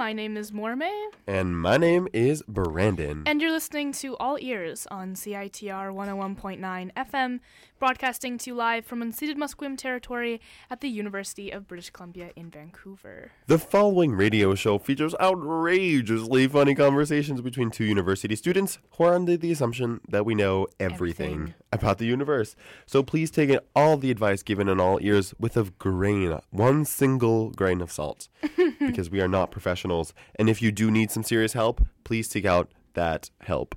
My 0.00 0.14
name 0.14 0.38
is 0.38 0.50
Mormei, 0.50 1.10
And 1.26 1.60
my 1.60 1.76
name 1.76 2.08
is 2.14 2.42
Brandon. 2.48 3.22
and 3.26 3.42
you're 3.42 3.50
listening 3.52 3.92
to 4.00 4.16
All 4.16 4.38
Ears 4.40 4.86
on 4.90 5.12
CITR 5.14 5.92
101.9 5.92 6.90
FM, 6.96 7.40
broadcasting 7.80 8.36
to 8.36 8.50
you 8.50 8.54
live 8.54 8.84
from 8.84 9.00
unceded 9.02 9.36
Musqueam 9.36 9.76
territory 9.76 10.38
at 10.70 10.82
the 10.82 10.88
University 10.88 11.50
of 11.50 11.66
British 11.66 11.88
Columbia 11.88 12.30
in 12.36 12.50
Vancouver. 12.50 13.32
the 13.46 13.58
following 13.58 14.12
radio 14.12 14.54
show 14.54 14.78
features 14.78 15.14
outrageously 15.18 16.46
funny 16.46 16.74
conversations 16.74 17.40
between 17.40 17.70
two 17.70 17.84
university 17.84 18.36
students 18.36 18.78
who 18.92 19.04
are 19.04 19.14
under 19.14 19.34
the 19.36 19.50
assumption 19.50 19.98
that 20.06 20.26
we 20.26 20.34
know 20.34 20.66
everything, 20.78 21.32
Everything. 21.32 21.54
about 21.72 21.96
the 21.96 22.04
universe. 22.04 22.54
So 22.84 23.02
please 23.02 23.30
take 23.30 23.48
in 23.48 23.60
all 23.74 23.96
the 23.96 24.10
advice 24.10 24.42
given 24.42 24.68
in 24.68 24.78
all 24.78 24.98
ears 25.00 25.32
with 25.40 25.56
a 25.56 25.64
grain, 25.78 26.38
one 26.50 26.84
single 26.84 27.50
grain 27.50 27.80
of 27.80 27.90
salt, 27.90 28.28
because 28.78 29.08
we 29.10 29.22
are 29.22 29.28
not 29.28 29.50
professionals. 29.50 30.12
And 30.36 30.50
if 30.50 30.60
you 30.60 30.70
do 30.70 30.90
need 30.90 31.10
some 31.10 31.22
serious 31.22 31.54
help, 31.54 31.80
please 32.04 32.28
seek 32.28 32.44
out 32.44 32.70
that 32.92 33.30
help. 33.40 33.74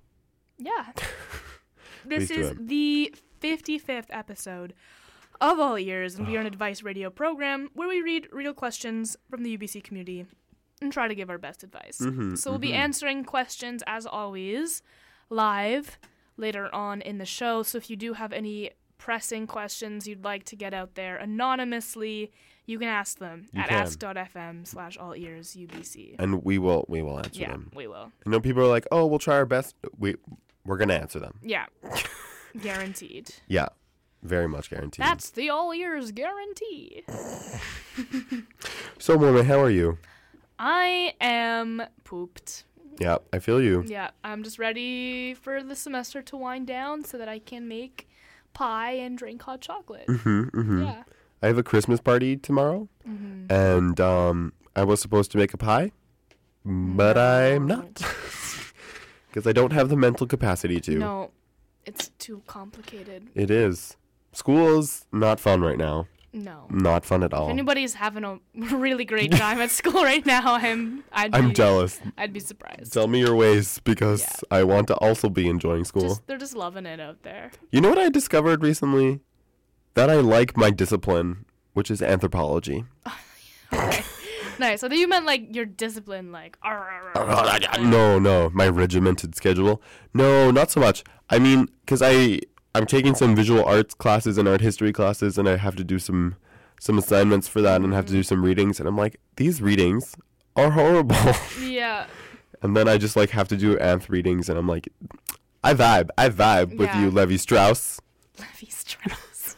Yeah. 0.57 0.91
this 2.05 2.29
is 2.29 2.53
the 2.59 3.13
55th 3.43 4.05
episode 4.09 4.73
of 5.41 5.59
All 5.59 5.77
Ears, 5.77 6.15
and 6.15 6.25
we 6.27 6.37
are 6.37 6.39
an 6.39 6.45
advice 6.45 6.81
radio 6.81 7.09
program 7.09 7.69
where 7.73 7.89
we 7.89 8.01
read 8.01 8.29
real 8.31 8.53
questions 8.53 9.17
from 9.29 9.43
the 9.43 9.57
UBC 9.57 9.83
community 9.83 10.25
and 10.81 10.93
try 10.93 11.09
to 11.09 11.15
give 11.15 11.29
our 11.29 11.37
best 11.37 11.61
advice. 11.61 11.97
Mhm, 11.99 12.37
so 12.37 12.51
we'll 12.51 12.59
be 12.59 12.69
mhm. 12.69 12.75
answering 12.75 13.25
questions 13.25 13.83
as 13.85 14.05
always 14.05 14.81
live 15.29 15.97
later 16.37 16.73
on 16.73 17.01
in 17.01 17.17
the 17.17 17.25
show. 17.25 17.63
So 17.63 17.77
if 17.77 17.89
you 17.89 17.97
do 17.97 18.13
have 18.13 18.31
any 18.31 18.71
pressing 18.97 19.45
questions 19.45 20.07
you'd 20.07 20.23
like 20.23 20.45
to 20.45 20.55
get 20.55 20.73
out 20.73 20.95
there 20.95 21.17
anonymously, 21.17 22.31
you 22.65 22.79
can 22.79 22.87
ask 22.87 23.19
them 23.19 23.47
You 23.51 23.61
at 23.61 23.67
can. 23.67 23.77
ask.fm 23.81 24.65
slash 24.65 24.97
all 24.97 25.13
ears 25.17 25.53
UBC. 25.57 26.15
And 26.17 26.45
we 26.45 26.57
will 26.57 26.85
we 26.87 27.01
will 27.01 27.17
answer 27.17 27.41
Yeah, 27.41 27.51
them. 27.51 27.71
we 27.75 27.87
will. 27.87 28.13
I 28.25 28.29
know 28.29 28.39
people 28.39 28.63
are 28.63 28.67
like, 28.67 28.87
"Oh, 28.89 29.05
we'll 29.05 29.19
try 29.19 29.35
our 29.35 29.45
best." 29.45 29.75
We 29.97 30.15
we're 30.65 30.77
gonna 30.77 30.93
answer 30.93 31.19
them. 31.19 31.39
Yeah. 31.41 31.65
Guaranteed. 32.61 33.35
Yeah, 33.47 33.69
very 34.21 34.47
much 34.47 34.69
guaranteed. 34.69 35.03
That's 35.05 35.29
the 35.29 35.49
all 35.49 35.73
ears 35.73 36.11
guarantee. 36.11 37.03
so, 38.97 39.17
Mormei, 39.17 39.45
how 39.45 39.59
are 39.59 39.69
you? 39.69 39.97
I 40.59 41.13
am 41.19 41.83
pooped. 42.03 42.63
Yeah, 42.99 43.17
I 43.31 43.39
feel 43.39 43.61
you. 43.61 43.83
Yeah, 43.87 44.11
I'm 44.23 44.43
just 44.43 44.59
ready 44.59 45.33
for 45.33 45.63
the 45.63 45.75
semester 45.75 46.21
to 46.21 46.37
wind 46.37 46.67
down 46.67 47.03
so 47.03 47.17
that 47.17 47.27
I 47.27 47.39
can 47.39 47.67
make 47.67 48.07
pie 48.53 48.91
and 48.91 49.17
drink 49.17 49.41
hot 49.41 49.61
chocolate. 49.61 50.05
hmm 50.07 50.43
hmm 50.43 50.83
Yeah. 50.83 51.03
I 51.41 51.47
have 51.47 51.57
a 51.57 51.63
Christmas 51.63 51.99
party 51.99 52.37
tomorrow, 52.37 52.87
hmm 53.05 53.47
and 53.49 53.99
um, 53.99 54.53
I 54.75 54.83
was 54.85 55.01
supposed 55.01 55.31
to 55.31 55.37
make 55.37 55.53
a 55.53 55.57
pie, 55.57 55.91
but 56.63 57.17
I'm 57.17 57.67
not 57.67 57.95
because 59.27 59.45
I 59.45 59.51
don't 59.51 59.73
have 59.73 59.89
the 59.89 59.97
mental 59.97 60.25
capacity 60.27 60.79
to. 60.81 60.99
No, 60.99 61.31
it's 61.85 62.09
too 62.19 62.41
complicated. 62.47 63.29
It 63.35 63.49
is. 63.51 63.97
School's 64.31 65.05
not 65.11 65.39
fun 65.39 65.61
right 65.61 65.77
now. 65.77 66.07
No. 66.35 66.65
Not 66.71 67.05
fun 67.05 67.21
at 67.21 67.31
all. 67.31 67.45
If 67.45 67.51
anybody's 67.51 67.93
having 67.93 68.23
a 68.23 68.39
really 68.75 69.05
great 69.05 69.31
time 69.31 69.59
at 69.61 69.69
school 69.69 70.03
right 70.11 70.25
now, 70.25 70.55
I'm 70.55 71.03
I'd 71.11 71.35
I'm 71.35 71.53
jealous. 71.53 72.01
I'd 72.17 72.33
be 72.33 72.39
surprised. 72.39 72.91
Tell 72.91 73.07
me 73.07 73.19
your 73.19 73.35
ways 73.35 73.79
because 73.83 74.21
Yeah. 74.21 74.57
I 74.59 74.63
want 74.63 74.87
to 74.87 74.95
also 74.95 75.29
be 75.29 75.47
enjoying 75.47 75.85
school. 75.85 76.07
Just 76.09 76.25
they're 76.25 76.39
just 76.39 76.55
loving 76.55 76.87
it 76.87 76.99
out 76.99 77.21
there. 77.21 77.51
You 77.71 77.81
know 77.81 77.89
what 77.89 77.99
I 77.99 78.09
discovered 78.09 78.63
recently? 78.63 79.19
That 79.93 80.09
I 80.09 80.15
like 80.15 80.57
my 80.57 80.71
discipline, 80.71 81.45
which 81.73 81.91
is 81.91 82.01
anthropology. 82.01 82.85
Okay. 83.73 84.03
Nice. 84.63 84.83
I 84.83 84.89
thought 84.89 84.97
you 84.97 85.07
meant 85.07 85.25
like 85.25 85.55
your 85.55 85.65
discipline, 85.65 86.31
like. 86.31 86.57
"Arr, 86.63 86.77
arr, 86.77 87.17
uh, 87.17 87.59
arr." 87.73 87.83
No, 87.83 88.19
no, 88.19 88.49
my 88.53 88.67
regimented 88.67 89.35
schedule. 89.35 89.81
No, 90.13 90.51
not 90.51 90.71
so 90.71 90.79
much. 90.79 91.03
I 91.29 91.39
mean, 91.39 91.67
because 91.81 92.01
I 92.01 92.39
I'm 92.75 92.85
taking 92.85 93.13
some 93.15 93.35
visual 93.35 93.63
arts 93.63 93.93
classes 93.93 94.37
and 94.37 94.47
art 94.47 94.61
history 94.61 94.91
classes, 94.91 95.37
and 95.37 95.47
I 95.47 95.57
have 95.57 95.75
to 95.75 95.83
do 95.83 95.99
some 95.99 96.35
some 96.79 96.97
assignments 96.97 97.47
for 97.47 97.61
that, 97.61 97.81
and 97.81 97.93
have 97.93 98.05
to 98.07 98.11
do 98.11 98.19
mm-hmm. 98.19 98.27
some 98.27 98.43
readings, 98.43 98.79
and 98.79 98.89
I'm 98.89 98.97
like, 98.97 99.19
these 99.35 99.61
readings 99.61 100.15
are 100.55 100.71
horrible. 100.71 101.15
Yeah. 101.61 102.07
and 102.61 102.75
then 102.75 102.87
I 102.87 102.97
just 102.97 103.15
like 103.15 103.29
have 103.31 103.47
to 103.49 103.57
do 103.57 103.77
anth 103.77 104.09
readings, 104.09 104.49
and 104.49 104.57
I'm 104.57 104.67
like, 104.67 104.89
I 105.63 105.73
vibe, 105.73 106.09
I 106.17 106.29
vibe 106.29 106.77
with 106.77 106.89
Yeah. 106.89 107.01
you, 107.01 107.11
Levi 107.11 107.37
Strauss. 107.37 107.99
Levi 108.39 108.69
Strauss. 108.69 109.55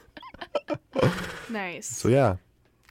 nice. 1.49 1.87
So 1.87 2.09
yeah, 2.09 2.35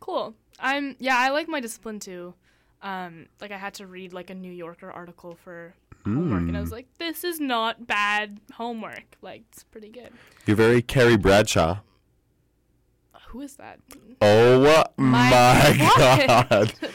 Cool. 0.00 0.34
I'm 0.64 0.96
yeah, 0.98 1.16
I 1.18 1.28
like 1.30 1.46
my 1.48 1.60
discipline 1.60 2.00
too. 2.00 2.34
Um, 2.82 3.26
like 3.40 3.50
I 3.52 3.56
had 3.58 3.74
to 3.74 3.86
read 3.86 4.12
like 4.12 4.30
a 4.30 4.34
New 4.34 4.50
Yorker 4.52 4.90
article 4.90 5.36
for 5.44 5.74
homework, 6.04 6.42
and 6.42 6.56
I 6.56 6.60
was 6.60 6.70
Mm. 6.70 6.72
like, 6.72 6.88
this 6.98 7.22
is 7.24 7.38
not 7.40 7.86
bad 7.86 8.40
homework. 8.54 9.16
Like 9.22 9.42
it's 9.52 9.62
pretty 9.64 9.88
good. 9.88 10.10
you're 10.46 10.56
very 10.56 10.82
Carrie 10.82 11.16
Bradshaw. 11.16 11.78
Who 13.28 13.40
is 13.40 13.56
that? 13.56 13.80
Oh 14.20 14.84
My 14.96 15.30
my, 15.30 15.76
God. 15.96 16.74
god. 16.80 16.90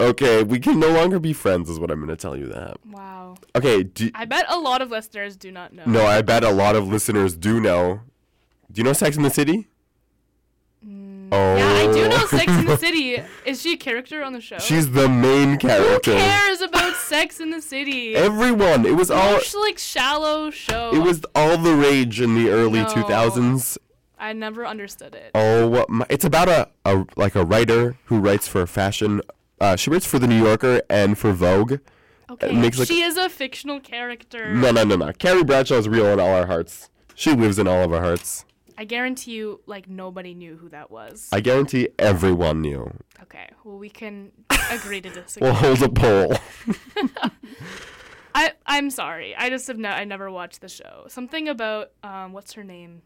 okay, 0.00 0.42
we 0.42 0.58
can 0.58 0.78
no 0.80 0.88
longer 0.90 1.18
be 1.18 1.32
friends, 1.34 1.68
is 1.68 1.78
what 1.78 1.90
I'm 1.90 1.98
going 1.98 2.08
to 2.08 2.16
tell 2.16 2.34
you 2.36 2.46
that. 2.46 2.76
Wow. 2.86 3.34
Okay, 3.54 3.82
do, 3.82 4.10
I 4.14 4.24
bet 4.24 4.46
a 4.48 4.58
lot 4.58 4.80
of 4.80 4.90
listeners 4.90 5.36
do 5.36 5.50
not 5.52 5.74
know. 5.74 5.84
no, 5.86 6.06
I 6.06 6.22
bet 6.22 6.44
a 6.44 6.50
lot 6.50 6.76
of 6.76 6.88
listeners 6.88 7.36
do 7.36 7.60
know. 7.60 8.00
Do 8.72 8.78
you 8.80 8.84
know 8.84 8.92
Sex 8.94 9.16
in 9.18 9.22
the 9.22 9.30
City? 9.30 9.68
The 12.68 12.76
City. 12.86 13.22
Is 13.44 13.60
she 13.62 13.74
a 13.74 13.76
character 13.76 14.22
on 14.22 14.32
the 14.32 14.40
show? 14.40 14.58
She's 14.58 14.90
the 14.92 15.08
main 15.08 15.58
character. 15.58 16.12
Who 16.12 16.18
cares 16.18 16.60
about 16.60 16.94
Sex 16.96 17.40
in 17.40 17.50
the 17.50 17.60
City? 17.62 18.14
Everyone. 18.14 18.86
It 18.86 18.94
was 18.96 19.10
all. 19.10 19.40
Such 19.40 19.54
like 19.54 19.78
shallow 19.78 20.50
show. 20.50 20.90
It 20.94 20.98
was 21.00 21.22
all 21.34 21.58
the 21.58 21.74
rage 21.74 22.20
in 22.20 22.34
the 22.34 22.50
early 22.50 22.80
No. 22.80 22.86
2000s. 22.86 23.78
I 24.18 24.32
never 24.32 24.66
understood 24.66 25.14
it. 25.14 25.30
Oh, 25.34 25.84
my, 25.88 26.04
it's 26.10 26.24
about 26.24 26.48
a, 26.48 26.68
a 26.84 27.04
like 27.16 27.34
a 27.36 27.44
writer 27.44 27.96
who 28.06 28.18
writes 28.18 28.48
for 28.48 28.66
fashion. 28.66 29.20
Uh, 29.60 29.76
she 29.76 29.90
writes 29.90 30.06
for 30.06 30.18
the 30.18 30.26
New 30.26 30.42
Yorker 30.42 30.82
and 30.90 31.16
for 31.18 31.32
Vogue. 31.32 31.74
Okay, 32.30 32.52
makes, 32.52 32.78
like- 32.78 32.88
she 32.88 33.00
is 33.02 33.16
a 33.16 33.28
fictional 33.28 33.80
character. 33.80 34.52
No, 34.54 34.70
no, 34.70 34.84
no, 34.84 34.96
no. 34.96 35.12
Carrie 35.12 35.44
Bradshaw 35.44 35.76
is 35.76 35.88
real 35.88 36.06
in 36.06 36.20
all 36.20 36.28
our 36.34 36.46
hearts. 36.46 36.90
She 37.14 37.32
lives 37.32 37.58
in 37.58 37.66
all 37.66 37.82
of 37.84 37.92
our 37.92 38.02
hearts. 38.02 38.44
I 38.80 38.84
guarantee 38.84 39.32
you, 39.32 39.60
like 39.66 39.88
nobody 39.88 40.34
knew 40.34 40.56
who 40.56 40.68
that 40.68 40.88
was. 40.90 41.28
I 41.32 41.40
guarantee 41.40 41.88
everyone 41.98 42.60
knew. 42.62 42.88
okay, 43.24 43.48
well 43.64 43.76
we 43.76 43.90
can 43.90 44.30
agree 44.70 45.00
to 45.00 45.10
disagree. 45.10 45.48
We'll 45.50 45.58
hold 45.58 45.82
a 45.82 45.88
poll. 45.88 46.36
I 48.34 48.52
I'm 48.66 48.90
sorry. 48.90 49.34
I 49.36 49.50
just 49.50 49.66
have 49.66 49.78
no. 49.78 49.88
I 49.90 50.04
never 50.04 50.30
watched 50.30 50.60
the 50.60 50.68
show. 50.68 51.06
Something 51.08 51.48
about 51.48 51.90
um, 52.04 52.32
what's 52.32 52.52
her 52.52 52.62
name? 52.62 53.02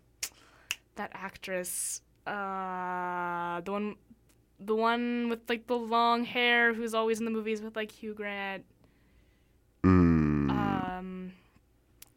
That 0.96 1.10
actress. 1.14 2.02
Uh, 2.26 3.60
the 3.62 3.72
one, 3.72 3.96
the 4.60 4.74
one 4.76 5.28
with 5.30 5.40
like 5.48 5.66
the 5.68 5.76
long 5.76 6.24
hair, 6.24 6.74
who's 6.74 6.92
always 6.92 7.18
in 7.18 7.24
the 7.24 7.30
movies 7.30 7.62
with 7.62 7.76
like 7.76 7.90
Hugh 7.92 8.12
Grant. 8.14 8.64
Mm, 9.84 10.50
Um, 10.50 11.32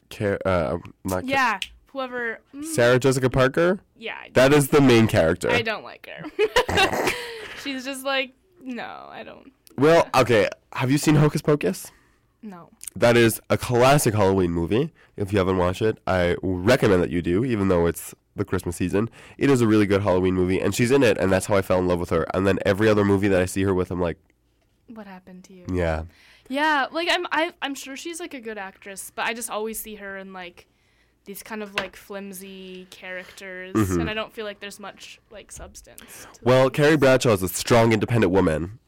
Car- 0.09 0.39
uh, 0.45 0.77
not 1.05 1.21
Ca- 1.23 1.27
yeah, 1.27 1.59
whoever. 1.95 2.39
mm, 2.53 2.63
Sarah 2.65 2.99
Jessica 2.99 3.29
Parker? 3.29 3.79
yeah, 3.97 4.15
I 4.21 4.29
That 4.33 4.51
is 4.53 4.67
the 4.69 4.81
main 4.81 5.07
character. 5.07 5.49
I 5.49 5.61
don't 5.61 5.83
like 5.83 6.07
her. 6.07 7.09
She's 7.63 7.85
just 7.85 8.03
like, 8.03 8.33
no, 8.61 9.07
I 9.09 9.23
don't. 9.23 9.51
Well, 9.77 10.07
okay. 10.13 10.49
Have 10.73 10.91
you 10.91 10.97
seen 10.97 11.15
Hocus 11.15 11.41
Pocus? 11.41 11.91
No. 12.41 12.69
That 12.95 13.17
is 13.17 13.41
a 13.49 13.57
classic 13.57 14.13
Halloween 14.13 14.51
movie. 14.51 14.91
If 15.17 15.31
you 15.31 15.39
haven't 15.39 15.57
watched 15.57 15.81
it, 15.81 15.97
I 16.05 16.35
recommend 16.43 17.01
that 17.01 17.09
you 17.09 17.21
do, 17.21 17.43
even 17.45 17.69
though 17.69 17.85
it's 17.85 18.13
the 18.35 18.45
Christmas 18.45 18.75
season. 18.75 19.09
It 19.37 19.49
is 19.49 19.61
a 19.61 19.67
really 19.67 19.85
good 19.85 20.01
Halloween 20.03 20.33
movie, 20.35 20.59
and 20.59 20.75
she's 20.75 20.91
in 20.91 21.01
it, 21.03 21.17
and 21.17 21.31
that's 21.31 21.45
how 21.45 21.55
I 21.55 21.61
fell 21.61 21.79
in 21.79 21.87
love 21.87 21.99
with 21.99 22.09
her. 22.09 22.25
And 22.33 22.45
then 22.45 22.59
every 22.65 22.89
other 22.89 23.05
movie 23.05 23.29
that 23.29 23.41
I 23.41 23.45
see 23.45 23.63
her 23.63 23.73
with, 23.73 23.89
I'm 23.91 24.01
like, 24.01 24.17
What 24.87 25.07
happened 25.07 25.45
to 25.45 25.53
you? 25.53 25.65
yeah. 25.71 26.03
Yeah, 26.47 26.85
like 26.91 27.07
I'm 27.09 27.25
I, 27.31 27.53
I'm 27.63 27.73
sure 27.73 27.97
she's 27.97 28.19
like 28.19 28.35
a 28.35 28.39
good 28.39 28.59
actress, 28.59 29.11
but 29.15 29.25
I 29.25 29.33
just 29.33 29.49
always 29.49 29.79
see 29.79 29.95
her 29.95 30.15
in 30.15 30.31
like 30.31 30.67
these 31.25 31.41
kind 31.43 31.61
of 31.63 31.75
like 31.75 31.95
flimsy 31.95 32.87
characters, 32.91 33.73
Mhm. 33.75 34.01
and 34.01 34.09
I 34.09 34.13
don't 34.13 34.31
feel 34.33 34.45
like 34.45 34.59
there's 34.59 34.79
much 34.79 35.19
like 35.31 35.51
substance. 35.51 36.27
Well, 36.43 36.65
them. 36.65 36.71
Carrie 36.73 36.97
Bradshaw 36.97 37.31
is 37.33 37.43
a 37.43 37.47
strong, 37.49 37.91
independent 37.93 38.31
woman 38.31 38.79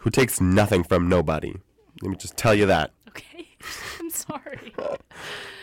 who 0.00 0.10
takes 0.10 0.40
nothing 0.40 0.84
from 0.84 1.08
nobody. 1.08 1.54
Let 2.02 2.10
me 2.10 2.16
just 2.16 2.36
tell 2.36 2.54
you 2.54 2.66
that. 2.66 2.92
Okay, 3.08 3.48
I'm 4.00 4.10
sorry. 4.10 4.72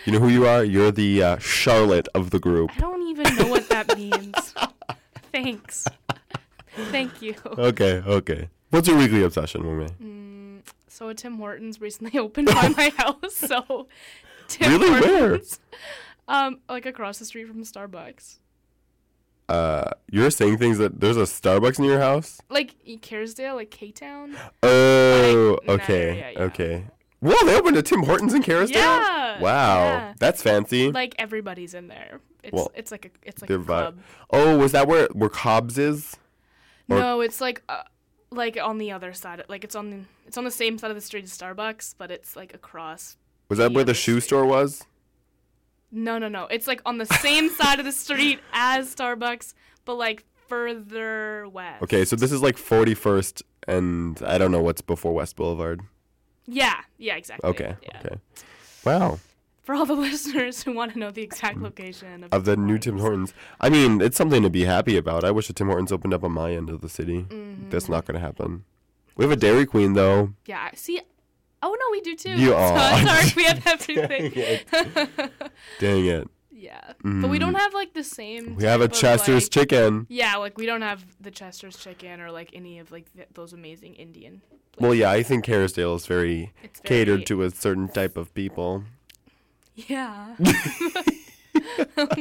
You 0.06 0.12
know 0.12 0.20
who 0.20 0.30
you 0.30 0.46
are? 0.46 0.64
You're 0.64 0.92
the 0.92 1.24
uh, 1.24 1.38
Charlotte 1.40 2.08
of 2.14 2.30
the 2.30 2.38
group. 2.38 2.70
I 2.76 2.80
don't 2.80 3.02
even 3.08 3.36
know 3.38 3.48
what 3.48 3.68
that 3.70 3.98
means. 3.98 4.54
Thanks. 5.32 5.86
Thank 6.92 7.24
you. 7.24 7.34
Okay, 7.58 8.04
okay. 8.06 8.50
What's 8.70 8.88
your 8.88 8.98
weekly 8.98 9.24
obsession 9.24 9.80
with? 9.80 10.00
Mm, 10.00 10.60
so 10.88 11.10
a 11.10 11.16
Tim 11.16 11.38
Hortons 11.40 11.82
recently 11.82 12.20
opened 12.20 12.50
by 12.50 12.68
my 12.78 12.90
house. 12.98 13.36
So 13.36 13.88
Tim 14.48 14.80
Really? 14.80 14.92
Where? 14.92 15.40
Um, 16.28 16.60
like 16.68 16.86
across 16.86 17.20
the 17.20 17.26
street 17.26 17.46
from 17.48 17.64
Starbucks. 17.64 18.38
uh, 19.48 19.92
you're 20.12 20.32
saying 20.32 20.58
things 20.58 20.78
that 20.80 21.00
there's 21.00 21.18
a 21.18 21.22
Starbucks 21.22 21.78
near 21.80 21.92
your 21.92 22.00
house. 22.00 22.42
Like 22.50 22.76
Kerrisdale, 23.02 23.56
like 23.56 23.70
K 23.72 23.92
Town. 23.92 24.36
Oh, 24.64 25.60
Like, 25.68 25.82
okay, 25.82 26.10
area, 26.10 26.32
yeah. 26.34 26.40
okay. 26.46 26.84
Whoa, 27.20 27.36
they 27.46 27.56
opened 27.58 27.78
a 27.78 27.82
Tim 27.84 28.04
Hortons 28.04 28.34
in 28.34 28.42
Kerrisdale. 28.44 28.74
Yeah, 28.76 29.40
Wow, 29.42 29.78
yeah. 29.84 30.14
that's 30.20 30.42
fancy. 30.42 30.92
Like 30.92 31.16
everybody's 31.20 31.74
in 31.74 31.88
there. 31.88 32.20
It's 32.44 32.54
Well, 32.54 32.72
it's 32.76 32.92
like 32.92 33.06
a 33.06 33.28
it's 33.28 33.42
like 33.42 33.50
a 33.50 33.58
club. 33.60 34.00
Oh, 34.32 34.58
was 34.58 34.72
that 34.74 34.88
where 34.88 35.08
where 35.14 35.30
Cobb's 35.30 35.78
is? 35.78 36.16
or- 36.90 37.00
no, 37.00 37.22
it's 37.22 37.42
like 37.42 37.64
uh, 37.70 37.84
like 38.32 38.58
on 38.62 38.78
the 38.80 38.92
other 38.92 39.14
side. 39.14 39.44
Like 39.48 39.64
it's 39.64 39.76
on 39.76 39.90
the 39.92 39.98
it's 40.28 40.38
on 40.38 40.44
the 40.44 40.52
same 40.52 40.78
side 40.78 40.92
of 40.92 40.96
the 40.98 41.02
street 41.02 41.24
as 41.24 41.32
Starbucks, 41.38 41.96
but 41.98 42.10
it's 42.12 42.36
like 42.36 42.54
across. 42.54 43.18
Was 43.50 43.60
that 43.60 43.72
where 43.74 43.84
the 43.84 43.94
shoe 43.94 44.20
street. 44.20 44.28
store 44.28 44.46
was? 44.46 44.84
No, 45.96 46.18
no, 46.18 46.28
no. 46.28 46.46
It's 46.48 46.68
like 46.68 46.82
on 46.86 46.98
the 46.98 47.06
same 47.06 47.50
side 47.60 47.80
of 47.80 47.86
the 47.86 47.92
street 47.92 48.40
as 48.54 48.94
Starbucks, 48.94 49.54
but 49.86 49.96
like 49.96 50.26
further 50.48 51.48
west. 51.50 51.82
Okay, 51.84 52.06
so 52.06 52.16
this 52.16 52.32
is 52.32 52.42
like 52.42 52.58
41st, 52.58 53.42
and 53.68 54.22
I 54.24 54.38
don't 54.38 54.52
know 54.52 54.62
what's 54.62 54.82
before 54.82 55.14
West 55.14 55.36
Boulevard. 55.36 55.82
Yeah, 56.46 56.76
yeah, 56.98 57.16
exactly. 57.16 57.50
Okay, 57.50 57.76
Yeah. 57.82 58.02
okay. 58.06 58.16
Wow, 58.86 59.20
For 59.64 59.74
all 59.74 59.86
the 59.86 59.96
listeners 60.10 60.62
who 60.64 60.74
want 60.74 60.94
to 60.94 61.00
know 61.00 61.10
the 61.10 61.24
exact 61.24 61.58
location 61.60 62.26
of, 62.26 62.34
of 62.34 62.46
the 62.46 62.56
new 62.56 62.78
Tim 62.78 63.00
Hortons. 63.00 63.34
I 63.60 63.70
mean, 63.70 64.02
it's 64.02 64.16
something 64.18 64.44
to 64.44 64.50
be 64.50 64.66
happy 64.66 64.98
about. 64.98 65.24
I 65.24 65.32
wish 65.32 65.50
a 65.50 65.54
Tim 65.54 65.68
Hortons 65.68 65.92
opened 65.92 66.14
up 66.14 66.24
on 66.24 66.32
my 66.34 66.52
end 66.54 66.70
of 66.70 66.82
the 66.82 66.90
city. 66.90 67.24
Mm-hmm. 67.30 67.70
That's 67.72 67.90
not 67.90 68.06
going 68.06 68.14
to 68.16 68.20
happen. 68.22 68.64
We 69.16 69.24
have 69.26 69.32
a 69.32 69.36
Dairy 69.38 69.66
Queen 69.66 69.94
though. 69.94 70.34
Yeah. 70.46 70.70
See. 70.76 71.02
Oh 71.68 71.76
no, 71.82 71.86
we 71.92 72.02
do 72.02 72.16
too. 72.16 72.30
You 72.40 72.50
So, 72.52 72.58
are. 72.58 73.06
sorry, 73.06 73.32
we 73.36 73.44
have 73.46 73.66
everything. 73.76 74.32
Dang 75.80 76.06
it. 76.06 76.28
yeah, 76.52 76.94
but 77.04 77.30
we 77.30 77.40
don't 77.40 77.56
have 77.56 77.74
like 77.74 77.94
the 77.94 78.04
same. 78.04 78.44
Mm. 78.52 78.56
We 78.58 78.64
have 78.66 78.82
a 78.82 78.88
Chester's 78.88 79.46
like- 79.46 79.52
chicken. 79.52 80.06
Yeah, 80.10 80.36
like 80.38 80.58
we 80.58 80.66
don't 80.66 80.82
have 80.84 81.04
the 81.20 81.32
Chester's 81.32 81.78
chicken 81.78 82.22
or 82.22 82.30
like 82.32 82.52
any 82.54 82.80
of 82.80 82.92
like 82.92 83.12
th- 83.16 83.28
those 83.34 83.52
amazing 83.54 83.96
Indian. 83.96 84.42
Well, 84.80 84.94
yeah, 84.94 85.10
I 85.10 85.24
think 85.24 85.46
Kerrisdale 85.46 85.96
is 85.96 86.06
very 86.06 86.52
It's 86.62 86.80
catered 86.82 87.26
to 87.28 87.44
a 87.44 87.50
certain 87.50 87.88
type 87.88 88.16
of 88.18 88.34
people. 88.34 88.84
Yeah. 89.76 90.36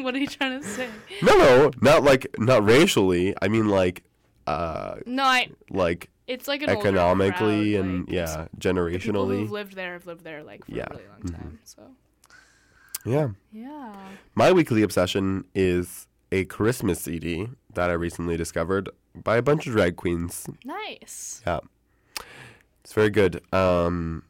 what 0.04 0.14
are 0.14 0.18
you 0.18 0.26
trying 0.28 0.60
to 0.62 0.66
say? 0.66 0.88
No, 1.22 1.36
no, 1.36 1.70
not 1.80 2.02
like 2.04 2.26
not 2.38 2.64
racially. 2.64 3.34
I 3.42 3.48
mean 3.48 3.68
like 3.68 4.04
uh 4.46 4.96
No, 5.06 5.22
I. 5.24 5.48
like 5.70 6.10
It's 6.26 6.48
like 6.48 6.62
economically 6.62 7.72
crowd, 7.74 7.84
and 7.84 8.00
like, 8.06 8.10
yeah, 8.14 8.26
The 8.26 8.48
people 8.50 8.58
generationally. 8.74 9.38
who've 9.40 9.50
lived 9.50 9.74
there 9.74 9.92
have 9.94 10.06
lived 10.06 10.24
there 10.24 10.42
like 10.42 10.64
for 10.66 10.72
Yeah. 10.72 10.86
a 10.90 10.94
really 10.94 11.08
long 11.08 11.20
Mhm. 11.22 11.34
time. 11.36 11.58
So 11.64 11.82
Yeah. 13.04 13.28
yeah. 13.52 13.94
My 14.34 14.52
weekly 14.52 14.82
obsession 14.82 15.44
is 15.54 16.06
a 16.32 16.44
Christmas 16.46 17.00
CD 17.00 17.48
that 17.74 17.90
I 17.90 17.92
recently 17.94 18.36
discovered 18.36 18.88
by 19.14 19.36
a 19.36 19.42
bunch 19.42 19.66
of 19.66 19.72
drag 19.74 19.96
queens. 19.96 20.46
Nice. 20.64 21.42
Yeah. 21.46 21.60
It's 22.82 22.92
very 22.92 23.10
good. 23.10 23.42
Um 23.52 24.24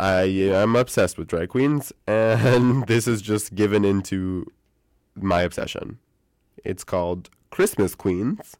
I 0.00 0.22
am 0.22 0.74
obsessed 0.76 1.16
with 1.18 1.28
drag 1.28 1.48
queens 1.50 1.92
and 2.06 2.86
this 2.92 3.06
is 3.06 3.22
just 3.22 3.54
given 3.54 3.84
into 3.84 4.46
my 5.14 5.42
obsession. 5.42 5.98
It's 6.64 6.84
called 6.84 7.30
Christmas 7.50 7.94
Queens 7.94 8.56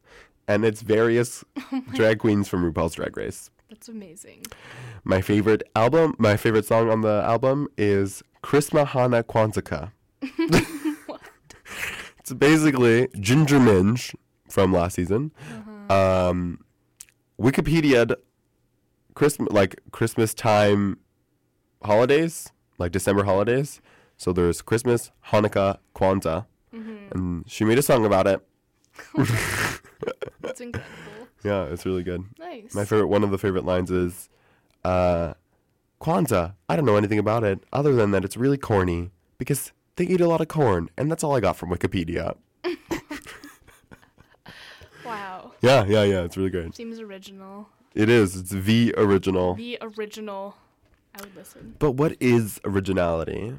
and 0.51 0.65
it's 0.65 0.83
various 0.83 1.45
drag 1.95 2.19
queens 2.19 2.49
from 2.49 2.71
RuPaul's 2.71 2.95
Drag 2.95 3.17
Race. 3.17 3.51
That's 3.69 3.89
amazing. 3.89 4.47
My 5.05 5.21
favorite 5.21 5.63
album, 5.77 6.17
my 6.19 6.37
favorite 6.37 6.65
song 6.65 6.91
on 6.91 7.03
the 7.03 7.23
album 7.25 7.69
is 7.79 8.25
Christmas 8.43 8.89
Hana 8.89 9.23
Kwanzaa. 9.23 9.93
it's 12.19 12.33
basically 12.37 13.07
Ginger 13.21 13.61
Minj 13.61 14.17
from 14.49 14.73
last 14.73 14.97
season. 14.97 15.31
Um, 15.89 16.65
Wikipedia 17.41 18.17
Christmas 19.15 19.53
like 19.53 19.79
Christmas 19.93 20.35
time 20.35 20.99
holidays, 21.85 22.51
like 22.77 22.91
December 22.91 23.23
holidays. 23.23 23.81
So 24.17 24.33
there's 24.33 24.63
Christmas, 24.63 25.13
Hanukkah, 25.29 25.79
Kwanzaa, 25.95 26.47
and 27.13 27.45
she 27.49 27.65
made 27.65 27.79
a 27.79 27.83
song 27.83 28.05
about 28.05 28.27
it. 28.27 28.41
That's 30.41 30.61
incredible. 30.61 30.91
Yeah, 31.43 31.65
it's 31.65 31.87
really 31.87 32.03
good. 32.03 32.23
Nice. 32.39 32.75
My 32.75 32.85
favorite, 32.85 33.07
one 33.07 33.25
of 33.25 33.31
the 33.31 33.39
favorite 33.39 33.65
lines 33.65 33.91
is, 33.91 34.29
uh, 34.85 35.33
Kwanzaa. 35.99 36.53
I 36.69 36.77
don't 36.77 36.85
know 36.85 36.97
anything 36.97 37.19
about 37.19 37.45
it 37.45 37.65
other 37.73 37.95
than 37.95 38.11
that 38.11 38.27
it's 38.27 38.37
really 38.37 38.59
corny 38.59 39.11
because 39.39 39.73
they 39.97 40.05
eat 40.05 40.21
a 40.21 40.29
lot 40.29 40.43
of 40.43 40.49
corn, 40.49 40.91
and 40.99 41.11
that's 41.11 41.25
all 41.25 41.35
I 41.35 41.41
got 41.41 41.57
from 41.57 41.71
Wikipedia. 41.71 42.37
wow. 45.05 45.53
Yeah, 45.63 45.85
yeah, 45.87 46.03
yeah. 46.03 46.23
It's 46.23 46.37
really 46.37 46.51
good. 46.51 46.75
Seems 46.75 47.01
original. 47.01 47.69
It 47.95 48.09
is. 48.09 48.37
It's 48.37 48.51
the 48.51 48.95
original. 48.97 49.55
The 49.55 49.79
original. 49.81 50.57
I 51.15 51.23
would 51.23 51.35
listen. 51.35 51.75
But 51.79 51.93
what 51.93 52.17
is 52.21 52.61
originality? 52.65 53.55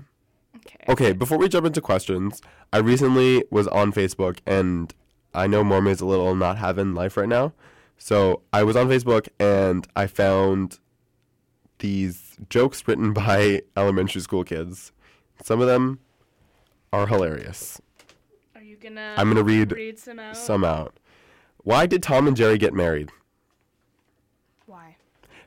Okay. 0.57 0.85
Okay, 0.87 1.11
before 1.13 1.37
we 1.37 1.49
jump 1.49 1.65
into 1.65 1.81
questions, 1.81 2.41
I 2.71 2.77
recently 2.77 3.44
was 3.49 3.67
on 3.67 3.91
Facebook, 3.91 4.37
and 4.45 4.94
I 5.33 5.48
know 5.48 5.63
Mormei's 5.63 6.01
a 6.01 6.06
little 6.06 6.35
not 6.35 6.57
having 6.57 6.94
life 6.94 7.18
right 7.18 7.30
now. 7.30 7.54
So 7.97 8.42
I 8.52 8.64
was 8.64 8.76
on 8.76 8.90
Facebook, 8.90 9.28
and 9.40 9.88
I 9.95 10.07
found 10.07 10.80
these 11.80 12.38
jokes 12.50 12.88
written 12.88 13.14
by 13.14 13.61
elementary 13.78 14.21
school 14.21 14.44
kids. 14.44 14.92
Some 15.44 15.61
of 15.61 15.68
them 15.68 16.00
are 16.92 17.07
hilarious. 17.07 17.81
Are 18.56 18.61
you 18.61 18.76
gonna? 18.76 19.14
I'm 19.18 19.30
gonna 19.30 19.44
read 19.44 19.71
read 19.71 20.00
some 20.00 20.19
out. 20.19 20.38
Some 20.38 20.64
out. 20.64 21.00
Why 21.64 21.85
did 21.85 22.02
Tom 22.02 22.28
and 22.28 22.35
Jerry 22.35 22.57
get 22.57 22.73
married? 22.73 23.11
Why? 24.66 24.97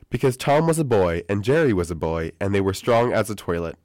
Because 0.09 0.37
Tom 0.37 0.65
was 0.65 0.79
a 0.79 0.85
boy 0.85 1.23
and 1.27 1.43
Jerry 1.43 1.73
was 1.73 1.91
a 1.91 1.95
boy, 1.95 2.31
and 2.39 2.55
they 2.55 2.61
were 2.61 2.73
strong 2.73 3.11
as 3.11 3.29
a 3.29 3.35
toilet. 3.35 3.75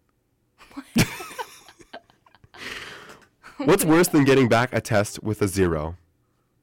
What's 3.66 3.84
worse 3.84 4.08
than 4.08 4.24
getting 4.24 4.48
back 4.48 4.72
a 4.72 4.80
test 4.80 5.22
with 5.22 5.42
a 5.42 5.48
zero? 5.48 5.96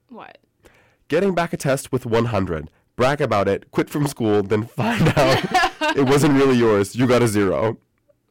What? 0.10 0.40
Getting 1.08 1.36
back 1.36 1.54
a 1.54 1.58
test 1.58 1.92
with 1.92 2.06
100. 2.06 2.72
Brag 2.96 3.22
about 3.22 3.48
it, 3.48 3.70
quit 3.70 3.90
from 3.90 4.08
school, 4.08 4.42
then 4.42 4.66
find 4.66 5.14
out 5.16 5.96
it 5.96 6.08
wasn't 6.08 6.34
really 6.34 6.58
yours. 6.58 6.96
You 6.96 7.06
got 7.06 7.22
a 7.22 7.28
zero. 7.28 7.78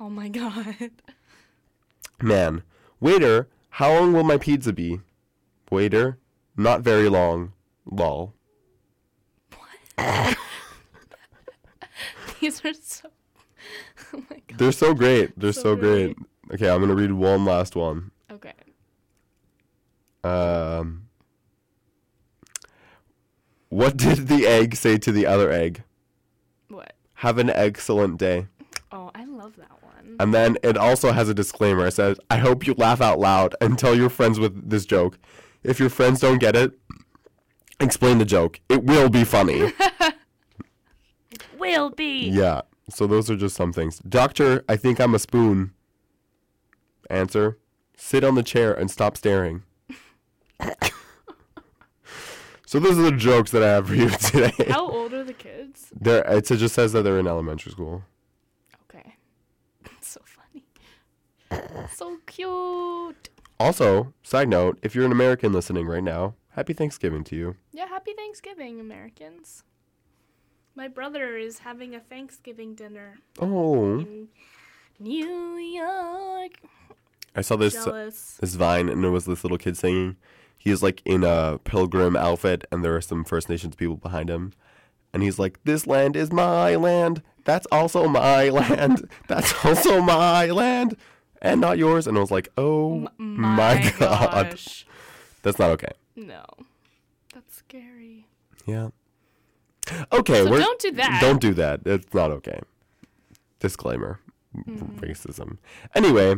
Oh 0.01 0.11
my 0.11 0.29
god. 0.29 0.91
Man. 2.21 2.63
Waiter, 2.99 3.49
how 3.71 3.93
long 3.93 4.13
will 4.13 4.25
my 4.25 4.37
pizza 4.37 4.73
be? 4.73 5.01
Waiter, 5.71 6.19
not 6.57 6.81
very 6.81 7.09
long. 7.09 7.53
Lol. 7.89 8.35
What? 9.97 10.37
These 12.41 12.65
are 12.65 12.75
so. 12.75 13.11
Oh 14.13 14.23
my 14.29 14.41
god. 14.49 14.59
They're 14.59 14.73
so 14.73 14.93
great. 14.93 15.39
They're 15.39 15.53
so, 15.53 15.63
So 15.63 15.77
great. 15.77 16.17
Okay, 16.53 16.69
I'm 16.69 16.79
going 16.79 16.89
to 16.89 16.95
read 16.95 17.13
one 17.13 17.45
last 17.45 17.77
one. 17.77 18.11
Um, 20.27 21.09
what 23.69 23.97
did 23.97 24.29
the 24.29 24.47
egg 24.47 24.75
say 24.77 24.99
to 24.99 25.13
the 25.13 25.27
other 25.27 25.51
egg? 25.51 25.83
What? 26.69 26.93
Have 27.15 27.39
an 27.39 27.51
excellent 27.51 28.19
day. 28.19 28.47
Oh, 28.93 29.11
I 29.15 29.25
love 29.25 29.57
that 29.57 29.71
one. 29.83 30.17
And 30.19 30.33
then 30.33 30.57
it 30.63 30.77
also 30.77 31.13
has 31.13 31.29
a 31.29 31.35
disclaimer. 31.35 31.87
It 31.87 31.93
says, 31.93 32.19
I 32.31 32.39
hope 32.39 32.67
you 32.67 32.75
laugh 32.77 33.01
out 33.01 33.19
loud 33.19 33.55
and 33.61 33.79
tell 33.79 33.95
your 33.95 34.09
friends 34.09 34.39
with 34.39 34.69
this 34.71 34.87
joke. 34.87 35.19
If 35.63 35.81
your 35.81 35.91
friends 35.91 36.21
don't 36.21 36.39
get 36.39 36.55
it, 36.57 36.73
explain 37.81 38.19
the 38.19 38.25
joke. 38.25 38.61
It 38.69 38.85
will 38.85 39.09
be 39.09 39.25
funny. 39.25 39.73
It 41.29 41.43
will 41.59 41.91
be. 41.91 42.29
yeah. 42.29 42.61
So 42.89 43.07
those 43.07 43.29
are 43.31 43.37
just 43.37 43.57
some 43.57 43.73
things. 43.73 43.99
Doctor, 43.99 44.65
I 44.69 44.77
think 44.77 45.01
I'm 45.01 45.15
a 45.15 45.19
spoon. 45.19 45.73
Answer, 47.11 47.59
sit 47.97 48.23
on 48.23 48.37
the 48.37 48.43
chair 48.45 48.73
and 48.73 48.91
stop 48.91 49.17
staring. 49.17 49.65
so 52.67 52.79
those 52.81 52.99
are 52.99 53.03
the 53.03 53.13
jokes 53.13 53.51
that 53.53 53.63
I 53.63 53.69
have 53.69 53.89
for 53.89 53.95
you 53.95 54.09
today. 54.11 54.53
How 54.69 54.89
old 54.89 55.13
are 55.13 55.25
the 55.25 55.33
kids? 55.33 55.93
They're, 55.99 56.25
it 56.33 56.45
just 56.47 56.75
says 56.75 56.93
that 56.93 57.03
they're 57.03 57.19
in 57.19 57.27
elementary 57.27 57.73
school. 57.73 58.03
Okay. 58.91 59.15
so 60.01 60.21
funny. 60.25 60.65
so 61.93 62.19
cute. 62.27 63.29
Also, 63.59 64.13
side 64.23 64.49
note, 64.49 64.79
if 64.83 64.95
you're 64.95 65.07
an 65.07 65.13
American 65.13 65.53
listening 65.53 65.87
right 65.87 66.03
now, 66.05 66.35
happy 66.51 66.73
Thanksgiving 66.73 67.25
to 67.25 67.37
you. 67.37 67.57
Yeah, 67.73 67.87
happy 67.89 68.13
Thanksgiving, 68.15 68.81
Americans. 68.81 69.63
My 70.75 70.89
brother 70.89 71.39
is 71.39 71.61
having 71.61 71.95
a 71.95 72.01
Thanksgiving 72.01 72.75
dinner 72.75 73.15
Oh, 73.39 73.99
in 74.01 74.29
New 74.99 75.57
York. 75.57 76.53
I 77.35 77.41
saw 77.41 77.57
this 77.57 77.73
Jealous. 77.73 78.37
this 78.41 78.55
vine, 78.57 78.91
and 78.91 79.03
it 79.03 79.09
was 79.09 79.25
this 79.25 79.43
little 79.43 79.57
kid 79.59 79.77
singing. 79.79 80.17
He's 80.67 80.83
like 80.83 81.01
in 81.05 81.23
a 81.23 81.61
pilgrim 81.63 82.17
outfit, 82.17 82.65
and 82.73 82.85
there 82.85 82.97
are 82.97 83.01
some 83.01 83.23
First 83.25 83.49
Nations 83.49 83.77
people 83.77 83.97
behind 83.97 84.29
him, 84.29 84.53
and 85.15 85.23
he's 85.23 85.39
like, 85.39 85.61
"This 85.63 85.87
land 85.87 86.17
is 86.17 86.33
my 86.33 86.75
land. 86.75 87.23
That's 87.45 87.69
also 87.71 88.09
my 88.09 88.49
land. 88.61 89.09
That's 89.29 89.65
also 89.65 90.01
my 90.03 90.47
land, 90.47 90.97
and 91.41 91.61
not 91.61 91.79
yours." 91.79 92.09
And 92.09 92.19
I 92.19 92.21
was 92.21 92.33
like, 92.33 92.49
"Oh 92.59 93.07
M- 93.17 93.41
my, 93.41 93.93
god, 94.01 94.51
gosh. 94.51 94.85
That's 95.43 95.61
not 95.61 95.71
okay. 95.71 95.93
No. 96.17 96.45
That's 97.33 97.55
scary. 97.59 98.27
Yeah. 98.67 98.89
Okay, 100.13 100.43
So 100.43 100.59
don't 100.59 100.81
do 100.81 100.91
that. 100.93 101.21
Don't 101.21 101.41
do 101.41 101.55
that. 101.55 101.83
It's 101.87 102.13
not 102.13 102.33
okay. 102.33 102.59
Disclaimer. 103.61 104.19
Mm-hmm. 104.57 104.99
Racism. 104.99 105.59
Anyway, 105.95 106.37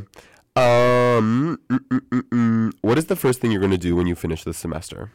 um, 0.59 1.59
mm, 1.69 1.79
mm, 1.88 2.23
mm, 2.31 2.73
what 2.81 2.99
is 2.99 3.07
the 3.07 3.17
first 3.17 3.41
thing 3.41 3.50
you're 3.50 3.61
going 3.61 3.71
to 3.73 3.79
do 3.79 3.95
when 3.97 4.07
you 4.07 4.15
finish 4.15 4.45
this 4.45 4.57
semester? 4.59 5.12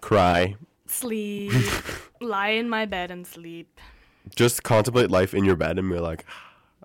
Cry. 0.00 0.56
Sleep. 0.86 1.52
Lie 2.20 2.50
in 2.50 2.68
my 2.68 2.86
bed 2.86 3.10
and 3.10 3.26
sleep. 3.26 3.80
Just 4.34 4.62
contemplate 4.62 5.10
life 5.10 5.34
in 5.34 5.44
your 5.44 5.56
bed 5.56 5.78
and 5.78 5.90
be 5.90 5.98
like, 5.98 6.24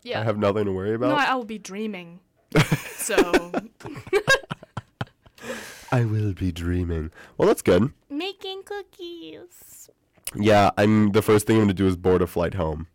Yeah. 0.04 0.22
I 0.22 0.24
have 0.24 0.38
nothing 0.38 0.66
to 0.66 0.72
worry 0.72 0.94
about. 0.96 1.10
no, 1.10 1.16
I, 1.16 1.26
I 1.26 1.36
will 1.36 1.46
be 1.46 1.58
dreaming. 1.60 2.20
so 2.98 3.16
I 5.92 6.06
will 6.06 6.34
be 6.34 6.52
dreaming. 6.52 7.12
Well, 7.38 7.48
that's 7.48 7.62
good. 7.62 7.92
making 8.10 8.64
cookies. 8.64 9.90
Yeah, 10.36 10.72
I'm 10.78 11.12
the 11.12 11.22
first 11.22 11.46
thing 11.46 11.58
I'm 11.58 11.62
going 11.64 11.68
to 11.70 11.74
do 11.76 11.86
is 11.88 11.96
board 11.96 12.22
a 12.24 12.28
flight 12.28 12.56
home. 12.56 12.88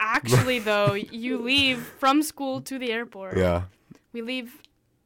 Actually, 0.00 0.58
though, 0.58 0.94
you 0.94 1.38
leave 1.38 1.78
from 1.78 2.22
school 2.22 2.60
to 2.62 2.78
the 2.78 2.90
airport. 2.90 3.36
Yeah. 3.36 3.62
We 4.12 4.22
leave 4.22 4.60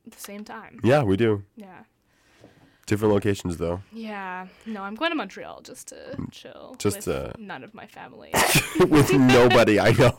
at 0.06 0.12
the 0.12 0.20
same 0.20 0.44
time. 0.44 0.80
Yeah, 0.82 1.02
we 1.02 1.16
do. 1.16 1.44
Yeah. 1.56 1.84
Different 2.86 3.12
locations 3.14 3.56
though. 3.56 3.82
Yeah. 3.92 4.46
No, 4.64 4.82
I'm 4.82 4.94
going 4.94 5.10
to 5.10 5.16
Montreal 5.16 5.60
just 5.62 5.88
to 5.88 6.16
chill. 6.30 6.72
Mm, 6.74 6.78
Just 6.78 6.96
with 6.98 7.04
to- 7.06 7.34
none 7.38 7.64
of 7.64 7.74
my 7.74 7.86
family. 7.86 8.30
With 8.80 9.12
nobody 9.12 9.80
I 9.80 9.90
know. 9.92 10.14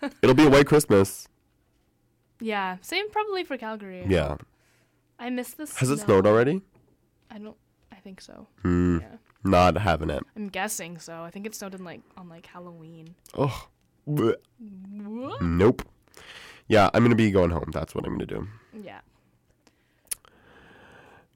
It'll 0.22 0.34
be 0.34 0.46
a 0.46 0.50
white 0.50 0.66
Christmas. 0.66 1.28
yeah. 2.40 2.76
Same 2.80 3.10
probably 3.10 3.44
for 3.44 3.58
Calgary. 3.58 4.04
Yeah. 4.08 4.36
I 5.18 5.28
miss 5.30 5.50
this. 5.54 5.76
Has 5.78 5.90
it 5.90 5.98
snowed 6.00 6.26
already? 6.26 6.62
I 7.30 7.38
don't. 7.38 7.56
I 7.92 7.96
think 7.96 8.20
so. 8.20 8.46
Hmm. 8.62 8.98
Yeah. 9.00 9.16
Not 9.44 9.76
having 9.76 10.08
it. 10.10 10.22
I'm 10.36 10.48
guessing 10.48 10.98
so. 10.98 11.22
I 11.22 11.30
think 11.30 11.44
it 11.46 11.54
snowed 11.54 11.74
in 11.74 11.84
like 11.84 12.00
on 12.16 12.28
like 12.28 12.46
Halloween. 12.46 13.14
Oh. 13.36 13.68
What? 14.04 14.40
Nope. 14.60 15.82
Yeah, 16.68 16.90
I'm 16.92 17.02
gonna 17.02 17.14
be 17.14 17.30
going 17.30 17.50
home. 17.50 17.70
That's 17.72 17.94
what 17.94 18.04
I'm 18.06 18.12
gonna 18.12 18.26
do. 18.26 18.46
Yeah. 18.72 19.00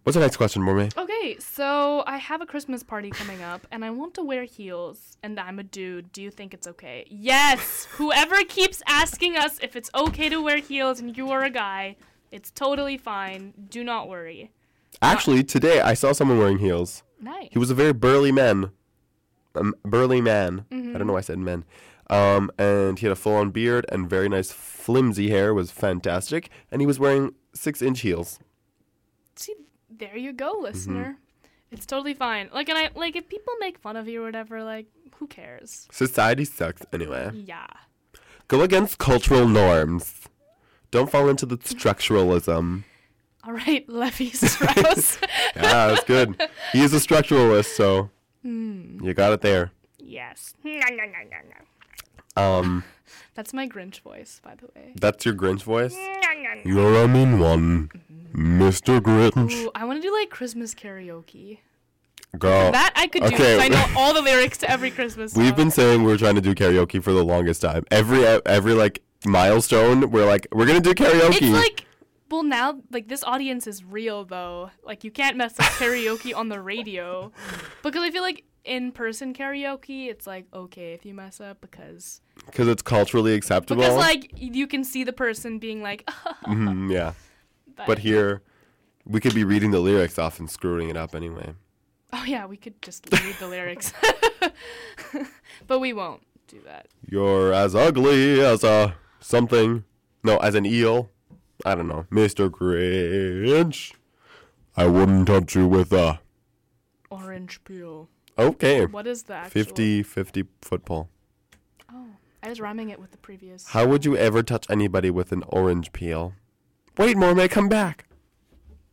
What's 0.03 0.15
the 0.15 0.21
next 0.21 0.37
question, 0.37 0.63
Mormei? 0.63 0.97
Okay, 0.99 1.37
so 1.39 2.03
I 2.09 2.17
have 2.17 2.41
a 2.41 2.47
Christmas 2.47 2.83
party 2.83 3.11
coming 3.11 3.41
up 3.41 3.67
and 3.73 3.85
I 3.85 3.91
want 3.91 4.15
to 4.15 4.23
wear 4.23 4.45
heels 4.45 5.17
and 5.23 5.39
I'm 5.39 5.59
a 5.61 5.63
dude. 5.63 6.13
Do 6.13 6.21
you 6.23 6.31
think 6.31 6.53
it's 6.53 6.67
okay? 6.67 7.07
Yes! 7.09 7.87
Whoever 7.93 8.43
keeps 8.43 8.83
asking 8.87 9.37
us 9.37 9.59
if 9.63 9.77
it's 9.77 9.91
okay 9.95 10.29
to 10.29 10.43
wear 10.43 10.59
heels 10.59 10.99
and 10.99 11.17
you 11.17 11.31
are 11.31 11.45
a 11.45 11.51
guy, 11.51 11.97
it's 12.33 12.51
totally 12.51 12.99
fine. 12.99 13.55
Do 13.71 13.85
not 13.85 14.09
worry. 14.09 14.51
Actually, 15.01 15.45
today 15.45 15.81
I 15.81 15.95
saw 15.95 16.13
someone 16.13 16.39
wearing 16.39 16.59
heels. 16.59 17.05
Nice. 17.21 17.49
He 17.53 17.59
was 17.59 17.71
a 17.71 17.75
very 17.75 17.93
burly 17.93 18.33
man. 18.33 18.73
Um, 19.55 19.75
burly 19.85 20.21
man. 20.21 20.65
I 20.73 20.75
don't 20.75 21.07
know 21.07 21.13
why 21.13 21.21
I 21.21 21.23
said 21.23 21.39
men. 21.39 21.65
Um, 22.13 22.51
and 22.59 22.99
he 22.99 23.07
had 23.07 23.13
a 23.13 23.17
full-on 23.17 23.51
beard 23.51 23.87
and 23.89 24.09
very 24.09 24.29
nice 24.29 24.53
flimsy 24.53 25.31
hair. 25.31 25.55
Was 25.55 25.71
fantastic, 25.71 26.51
and 26.71 26.81
he 26.83 26.87
was 26.87 26.99
wearing 26.99 27.35
six-inch 27.55 28.01
heels. 28.01 28.39
See, 29.37 29.55
there 29.91 30.17
you 30.17 30.33
go, 30.33 30.55
Mm-hmm. 30.55 30.65
listener. 30.65 31.19
It's 31.71 31.87
totally 31.87 32.13
fine. 32.13 32.51
Like, 32.53 32.69
and 32.69 32.77
I 32.77 32.91
like 32.95 33.17
if 33.17 33.29
people 33.29 33.55
make 33.59 33.79
fun 33.79 33.97
of 33.97 34.07
you 34.07 34.21
or 34.23 34.27
whatever. 34.27 34.63
Like, 34.63 34.87
who 35.17 35.27
cares? 35.27 35.89
Society 35.91 36.45
sucks 36.45 36.83
anyway. 36.93 37.31
Yeah. 37.33 37.67
Go 38.49 38.61
against 38.61 38.99
cultural 38.99 39.49
norms. 39.49 40.29
Don't 40.91 41.11
fall 41.11 41.31
into 41.31 41.47
the 41.47 41.57
structuralism. 41.57 42.83
All 43.45 43.55
right, 43.55 43.89
Levi 43.89 44.29
Strauss. 44.29 45.19
Yeah, 45.57 45.87
that's 45.89 46.05
good. 46.05 46.41
He 46.73 46.83
is 46.83 46.93
a 46.93 46.99
structuralist, 46.99 47.75
so 47.75 48.11
you 48.45 49.15
got 49.15 49.33
it 49.33 49.41
there. 49.41 49.73
yes. 49.99 50.55
Um, 52.37 52.85
That's 53.35 53.53
my 53.53 53.69
Grinch 53.69 54.01
voice, 54.01 54.41
by 54.43 54.55
the 54.55 54.67
way. 54.75 54.93
that's 54.97 55.25
your 55.25 55.35
Grinch 55.35 55.63
voice. 55.63 55.97
You're 56.65 57.03
a 57.05 57.09
mean 57.09 57.39
one, 57.39 57.91
Mr. 58.35 59.01
Grinch. 59.01 59.53
Ooh, 59.53 59.71
I 59.75 59.85
want 59.85 60.01
to 60.03 60.07
do 60.09 60.13
like 60.15 60.31
Christmas 60.31 60.75
karaoke. 60.75 61.59
Girl, 62.39 62.73
That 62.73 62.93
I 62.97 63.07
could 63.09 63.23
do. 63.25 63.31
'cause 63.31 63.41
okay. 63.41 63.61
I 63.61 63.69
know 63.69 63.85
all 63.97 64.15
the 64.15 64.23
lyrics 64.23 64.57
to 64.59 64.71
every 64.71 64.91
Christmas 64.91 65.33
song. 65.33 65.43
we've 65.45 65.57
been 65.57 65.71
saying 65.71 66.03
we're 66.05 66.17
trying 66.17 66.37
to 66.37 66.41
do 66.41 66.55
karaoke 66.55 67.03
for 67.03 67.13
the 67.13 67.23
longest 67.25 67.61
time. 67.61 67.85
Every 67.91 68.25
every 68.25 68.73
like 68.73 69.03
milestone, 69.27 70.11
we're 70.11 70.25
like 70.27 70.47
we're 70.53 70.65
gonna 70.67 70.81
do 70.81 70.95
karaoke. 70.95 71.43
It's 71.43 71.51
like, 71.51 71.85
well, 72.31 72.43
now 72.43 72.81
like 72.91 73.09
this 73.09 73.23
audience 73.25 73.67
is 73.67 73.85
real 73.85 74.25
though. 74.25 74.71
Like 74.83 75.05
you 75.05 75.11
can't 75.11 75.37
mess 75.37 75.59
up 75.61 75.67
karaoke 75.73 76.35
on 76.35 76.49
the 76.49 76.59
radio, 76.61 77.33
because 77.83 78.03
I 78.03 78.11
feel 78.11 78.23
like 78.23 78.45
in 78.65 78.93
person 78.93 79.35
karaoke, 79.35 80.09
it's 80.09 80.27
like 80.27 80.47
okay 80.55 80.93
if 80.93 81.05
you 81.05 81.15
mess 81.15 81.41
up 81.41 81.61
because 81.61 82.21
because 82.47 82.69
it's 82.69 82.83
culturally 82.83 83.35
acceptable. 83.35 83.83
because 83.83 83.97
like 83.97 84.31
you 84.37 84.67
can 84.67 84.85
see 84.85 85.05
the 85.05 85.13
person 85.13 85.59
being 85.59 85.83
like, 85.83 86.09
Mhm, 86.47 86.91
yeah, 86.93 87.13
but 87.87 87.99
here 88.01 88.43
we 89.05 89.19
could 89.21 89.35
be 89.35 89.45
reading 89.45 89.71
the 89.73 89.81
lyrics 89.81 90.19
off 90.19 90.39
and 90.39 90.49
screwing 90.51 90.89
it 90.89 90.97
up 90.97 91.15
anyway. 91.15 91.55
oh 92.13 92.25
yeah, 92.25 92.47
we 92.47 92.57
could 92.57 92.81
just 92.83 93.07
read 93.13 93.35
the 93.41 93.49
lyrics, 93.49 93.93
but 95.67 95.79
we 95.81 95.93
won't 95.93 96.23
do 96.49 96.61
that. 96.65 96.87
You're 97.09 97.53
as 97.53 97.75
ugly 97.75 98.41
as 98.41 98.63
a 98.65 98.95
something. 99.21 99.85
No, 100.23 100.37
as 100.39 100.55
an 100.55 100.65
eel. 100.67 101.11
I 101.65 101.75
don't 101.75 101.89
know. 101.89 102.07
Mr. 102.11 102.49
Grinch. 102.51 103.93
I 104.77 104.87
wouldn't 104.87 105.27
touch 105.27 105.55
you 105.55 105.67
with 105.67 105.93
a. 105.93 106.21
Orange 107.11 107.63
peel. 107.65 108.09
Okay. 108.39 108.87
What 108.87 109.07
is 109.07 109.25
the 109.25 109.35
actual? 109.35 109.51
50 109.65 110.03
50 110.03 110.45
football. 110.63 111.09
Oh, 111.93 112.07
I 112.43 112.49
was 112.49 112.61
rhyming 112.61 112.91
it 112.91 112.99
with 112.99 113.11
the 113.11 113.19
previous. 113.19 113.67
How 113.69 113.87
would 113.87 114.05
you 114.05 114.17
ever 114.17 114.43
touch 114.43 114.67
anybody 114.71 115.11
with 115.11 115.33
an 115.33 115.43
orange 115.49 115.93
peel? 115.93 116.35
Wait, 116.99 117.17
Mormei, 117.17 117.51
come 117.51 117.69
back. 117.69 118.07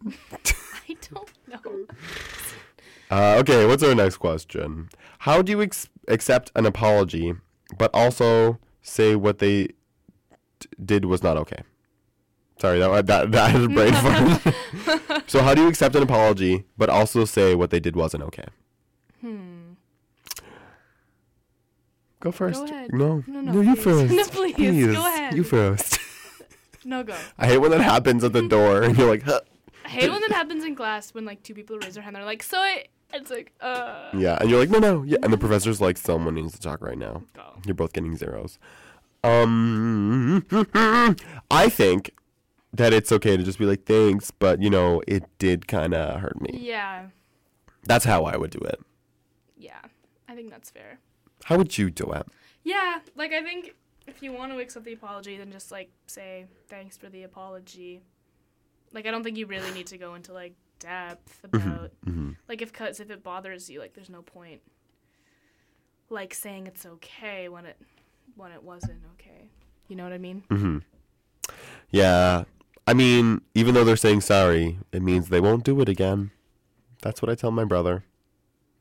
I 0.06 0.98
don't 1.12 1.32
know. 1.48 1.86
Uh, 3.12 3.38
okay, 3.40 3.66
what's 3.66 3.82
our 3.82 3.96
next 3.96 4.18
question? 4.18 4.88
How 5.18 5.42
do 5.42 5.52
you 5.52 5.64
ex- 5.64 5.90
accept 6.08 6.52
an 6.54 6.68
apology, 6.68 7.34
but 7.76 7.90
also 7.92 8.60
say 8.84 9.16
what 9.16 9.40
they 9.40 9.64
d- 9.64 9.74
did 10.86 11.06
was 11.06 11.24
not 11.24 11.36
okay? 11.36 11.64
Sorry, 12.62 12.78
that 12.78 13.08
that 13.08 13.32
that 13.32 13.56
is 13.56 13.68
brain 13.68 13.94
fart. 15.08 15.24
so, 15.28 15.42
how 15.42 15.56
do 15.56 15.64
you 15.64 15.68
accept 15.68 15.96
an 15.96 16.04
apology, 16.04 16.66
but 16.78 16.88
also 16.88 17.26
say 17.26 17.56
what 17.56 17.72
they 17.72 17.80
did 17.80 17.96
wasn't 17.96 18.22
okay? 18.26 18.46
Hmm. 19.22 19.72
Go 22.20 22.32
first. 22.32 22.64
ahead. 22.64 22.94
No, 22.94 23.24
No, 23.28 23.42
no, 23.42 23.62
you 23.62 23.76
please. 23.76 23.84
first. 24.10 24.14
No, 24.14 24.24
please, 24.26 24.88
go 24.88 25.06
ahead. 25.06 25.34
You 25.36 25.44
first. 25.44 26.00
No 26.86 27.04
go. 27.04 27.16
I 27.38 27.48
hate 27.48 27.58
when 27.58 27.72
that 27.72 27.82
happens 27.82 28.24
at 28.24 28.34
the 28.34 28.48
door, 28.48 28.84
and 28.84 28.98
you're 28.98 29.10
like, 29.10 29.24
huh. 29.24 29.42
I 29.86 29.90
hate 29.90 30.10
when 30.12 30.22
that 30.22 30.32
happens 30.32 30.64
in 30.64 30.76
class 30.76 31.14
when 31.14 31.26
like 31.26 31.44
two 31.44 31.54
people 31.54 31.78
raise 31.78 31.94
their 31.96 32.04
hand. 32.04 32.16
And 32.16 32.22
they're 32.22 32.26
like, 32.26 32.44
so 32.44 32.58
I. 32.58 32.86
It's 33.12 33.32
like, 33.32 33.52
uh. 33.60 34.12
yeah, 34.14 34.38
and 34.40 34.50
you're 34.50 34.60
like, 34.60 34.70
no, 34.70 34.78
no, 34.78 35.02
yeah, 35.02 35.18
and 35.24 35.34
the 35.34 35.38
professor's 35.38 35.82
like, 35.82 35.98
someone 35.98 36.36
needs 36.36 36.54
to 36.54 36.60
talk 36.60 36.82
right 36.82 36.98
now. 36.98 37.24
Go. 37.34 37.60
You're 37.66 37.74
both 37.74 37.92
getting 37.92 38.16
zeros. 38.16 38.60
Um, 39.24 40.46
I 41.52 41.70
think 41.70 42.12
that 42.72 42.94
it's 42.94 43.12
okay 43.12 43.36
to 43.36 43.44
just 43.44 43.58
be 43.58 43.66
like, 43.66 43.86
thanks, 43.86 44.30
but 44.32 44.62
you 44.62 44.70
know, 44.70 45.02
it 45.08 45.24
did 45.40 45.68
kind 45.68 45.94
of 45.96 46.22
hurt 46.22 46.40
me. 46.40 46.60
Yeah. 46.62 47.08
That's 47.84 48.06
how 48.06 48.26
I 48.26 48.38
would 48.38 48.52
do 48.52 48.60
it. 48.60 48.80
Yeah. 49.58 49.82
I 50.28 50.36
think 50.36 50.52
that's 50.52 50.70
fair. 50.70 51.00
How 51.50 51.58
would 51.58 51.80
you 51.80 51.90
do 51.90 52.12
it? 52.12 52.28
Yeah. 52.64 53.00
Like 53.16 53.34
I 53.34 53.42
think 53.42 53.74
if 54.06 54.22
you 54.22 54.32
want 54.32 54.52
to 54.52 54.60
accept 54.60 54.86
the 54.86 54.94
apology, 54.94 55.36
then 55.36 55.52
just 55.52 55.72
like 55.72 55.90
say 56.06 56.46
thanks 56.68 56.96
for 56.96 57.10
the 57.10 57.24
apology. 57.24 58.02
Like 58.94 59.08
I 59.08 59.12
don't 59.12 59.24
think 59.24 59.36
you 59.36 59.48
really 59.48 59.72
need 59.74 59.88
to 59.88 59.98
go 59.98 60.14
into 60.14 60.32
like 60.32 60.54
depth 60.78 61.44
about 61.44 61.92
hmm 62.06 62.32
like 62.48 62.62
if 62.62 62.72
cause 62.72 63.00
if 63.00 63.10
it 63.10 63.24
bothers 63.24 63.68
you, 63.68 63.80
like 63.80 63.96
there's 63.96 64.12
no 64.12 64.22
point 64.22 64.62
like 66.12 66.36
saying 66.36 66.68
it's 66.68 66.86
okay 66.86 67.50
when 67.50 67.66
it 67.66 67.78
when 68.36 68.52
it 68.52 68.62
wasn't 68.62 69.02
okay. 69.16 69.50
You 69.88 69.96
know 69.96 70.04
what 70.04 70.14
I 70.14 70.20
mean? 70.20 70.44
hmm 70.50 70.78
Yeah, 71.90 72.44
I 72.86 72.94
mean, 72.94 73.42
even 73.56 73.74
though 73.74 73.84
they're 73.84 73.96
saying 73.96 74.22
sorry, 74.22 74.78
it 74.92 75.02
means 75.02 75.30
they 75.30 75.42
won't 75.42 75.64
do 75.64 75.82
it 75.82 75.90
again. 75.90 76.30
That's 77.02 77.24
what 77.24 77.32
I 77.32 77.36
tell 77.36 77.50
my 77.50 77.66
brother. 77.66 78.04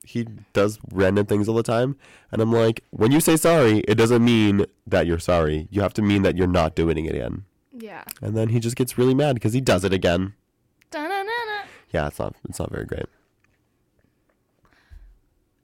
He 0.09 0.27
does 0.55 0.79
random 0.91 1.27
things 1.27 1.49
all 1.49 1.55
the 1.55 1.63
time, 1.63 1.97
and 2.33 2.41
I'm 2.41 2.51
like, 2.51 2.83
when 2.91 3.13
you 3.13 3.21
say 3.21 3.37
sorry, 3.37 3.81
it 3.81 3.97
doesn't 3.97 4.25
mean 4.25 4.65
that 4.87 5.07
you're 5.07 5.19
sorry. 5.19 5.69
You 5.71 5.83
have 5.83 5.93
to 5.95 6.03
mean 6.03 6.23
that 6.23 6.35
you're 6.35 6.47
not 6.47 6.75
doing 6.75 7.05
it 7.05 7.15
again. 7.15 7.45
Yeah. 7.77 8.05
And 8.23 8.35
then 8.35 8.49
he 8.49 8.59
just 8.59 8.75
gets 8.75 8.97
really 8.97 9.15
mad 9.15 9.35
because 9.35 9.53
he 9.53 9.61
does 9.61 9.85
it 9.85 9.93
again. 9.93 10.33
Da-na-na-na. 10.91 11.69
Yeah, 11.93 12.07
it's 12.07 12.19
not 12.19 12.35
it's 12.49 12.59
not 12.59 12.71
very 12.71 12.87
great. 12.87 13.07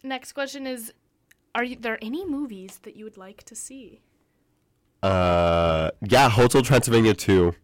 Next 0.03 0.33
question 0.33 0.67
is 0.67 0.93
are 1.55 1.65
you, 1.65 1.77
there 1.77 1.99
any 2.03 2.27
movies 2.27 2.81
that 2.83 2.97
you 2.97 3.05
would 3.05 3.17
like 3.17 3.45
to 3.45 3.55
see? 3.55 4.01
Uh, 5.03 5.91
yeah, 6.03 6.29
Hotel 6.29 6.63
Transylvania 6.63 7.15
2. 7.15 7.55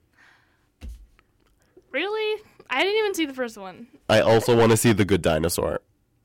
Really? 1.90 2.42
I 2.70 2.84
didn't 2.84 2.98
even 2.98 3.14
see 3.14 3.26
the 3.26 3.34
first 3.34 3.58
one. 3.58 3.88
I 4.08 4.20
also 4.20 4.56
want 4.56 4.70
to 4.70 4.76
see 4.76 4.92
The 4.92 5.04
Good 5.04 5.22
Dinosaur. 5.22 5.80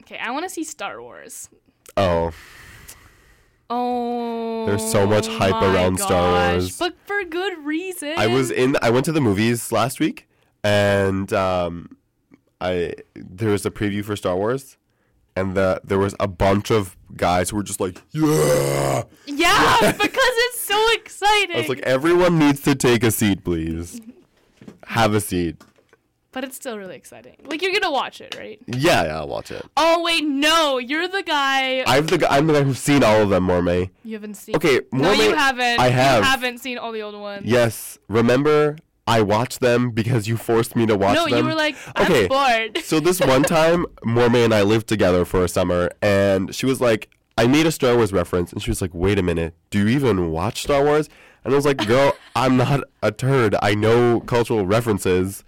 Okay, 0.06 0.18
I 0.20 0.32
want 0.32 0.44
to 0.46 0.50
see 0.50 0.64
Star 0.64 1.02
Wars. 1.02 1.50
Oh, 1.98 2.32
Oh. 3.70 4.66
There's 4.68 4.92
so 4.92 5.08
much 5.08 5.28
hype 5.28 5.60
around 5.60 6.00
Star 6.00 6.52
Wars. 6.54 6.78
But 6.78 6.96
for 7.06 7.24
good 7.24 7.66
reason. 7.66 8.14
I 8.16 8.28
was 8.28 8.52
in. 8.52 8.78
I 8.82 8.92
went 8.92 9.06
to 9.06 9.12
the 9.12 9.22
movies 9.22 9.72
last 9.72 10.00
week, 10.00 10.28
and 10.64 11.32
um, 11.34 11.98
I 12.62 12.94
there 13.16 13.50
was 13.50 13.66
a 13.66 13.72
preview 13.72 14.06
for 14.06 14.16
Star 14.16 14.36
Wars, 14.36 14.78
and 15.36 15.56
the 15.56 15.82
there 15.84 15.98
was 15.98 16.14
a 16.20 16.28
bunch 16.28 16.70
of 16.70 16.96
guys 17.16 17.50
who 17.50 17.58
were 17.58 17.64
just 17.64 17.80
like, 17.80 18.00
yeah. 18.12 19.04
Yeah, 19.26 19.78
because 19.94 20.00
it's 20.14 20.60
so 20.62 20.92
exciting. 20.94 21.56
I 21.56 21.60
was 21.60 21.70
like, 21.70 21.80
everyone 21.80 22.38
needs 22.38 22.62
to 22.62 22.76
take 22.76 23.04
a 23.04 23.10
seat, 23.10 23.44
please. 23.44 24.00
Have 24.88 25.16
a 25.16 25.20
seat. 25.22 25.56
But 26.36 26.44
it's 26.44 26.56
still 26.58 26.78
really 26.78 26.96
exciting. 26.98 27.38
Like 27.46 27.62
you're 27.64 27.72
gonna 27.74 27.90
watch 27.92 28.20
it, 28.22 28.36
right? 28.38 28.60
Yeah, 28.68 29.06
yeah, 29.06 29.16
I'll 29.20 29.28
watch 29.28 29.50
it. 29.52 29.66
Oh 29.78 30.04
wait, 30.04 30.24
no, 30.26 30.78
you're 30.78 31.08
the 31.08 31.24
guy. 31.24 31.84
I'm 31.88 32.06
the 32.06 32.18
guy, 32.20 32.28
I'm 32.38 32.46
the 32.46 32.54
guy 32.54 32.62
who's 32.64 32.78
seen 32.78 33.04
all 33.04 33.22
of 33.22 33.30
them, 33.30 33.48
Mormei. 33.48 33.90
you 34.04 34.14
haven't 34.16 34.36
seen. 34.36 34.56
Okay, 34.58 34.82
No, 34.92 35.12
you 35.14 35.34
haven't. 35.34 35.80
I 35.80 35.88
have. 35.90 36.20
You 36.20 36.30
haven't 36.30 36.58
seen 36.60 36.78
all 36.78 36.92
the 36.92 37.02
old 37.02 37.16
ones. 37.16 37.46
Yes, 37.46 37.98
remember 38.10 38.76
I 39.08 39.22
watched 39.22 39.62
them 39.62 39.92
because 39.92 40.28
you 40.28 40.36
forced 40.36 40.76
me 40.76 40.86
to 40.88 40.98
watch 40.98 41.16
No, 41.16 41.26
them. 41.26 41.38
you 41.38 41.46
were 41.46 41.56
like, 41.56 41.76
I'm 41.96 42.06
Okay, 42.12 42.28
bored. 42.28 42.80
so 42.84 43.00
this 43.00 43.20
one 43.22 43.44
time, 43.58 43.86
Mormei 44.06 44.44
and 44.44 44.54
I 44.54 44.64
lived 44.64 44.88
together 44.88 45.24
for 45.26 45.44
a 45.44 45.48
summer, 45.48 45.90
and 46.02 46.54
she 46.54 46.66
was 46.66 46.82
like, 46.82 47.10
I 47.38 47.48
made 47.48 47.66
a 47.66 47.72
Star 47.72 47.96
Wars 47.96 48.12
reference, 48.12 48.52
and 48.52 48.62
she 48.62 48.70
was 48.72 48.82
like, 48.82 48.92
wait 48.94 49.18
a 49.20 49.24
minute, 49.24 49.54
do 49.70 49.80
you 49.80 49.88
even 49.90 50.32
watch 50.32 50.64
Star 50.64 50.84
Wars? 50.84 51.08
And 51.46 51.54
I 51.54 51.56
was 51.56 51.66
like, 51.66 51.78
girl, 51.88 52.14
I'm 52.36 52.58
not 52.58 52.82
a 53.04 53.12
turd. 53.12 53.56
I 53.62 53.74
know 53.76 54.20
cultural 54.22 54.66
references. 54.66 55.44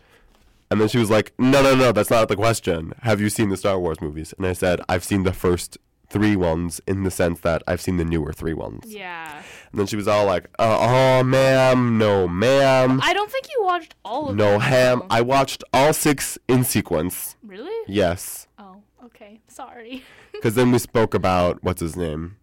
And 0.70 0.82
then 0.82 0.88
she 0.90 0.98
was 0.98 1.10
like, 1.10 1.32
no, 1.40 1.62
no, 1.64 1.76
no, 1.76 1.92
that's 1.92 2.10
not 2.10 2.28
the 2.28 2.36
question. 2.36 2.94
Have 3.04 3.22
you 3.22 3.30
seen 3.30 3.50
the 3.50 3.58
Star 3.58 3.80
Wars 3.80 4.02
movies? 4.02 4.34
And 4.38 4.46
I 4.46 4.54
said, 4.54 4.82
I've 4.90 5.04
seen 5.04 5.24
the 5.24 5.32
first 5.34 5.78
three 6.10 6.36
ones 6.36 6.80
in 6.88 7.04
the 7.04 7.12
sense 7.12 7.40
that 7.42 7.62
I've 7.68 7.82
seen 7.82 7.98
the 7.98 8.06
newer 8.06 8.32
three 8.34 8.54
ones. 8.54 8.84
yeah. 8.88 9.42
And 9.72 9.80
then 9.80 9.88
she 9.88 9.96
was 9.98 10.08
all 10.08 10.26
like, 10.26 10.46
uh, 10.58 10.78
oh, 10.80 11.24
ma'am, 11.24 11.98
no, 11.98 12.28
ma'am, 12.28 13.00
I 13.04 13.14
don't 13.14 13.30
think 13.32 13.48
you 13.54 13.64
watched 13.66 13.94
all 14.06 14.30
of 14.30 14.36
no 14.38 14.52
them. 14.52 14.54
No, 14.54 14.60
ham. 14.60 15.04
I 15.10 15.22
watched 15.22 15.64
all 15.74 15.92
six 15.94 16.38
in 16.48 16.64
sequence. 16.64 17.36
Really? 17.44 17.76
Yes. 17.88 18.48
Oh, 18.58 18.82
okay. 19.06 19.40
Sorry. 19.48 20.04
Because 20.32 20.54
then 20.56 20.72
we 20.72 20.78
spoke 20.80 21.14
about 21.16 21.64
what's 21.64 21.82
his 21.82 21.96
name? 21.98 22.38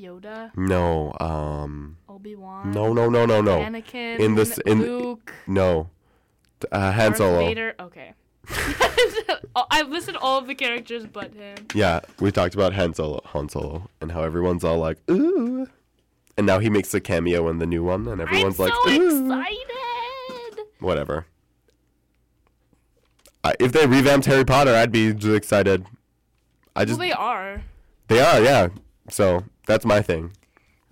Yoda, 0.00 0.50
No, 0.56 1.12
um, 1.20 1.96
Obi 2.08 2.34
Wan. 2.34 2.70
no, 2.72 2.92
no, 2.92 3.08
no, 3.08 3.26
no, 3.26 3.40
no, 3.40 3.58
Anakin. 3.58 4.18
In 4.20 4.34
this- 4.34 4.58
in- 4.66 4.80
Luke. 4.82 5.32
no. 5.46 5.90
Uh, 6.72 6.92
Han 6.92 7.10
Darth 7.10 7.16
Solo. 7.18 7.38
Vader. 7.38 7.74
Okay. 7.80 8.12
Oh, 9.56 9.66
I've 9.70 9.88
listed 9.88 10.16
all 10.16 10.38
of 10.38 10.48
the 10.48 10.54
characters 10.56 11.06
but 11.06 11.32
him. 11.32 11.56
Yeah, 11.74 12.00
we 12.18 12.32
talked 12.32 12.54
about 12.54 12.72
Han 12.72 12.92
Solo, 12.92 13.20
Han 13.26 13.48
Solo, 13.48 13.88
and 14.00 14.10
how 14.10 14.22
everyone's 14.24 14.64
all 14.64 14.78
like, 14.78 14.98
ooh. 15.08 15.68
And 16.36 16.44
now 16.44 16.58
he 16.58 16.68
makes 16.68 16.92
a 16.92 17.00
cameo 17.00 17.48
in 17.48 17.58
the 17.58 17.66
new 17.66 17.84
one, 17.84 18.08
and 18.08 18.20
everyone's 18.20 18.58
I'm 18.58 18.66
like, 18.66 18.74
so 18.84 18.90
ooh. 18.90 19.24
excited. 19.26 20.66
Whatever. 20.80 21.26
I, 23.44 23.54
if 23.60 23.70
they 23.70 23.86
revamped 23.86 24.26
Harry 24.26 24.44
Potter, 24.44 24.74
I'd 24.74 24.90
be 24.90 25.12
just 25.12 25.36
excited. 25.36 25.86
I 26.74 26.84
just 26.84 26.98
Well, 26.98 27.06
they 27.08 27.12
are. 27.12 27.62
they 28.08 28.20
are, 28.20 28.40
yeah. 28.42 28.68
So 29.08 29.44
that's 29.66 29.84
my 29.84 30.02
thing. 30.02 30.32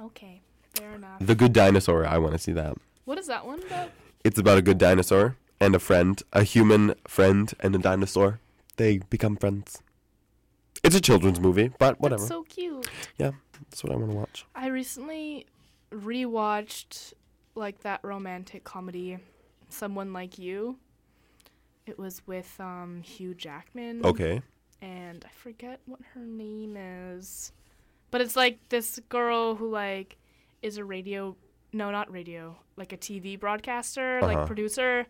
Okay, 0.00 0.40
fair 0.74 0.92
enough. 0.92 1.18
The 1.20 1.34
Good 1.34 1.52
Dinosaur. 1.52 2.06
I 2.06 2.18
want 2.18 2.34
to 2.34 2.38
see 2.38 2.52
that. 2.52 2.76
What 3.06 3.18
is 3.18 3.26
that 3.26 3.44
one 3.44 3.60
about? 3.64 3.90
It's 4.22 4.38
about 4.38 4.58
a 4.58 4.62
good 4.62 4.78
dinosaur 4.78 5.36
and 5.62 5.74
a 5.74 5.78
friend, 5.78 6.20
a 6.32 6.42
human 6.42 6.94
friend 7.06 7.52
and 7.60 7.74
a 7.74 7.78
dinosaur. 7.78 8.40
They 8.76 8.98
become 8.98 9.36
friends. 9.36 9.80
It's 10.82 10.96
a 10.96 11.00
children's 11.00 11.38
movie, 11.40 11.70
but 11.78 12.00
whatever. 12.00 12.20
That's 12.22 12.28
so 12.28 12.42
cute. 12.42 12.88
yeah, 13.16 13.30
that's 13.62 13.84
what 13.84 13.92
I 13.92 13.96
want 13.96 14.10
to 14.10 14.16
watch. 14.16 14.46
I 14.54 14.66
recently 14.68 15.46
rewatched 15.92 17.12
like 17.54 17.80
that 17.82 18.00
romantic 18.02 18.64
comedy, 18.64 19.18
Someone 19.68 20.12
Like 20.12 20.38
You. 20.38 20.76
It 21.86 21.98
was 21.98 22.22
with 22.26 22.54
um, 22.60 23.02
Hugh 23.02 23.34
Jackman. 23.34 24.04
Okay. 24.04 24.42
And 24.80 25.24
I 25.24 25.32
forget 25.34 25.80
what 25.86 26.00
her 26.14 26.20
name 26.20 26.76
is. 26.76 27.52
But 28.10 28.20
it's 28.20 28.36
like 28.36 28.58
this 28.68 29.00
girl 29.08 29.54
who 29.54 29.70
like 29.70 30.16
is 30.62 30.76
a 30.78 30.84
radio 30.84 31.36
no, 31.74 31.90
not 31.90 32.12
radio, 32.12 32.54
like 32.76 32.92
a 32.92 32.98
TV 32.98 33.38
broadcaster, 33.40 34.18
Uh-huh. 34.18 34.26
like 34.34 34.46
producer. 34.46 35.06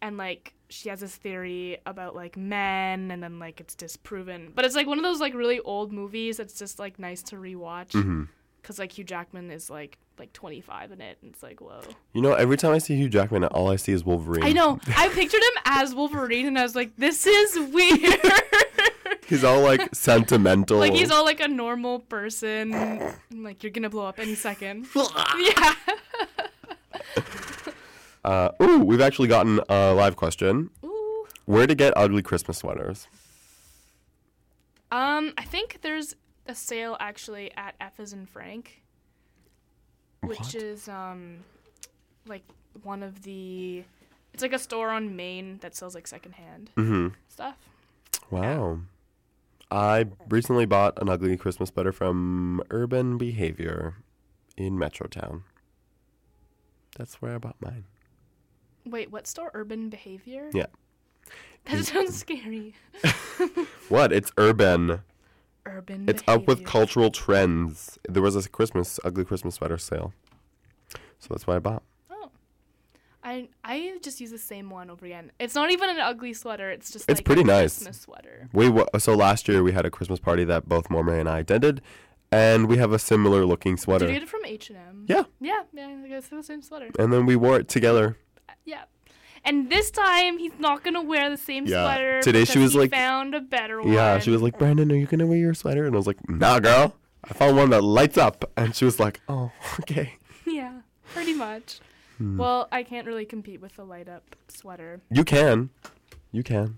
And 0.00 0.16
like 0.16 0.54
she 0.68 0.88
has 0.90 1.00
this 1.00 1.16
theory 1.16 1.78
about 1.86 2.14
like 2.14 2.36
men 2.36 3.10
and 3.10 3.22
then 3.22 3.38
like 3.38 3.60
it's 3.60 3.74
disproven. 3.74 4.52
But 4.54 4.64
it's 4.64 4.74
like 4.74 4.86
one 4.86 4.98
of 4.98 5.04
those 5.04 5.20
like 5.20 5.34
really 5.34 5.60
old 5.60 5.92
movies 5.92 6.36
that's 6.36 6.58
just 6.58 6.78
like 6.78 6.98
nice 6.98 7.22
to 7.24 7.36
rewatch 7.36 7.90
mm-hmm. 7.90 8.24
because 8.60 8.78
like 8.78 8.96
Hugh 8.96 9.04
Jackman 9.04 9.50
is 9.50 9.70
like 9.70 9.98
like 10.18 10.32
25 10.32 10.92
in 10.92 11.00
it, 11.00 11.18
and 11.22 11.32
it's 11.32 11.42
like 11.42 11.60
whoa. 11.60 11.80
You 12.12 12.22
know, 12.22 12.34
every 12.34 12.56
time 12.56 12.72
I 12.72 12.78
see 12.78 12.96
Hugh 12.96 13.08
Jackman, 13.08 13.44
all 13.44 13.70
I 13.70 13.76
see 13.76 13.92
is 13.92 14.04
Wolverine. 14.04 14.44
I 14.44 14.52
know. 14.52 14.80
I 14.96 15.08
pictured 15.14 15.42
him 15.42 15.62
as 15.64 15.94
Wolverine, 15.94 16.46
and 16.46 16.58
I 16.58 16.62
was 16.62 16.74
like, 16.74 16.96
this 16.96 17.26
is 17.26 17.72
weird. 17.72 18.20
He's 19.28 19.44
all 19.44 19.60
like 19.60 19.88
sentimental. 19.94 20.78
like 20.78 20.94
he's 20.94 21.10
all 21.10 21.24
like 21.24 21.40
a 21.40 21.48
normal 21.48 22.00
person. 22.00 22.72
and, 22.72 23.14
like 23.30 23.62
you're 23.62 23.70
gonna 23.70 23.90
blow 23.90 24.06
up 24.06 24.18
any 24.18 24.34
second. 24.34 24.86
yeah. 25.38 25.74
Uh, 28.24 28.50
ooh, 28.62 28.78
we've 28.80 29.00
actually 29.00 29.28
gotten 29.28 29.60
a 29.68 29.94
live 29.94 30.16
question. 30.16 30.70
Ooh. 30.84 31.26
Where 31.46 31.66
to 31.66 31.74
get 31.74 31.92
ugly 31.96 32.22
Christmas 32.22 32.58
sweaters? 32.58 33.06
Um, 34.90 35.32
I 35.36 35.44
think 35.44 35.80
there's 35.82 36.14
a 36.46 36.54
sale 36.54 36.96
actually 37.00 37.52
at 37.56 37.74
F 37.80 37.98
and 37.98 38.28
Frank, 38.28 38.82
which 40.22 40.38
What? 40.40 40.54
is 40.54 40.88
um, 40.88 41.38
like 42.26 42.42
one 42.82 43.02
of 43.02 43.22
the. 43.22 43.84
It's 44.32 44.42
like 44.42 44.52
a 44.52 44.58
store 44.58 44.90
on 44.90 45.16
Main 45.16 45.58
that 45.62 45.74
sells 45.74 45.94
like 45.94 46.06
secondhand 46.06 46.70
Mm-hmm. 46.76 47.08
stuff. 47.28 47.56
Wow. 48.30 48.80
I 49.70 50.06
recently 50.28 50.64
bought 50.64 51.00
an 51.00 51.08
ugly 51.08 51.36
Christmas 51.36 51.68
sweater 51.70 51.92
from 51.92 52.62
Urban 52.70 53.18
Behavior 53.18 53.96
in 54.56 54.74
Metrotown. 54.78 55.42
That's 56.96 57.20
where 57.20 57.34
I 57.34 57.38
bought 57.38 57.56
mine. 57.60 57.84
Wait, 58.90 59.10
what 59.10 59.26
store? 59.26 59.50
Urban 59.54 59.88
Behavior? 59.90 60.50
Yeah. 60.52 60.66
That 61.66 61.84
sounds 61.84 62.16
scary. 62.16 62.74
What? 63.88 64.12
It's 64.12 64.30
urban. 64.36 65.00
Urban. 65.66 66.08
It's 66.08 66.22
up 66.28 66.46
with 66.46 66.64
cultural 66.64 67.10
trends. 67.10 67.98
There 68.08 68.22
was 68.22 68.36
a 68.36 68.48
Christmas 68.48 68.98
ugly 69.04 69.24
Christmas 69.24 69.56
sweater 69.56 69.78
sale. 69.78 70.12
So 71.18 71.28
that's 71.30 71.46
why 71.46 71.56
I 71.56 71.58
bought. 71.58 71.82
Oh. 72.10 72.30
I 73.24 73.48
I 73.64 73.98
just 74.02 74.20
use 74.20 74.30
the 74.30 74.38
same 74.38 74.70
one 74.70 74.90
over 74.90 75.04
again. 75.06 75.32
It's 75.38 75.54
not 75.54 75.70
even 75.70 75.90
an 75.90 75.98
ugly 76.00 76.32
sweater. 76.34 76.70
It's 76.70 76.90
just 76.90 77.08
It's 77.10 77.20
like 77.20 77.24
pretty 77.26 77.42
a 77.42 77.44
nice. 77.44 77.76
Christmas 77.78 78.00
sweater. 78.00 78.48
We 78.52 78.68
wa- 78.68 78.86
so 78.98 79.14
last 79.14 79.48
year 79.48 79.62
we 79.62 79.72
had 79.72 79.84
a 79.86 79.90
Christmas 79.90 80.20
party 80.20 80.44
that 80.44 80.68
both 80.68 80.88
Mormei 80.88 81.20
and 81.20 81.28
I 81.28 81.40
attended, 81.40 81.80
and 82.30 82.68
we 82.68 82.76
have 82.78 82.92
a 82.92 82.98
similar 82.98 83.44
looking 83.46 83.76
sweater. 83.76 84.06
Did 84.06 84.12
you 84.14 84.20
get 84.20 84.22
it 84.24 84.28
from 84.30 84.44
H 84.44 84.70
and 84.70 84.78
M? 84.78 85.04
Yeah. 85.08 85.24
Yeah, 85.40 85.62
yeah. 85.72 85.96
I 86.04 86.08
guess 86.08 86.28
the 86.28 86.42
same 86.42 86.62
sweater. 86.62 86.90
And 86.98 87.12
then 87.12 87.26
we 87.26 87.36
wore 87.36 87.58
it 87.58 87.68
together. 87.68 88.16
Yeah. 88.68 88.84
And 89.44 89.70
this 89.70 89.90
time 89.90 90.36
he's 90.38 90.52
not 90.58 90.84
gonna 90.84 91.02
wear 91.02 91.30
the 91.30 91.36
same 91.36 91.64
Yeah. 91.66 91.84
sweater. 91.84 92.20
Today 92.22 92.44
she 92.44 92.54
because 92.54 92.62
was 92.62 92.72
he 92.72 92.78
like- 92.80 92.90
found 92.90 93.34
a 93.34 93.40
better 93.40 93.80
one. 93.80 93.92
Yeah, 93.92 94.18
she 94.18 94.30
was 94.30 94.42
like, 94.42 94.58
Brandon, 94.58 94.90
are 94.92 94.96
you 94.96 95.06
gonna 95.06 95.26
wear 95.26 95.38
your 95.38 95.54
sweater? 95.54 95.86
And 95.86 95.94
I 95.94 95.96
was 95.96 96.06
like, 96.06 96.18
Nah, 96.28 96.58
girl. 96.60 96.96
I 97.24 97.32
found 97.34 97.56
one 97.56 97.70
that 97.70 97.82
lights 97.82 98.18
up. 98.18 98.50
And 98.56 98.74
she 98.76 98.84
was 98.84 99.00
like, 99.00 99.20
Oh, 99.28 99.50
okay. 99.80 100.14
Yeah, 100.44 100.80
pretty 101.14 101.34
much. 101.34 101.80
Hmm. 102.18 102.36
Well, 102.36 102.68
I 102.72 102.82
can't 102.82 103.06
really 103.06 103.24
compete 103.24 103.60
with 103.60 103.76
the 103.76 103.84
light 103.84 104.08
up 104.08 104.36
sweater. 104.48 105.00
You 105.10 105.24
can. 105.24 105.70
You 106.32 106.42
can. 106.42 106.76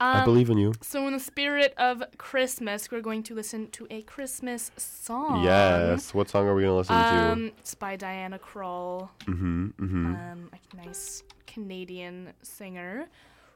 Um, 0.00 0.16
I 0.16 0.24
believe 0.24 0.50
in 0.50 0.58
you. 0.58 0.74
So, 0.82 1.06
in 1.06 1.12
the 1.12 1.20
spirit 1.20 1.72
of 1.78 2.02
Christmas, 2.18 2.90
we're 2.90 3.00
going 3.00 3.22
to 3.24 3.34
listen 3.34 3.70
to 3.70 3.86
a 3.90 4.02
Christmas 4.02 4.72
song. 4.76 5.44
Yes. 5.44 6.12
What 6.12 6.28
song 6.28 6.46
are 6.48 6.54
we 6.54 6.68
listen 6.68 6.96
to? 6.96 7.02
Um, 7.02 7.52
it's 7.58 7.74
by 7.74 7.94
Diana 7.96 8.38
Krall. 8.40 9.08
Mm-hmm. 9.26 9.66
Mm-hmm. 9.68 10.06
um, 10.06 10.50
a 10.52 10.76
nice 10.76 11.22
Canadian 11.46 12.32
singer, 12.42 13.06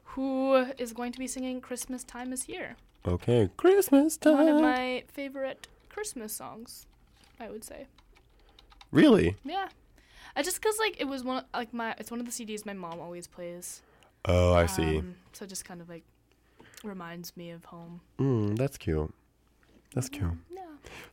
who 0.05 0.55
is 0.77 0.93
going 0.93 1.11
to 1.11 1.19
be 1.19 1.27
singing 1.27 1.59
"Christmas 1.59 2.03
Time 2.03 2.31
Is 2.31 2.43
Here." 2.43 2.77
okay. 3.05 3.49
Christmas 3.57 4.15
time. 4.17 4.35
One 4.35 4.47
of 4.47 4.61
my 4.61 5.03
favorite 5.07 5.67
Christmas 5.89 6.31
songs, 6.33 6.85
I 7.39 7.49
would 7.49 7.63
say. 7.65 7.87
really? 8.91 9.35
Yeah, 9.43 9.67
I 10.35 10.41
just 10.43 10.61
cause 10.61 10.77
like 10.79 10.95
it 10.99 11.05
was 11.05 11.23
one 11.23 11.43
like 11.53 11.73
my 11.73 11.95
it's 11.97 12.11
one 12.11 12.19
of 12.21 12.25
the 12.25 12.31
CDs 12.31 12.65
my 12.65 12.73
mom 12.73 12.99
always 13.01 13.27
plays. 13.27 13.81
Oh, 14.25 14.53
I 14.53 14.65
see. 14.67 14.99
Um, 14.99 15.15
so 15.33 15.45
just 15.45 15.65
kind 15.65 15.81
of 15.81 15.89
like 15.89 16.03
reminds 16.83 17.35
me 17.35 17.51
of 17.51 17.65
home. 17.65 18.01
Mm, 18.19 18.57
that's 18.57 18.77
cute. 18.77 19.13
That's 19.93 20.09
cool. 20.09 20.37
Yeah. 20.53 20.61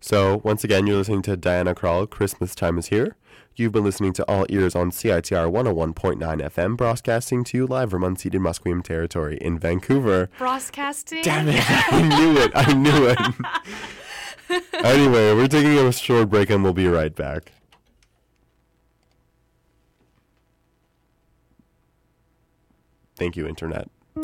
So, 0.00 0.40
once 0.44 0.64
again, 0.64 0.86
you're 0.86 0.98
listening 0.98 1.22
to 1.22 1.36
Diana 1.36 1.74
Krall, 1.74 2.08
Christmas 2.08 2.54
Time 2.54 2.78
is 2.78 2.86
Here. 2.86 3.16
You've 3.54 3.72
been 3.72 3.84
listening 3.84 4.12
to 4.14 4.24
All 4.24 4.44
Ears 4.50 4.74
on 4.74 4.90
CITR 4.90 5.50
101.9 5.50 6.18
FM, 6.18 6.76
broadcasting 6.76 7.42
to 7.44 7.56
you 7.56 7.66
live 7.66 7.90
from 7.90 8.02
unceded 8.02 8.40
Musqueam 8.40 8.82
territory 8.82 9.38
in 9.40 9.58
Vancouver. 9.58 10.28
Broadcasting. 10.36 11.22
Damn 11.22 11.48
it, 11.48 11.64
I 11.68 12.02
knew 12.02 12.38
it, 12.38 12.52
I 12.54 12.74
knew 12.74 13.06
it. 13.06 14.64
anyway, 14.84 15.34
we're 15.34 15.48
taking 15.48 15.78
a 15.78 15.90
short 15.90 16.28
break 16.28 16.50
and 16.50 16.62
we'll 16.62 16.74
be 16.74 16.86
right 16.86 17.14
back. 17.14 17.52
Thank 23.16 23.36
you, 23.36 23.46
Internet. 23.46 23.88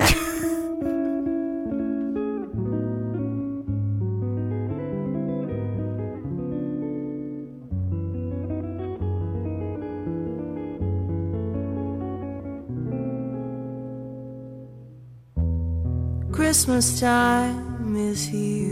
Christmas 16.52 17.00
time 17.00 17.96
is 17.96 18.26
here. 18.26 18.68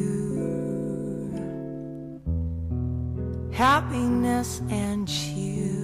Happiness 3.53 4.61
and 4.69 5.09
cheer. 5.09 5.81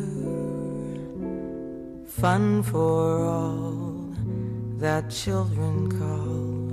Fun 2.05 2.63
for 2.65 3.25
all 3.25 4.15
that 4.77 5.09
children 5.09 5.91
call 5.99 6.69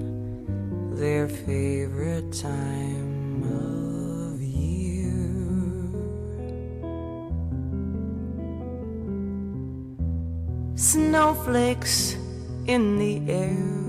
their 0.97 1.29
favorite 1.29 2.29
time 2.33 3.43
of 3.47 4.41
year. 4.41 5.23
Snowflakes 10.75 12.17
in 12.67 12.97
the 12.97 13.21
air 13.31 13.83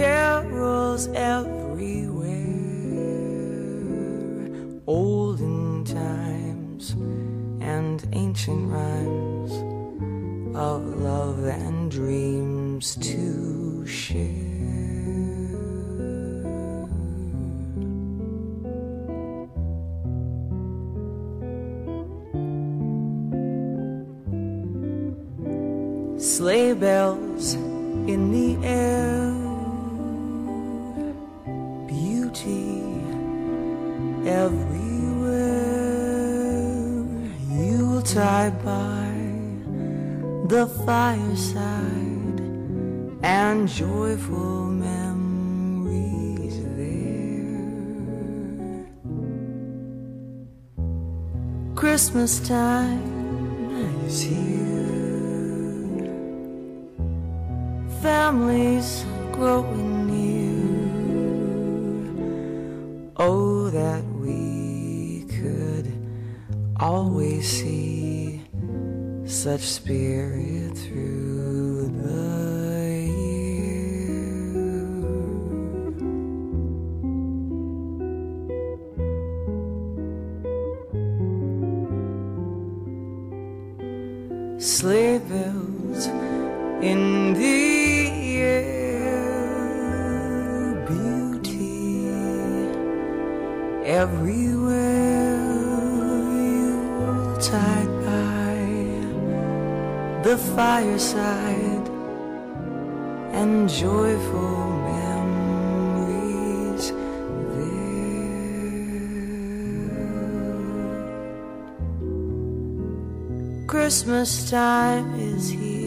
carols 0.00 1.08
everywhere, 1.08 2.30
olden 4.86 5.84
times 5.84 6.92
and 7.60 8.08
ancient 8.14 8.72
rhymes 8.72 9.52
of 10.56 10.82
love 11.02 11.44
and 11.44 11.90
dreams 11.90 12.96
to 12.96 13.86
share. 13.86 14.49
And 43.22 43.68
joyful 43.68 44.64
memories 44.64 44.96
there. 46.76 47.60
Christmas 51.74 52.40
time 52.40 53.70
is 54.06 54.20
here. 54.22 54.40
Families 58.00 59.04
growing 59.32 60.06
near. 60.06 60.50
Oh, 63.16 63.68
that 63.70 64.02
we 64.04 65.26
could 65.28 65.92
always 66.78 67.46
see 67.46 68.42
such 69.26 69.60
spirit 69.60 70.76
through 70.76 71.88
the 72.02 72.49
Time 114.20 115.14
is 115.18 115.48
here. 115.48 115.80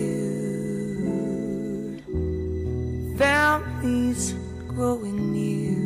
Families 3.16 4.34
growing 4.68 5.32
near. 5.32 5.78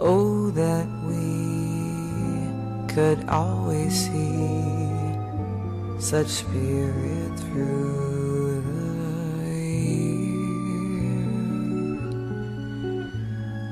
Oh, 0.00 0.50
that 0.50 0.88
we 1.06 2.92
could 2.92 3.28
always 3.28 3.94
see 3.94 4.64
such 6.00 6.26
spirit 6.26 7.38
through 7.38 8.62
the. 8.62 8.88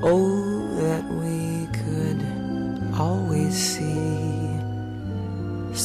Oh, 0.01 0.36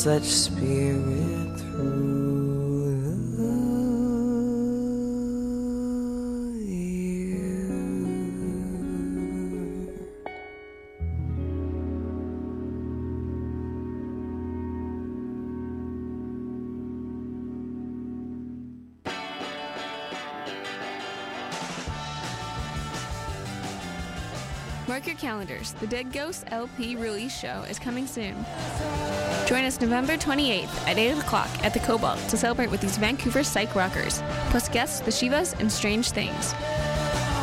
such 0.02 0.24
spirit 0.24 1.60
through 1.60 3.04
the. 3.36 3.52
Mark 24.88 25.06
your 25.06 25.14
calendars. 25.14 25.74
The 25.74 25.86
Dead 25.86 26.12
Ghost 26.12 26.46
LP 26.48 26.96
release 26.96 27.32
show 27.38 27.62
is 27.70 27.78
coming 27.78 28.08
soon. 28.08 28.34
Join 29.46 29.64
us 29.64 29.80
November 29.80 30.16
28th 30.16 30.88
at 30.88 30.98
8 30.98 31.18
o'clock 31.18 31.48
at 31.64 31.74
the 31.74 31.80
Cobalt 31.80 32.18
to 32.28 32.36
celebrate 32.36 32.70
with 32.70 32.80
these 32.80 32.96
Vancouver 32.96 33.42
psych 33.42 33.74
rockers, 33.74 34.22
plus 34.50 34.68
guests 34.68 35.00
The 35.00 35.10
Shivas 35.10 35.58
and 35.60 35.70
Strange 35.70 36.10
Things. 36.10 36.54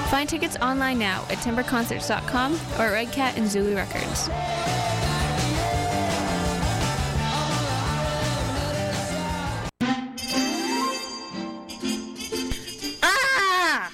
Find 0.09 0.27
tickets 0.27 0.57
online 0.57 0.97
now 0.97 1.23
at 1.29 1.37
timbreconcerts.com 1.39 2.53
or 2.79 2.85
at 2.85 2.91
Red 2.91 3.11
Cat 3.11 3.37
and 3.37 3.47
Zulu 3.47 3.75
Records. 3.75 4.27
Ah! 13.03 13.91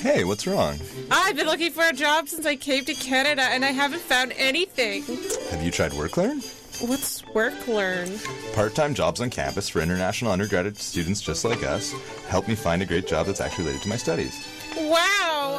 Hey, 0.00 0.24
what's 0.24 0.46
wrong? 0.46 0.78
I've 1.10 1.36
been 1.36 1.46
looking 1.46 1.72
for 1.72 1.86
a 1.86 1.92
job 1.92 2.28
since 2.28 2.46
I 2.46 2.56
came 2.56 2.84
to 2.86 2.94
Canada 2.94 3.42
and 3.42 3.64
I 3.64 3.72
haven't 3.72 4.00
found 4.00 4.32
anything. 4.38 5.02
Have 5.50 5.62
you 5.62 5.70
tried 5.70 5.92
WorkLearn? 5.92 6.42
What's 6.88 7.17
work 7.34 7.68
learn? 7.68 8.18
Part 8.54 8.74
time 8.74 8.94
jobs 8.94 9.20
on 9.20 9.30
campus 9.30 9.68
for 9.68 9.80
international 9.80 10.32
undergraduate 10.32 10.78
students 10.78 11.20
just 11.20 11.44
like 11.44 11.62
us 11.62 11.92
help 12.28 12.48
me 12.48 12.54
find 12.54 12.82
a 12.82 12.86
great 12.86 13.06
job 13.06 13.26
that's 13.26 13.40
actually 13.40 13.64
related 13.64 13.82
to 13.82 13.88
my 13.88 13.96
studies. 13.96 14.46
Wow! 14.76 15.07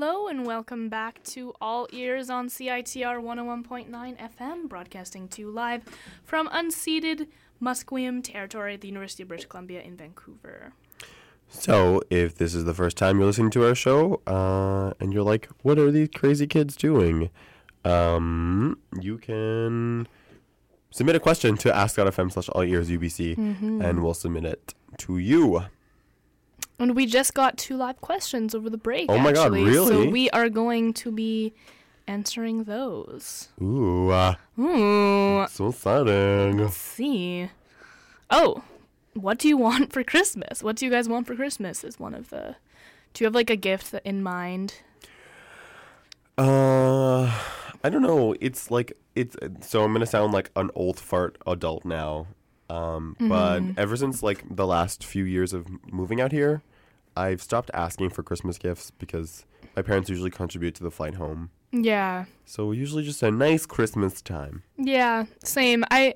Hello 0.02 0.30
and 0.30 0.46
welcome 0.46 0.88
back 0.88 1.22
to 1.24 1.54
All 1.60 1.86
Ears 1.92 2.30
on 2.30 2.48
CITR 2.48 3.22
101.9 3.22 3.90
FM, 4.18 4.70
broadcasting 4.70 5.28
to 5.28 5.42
you 5.42 5.52
live 5.52 5.84
from 6.24 6.48
unceded 6.48 7.28
Musqueam 7.62 8.24
territory 8.24 8.76
at 8.76 8.80
the 8.80 8.88
University 8.88 9.24
of 9.24 9.28
British 9.28 9.48
Columbia 9.48 9.82
in 9.82 9.98
Vancouver. 9.98 10.72
So, 11.50 12.02
if 12.10 12.34
this 12.34 12.56
is 12.56 12.64
the 12.64 12.74
first 12.74 12.96
time 12.96 13.18
you're 13.18 13.26
listening 13.26 13.50
to 13.50 13.68
our 13.68 13.76
show, 13.76 14.22
uh, 14.26 14.94
and 15.02 15.12
you're 15.12 15.24
like, 15.24 15.50
"What 15.64 15.78
are 15.78 15.92
these 15.92 16.08
crazy 16.16 16.48
kids 16.48 16.78
doing?" 16.78 17.30
Um, 17.84 18.78
you 19.02 19.18
can 19.18 20.08
submit 20.92 21.18
a 21.18 21.20
question 21.20 21.58
to 21.58 21.76
ask.fm 21.76 22.32
slash 22.32 22.48
all 22.48 22.64
ears 22.64 22.90
UBC, 22.90 23.38
and 23.84 24.02
we'll 24.02 24.14
submit 24.14 24.46
it 24.46 24.74
to 25.00 25.18
you. 25.18 25.66
And 26.80 26.96
we 26.96 27.06
just 27.06 27.34
got 27.34 27.58
two 27.58 27.76
live 27.76 28.00
questions 28.00 28.56
over 28.56 28.70
the 28.70 28.78
break. 28.78 29.08
Oh 29.10 29.18
my 29.18 29.34
God, 29.34 29.54
actually, 29.54 29.74
So 29.74 30.10
we 30.10 30.30
are 30.30 30.50
going 30.50 30.94
to 30.94 31.12
be 31.12 31.54
answering 32.08 32.64
those. 32.64 33.50
Ooh, 33.62 34.10
uh, 34.10 34.36
Ooh, 34.58 35.46
so 35.50 35.68
exciting! 35.68 36.58
let's 36.58 36.78
see. 36.78 37.50
Oh, 38.30 38.64
what 39.14 39.38
do 39.38 39.48
you 39.48 39.58
want 39.58 39.92
for 39.94 40.04
Christmas? 40.04 40.64
What 40.64 40.78
do 40.78 40.86
you 40.86 40.92
guys 40.92 41.10
want 41.10 41.28
for 41.28 41.36
Christmas? 41.36 41.84
Is 41.84 42.00
one 42.00 42.14
of 42.14 42.30
the. 42.30 42.56
Do 43.14 43.24
you 43.24 43.26
have 43.26 43.36
like 43.36 43.50
a 43.50 43.56
gift 43.56 43.94
in 44.06 44.24
mind? 44.24 44.76
Uh, 46.38 47.26
I 47.84 47.90
don't 47.90 48.02
know. 48.02 48.36
It's 48.40 48.72
like 48.72 48.94
it's 49.16 49.36
so 49.62 49.84
I'm 49.84 49.92
gonna 49.94 50.06
sound 50.06 50.32
like 50.32 50.52
an 50.56 50.72
old 50.76 51.00
fart 51.00 51.38
adult 51.46 51.84
now. 51.86 52.28
Um, 52.70 53.16
but 53.20 53.62
ever 53.78 53.98
since 53.98 54.22
like 54.22 54.44
the 54.56 54.68
last 54.68 55.04
few 55.04 55.24
years 55.24 55.54
of 55.54 55.66
moving 55.92 56.22
out 56.22 56.32
here, 56.32 56.62
I've 57.20 57.42
stopped 57.42 57.70
asking 57.74 58.10
for 58.12 58.24
Christmas 58.24 58.58
gifts 58.58 58.92
because 58.92 59.46
my 59.76 59.82
parents 59.82 60.10
usually 60.10 60.30
contribute 60.32 60.76
to 60.76 60.84
the 60.84 60.92
flight 60.92 61.16
home. 61.16 61.50
Yeah. 61.72 62.26
So 62.46 62.72
usually 62.72 63.04
just 63.04 63.22
a 63.24 63.30
nice 63.32 63.66
Christmas 63.66 64.22
time. 64.22 64.64
Yeah, 64.78 65.26
same. 65.44 65.84
I 65.92 66.16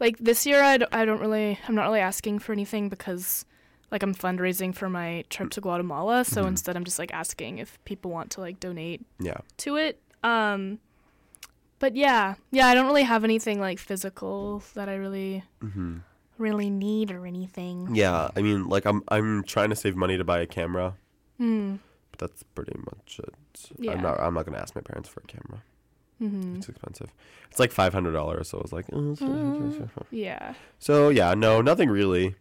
like 0.00 0.18
this 0.18 0.44
year. 0.46 0.62
I 0.62 0.76
don't, 0.78 0.94
I 0.94 1.04
don't 1.04 1.20
really. 1.20 1.58
I'm 1.68 1.74
not 1.74 1.84
really 1.84 2.00
asking 2.00 2.40
for 2.40 2.52
anything 2.52 2.88
because 2.88 3.44
like 3.90 4.02
I'm 4.02 4.14
fundraising 4.14 4.74
for 4.74 4.88
my 4.88 5.24
trip 5.30 5.50
to 5.50 5.60
Guatemala. 5.60 6.24
So 6.24 6.46
instead, 6.46 6.76
I'm 6.76 6.84
just 6.84 6.98
like 6.98 7.12
asking 7.14 7.58
if 7.58 7.78
people 7.84 8.10
want 8.10 8.30
to 8.32 8.40
like 8.40 8.60
donate 8.60 9.04
Yeah. 9.18 9.38
to 9.58 9.76
it. 9.76 10.00
Um, 10.22 10.78
but 11.78 11.96
yeah, 11.96 12.34
yeah. 12.50 12.66
I 12.66 12.74
don't 12.74 12.86
really 12.86 13.02
have 13.04 13.24
anything 13.24 13.58
like 13.60 13.78
physical 13.78 14.62
that 14.74 14.88
I 14.88 14.96
really 14.96 15.44
really 16.40 16.70
need 16.70 17.10
or 17.12 17.26
anything. 17.26 17.94
Yeah. 17.94 18.30
I 18.34 18.40
mean, 18.42 18.68
like 18.68 18.84
I'm 18.86 19.02
I'm 19.08 19.44
trying 19.44 19.70
to 19.70 19.76
save 19.76 19.94
money 19.96 20.16
to 20.16 20.24
buy 20.24 20.40
a 20.40 20.46
camera, 20.46 20.94
Hmm. 21.38 21.76
but 22.10 22.18
that's 22.20 22.42
pretty 22.42 22.76
much 22.78 23.20
it. 23.22 23.34
Yeah. 23.78 23.92
I'm 23.92 24.02
not 24.02 24.18
I'm 24.20 24.34
not 24.34 24.46
gonna 24.46 24.58
ask 24.58 24.74
my 24.74 24.80
parents 24.82 25.08
for 25.08 25.20
a 25.20 25.26
camera. 25.26 25.62
It's 26.22 26.68
expensive. 26.68 27.10
It's 27.50 27.58
like 27.58 27.72
five 27.72 27.94
hundred 27.94 28.12
dollars. 28.12 28.50
So 28.50 28.58
I 28.58 28.60
was 28.62 28.72
like, 28.72 28.84
oh, 28.92 29.12
it's- 29.12 29.88
Yeah. 30.10 30.54
So 30.78 31.08
yeah, 31.08 31.32
no, 31.34 31.62
nothing 31.62 31.88
really. 31.88 32.34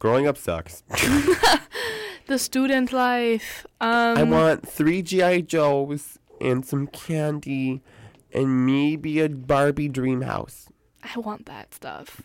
Growing 0.00 0.26
up 0.26 0.36
sucks. 0.36 0.82
The 2.26 2.38
student 2.38 2.90
life. 2.90 3.66
Um, 3.82 4.16
I 4.16 4.22
want 4.22 4.66
three 4.66 5.02
GI 5.02 5.42
Joes 5.42 6.18
and 6.40 6.64
some 6.64 6.86
candy, 6.86 7.82
and 8.32 8.64
maybe 8.64 9.20
a 9.20 9.28
Barbie 9.28 9.90
dream 9.90 10.22
house. 10.22 10.68
I 11.14 11.18
want 11.18 11.44
that 11.44 11.74
stuff. 11.74 12.22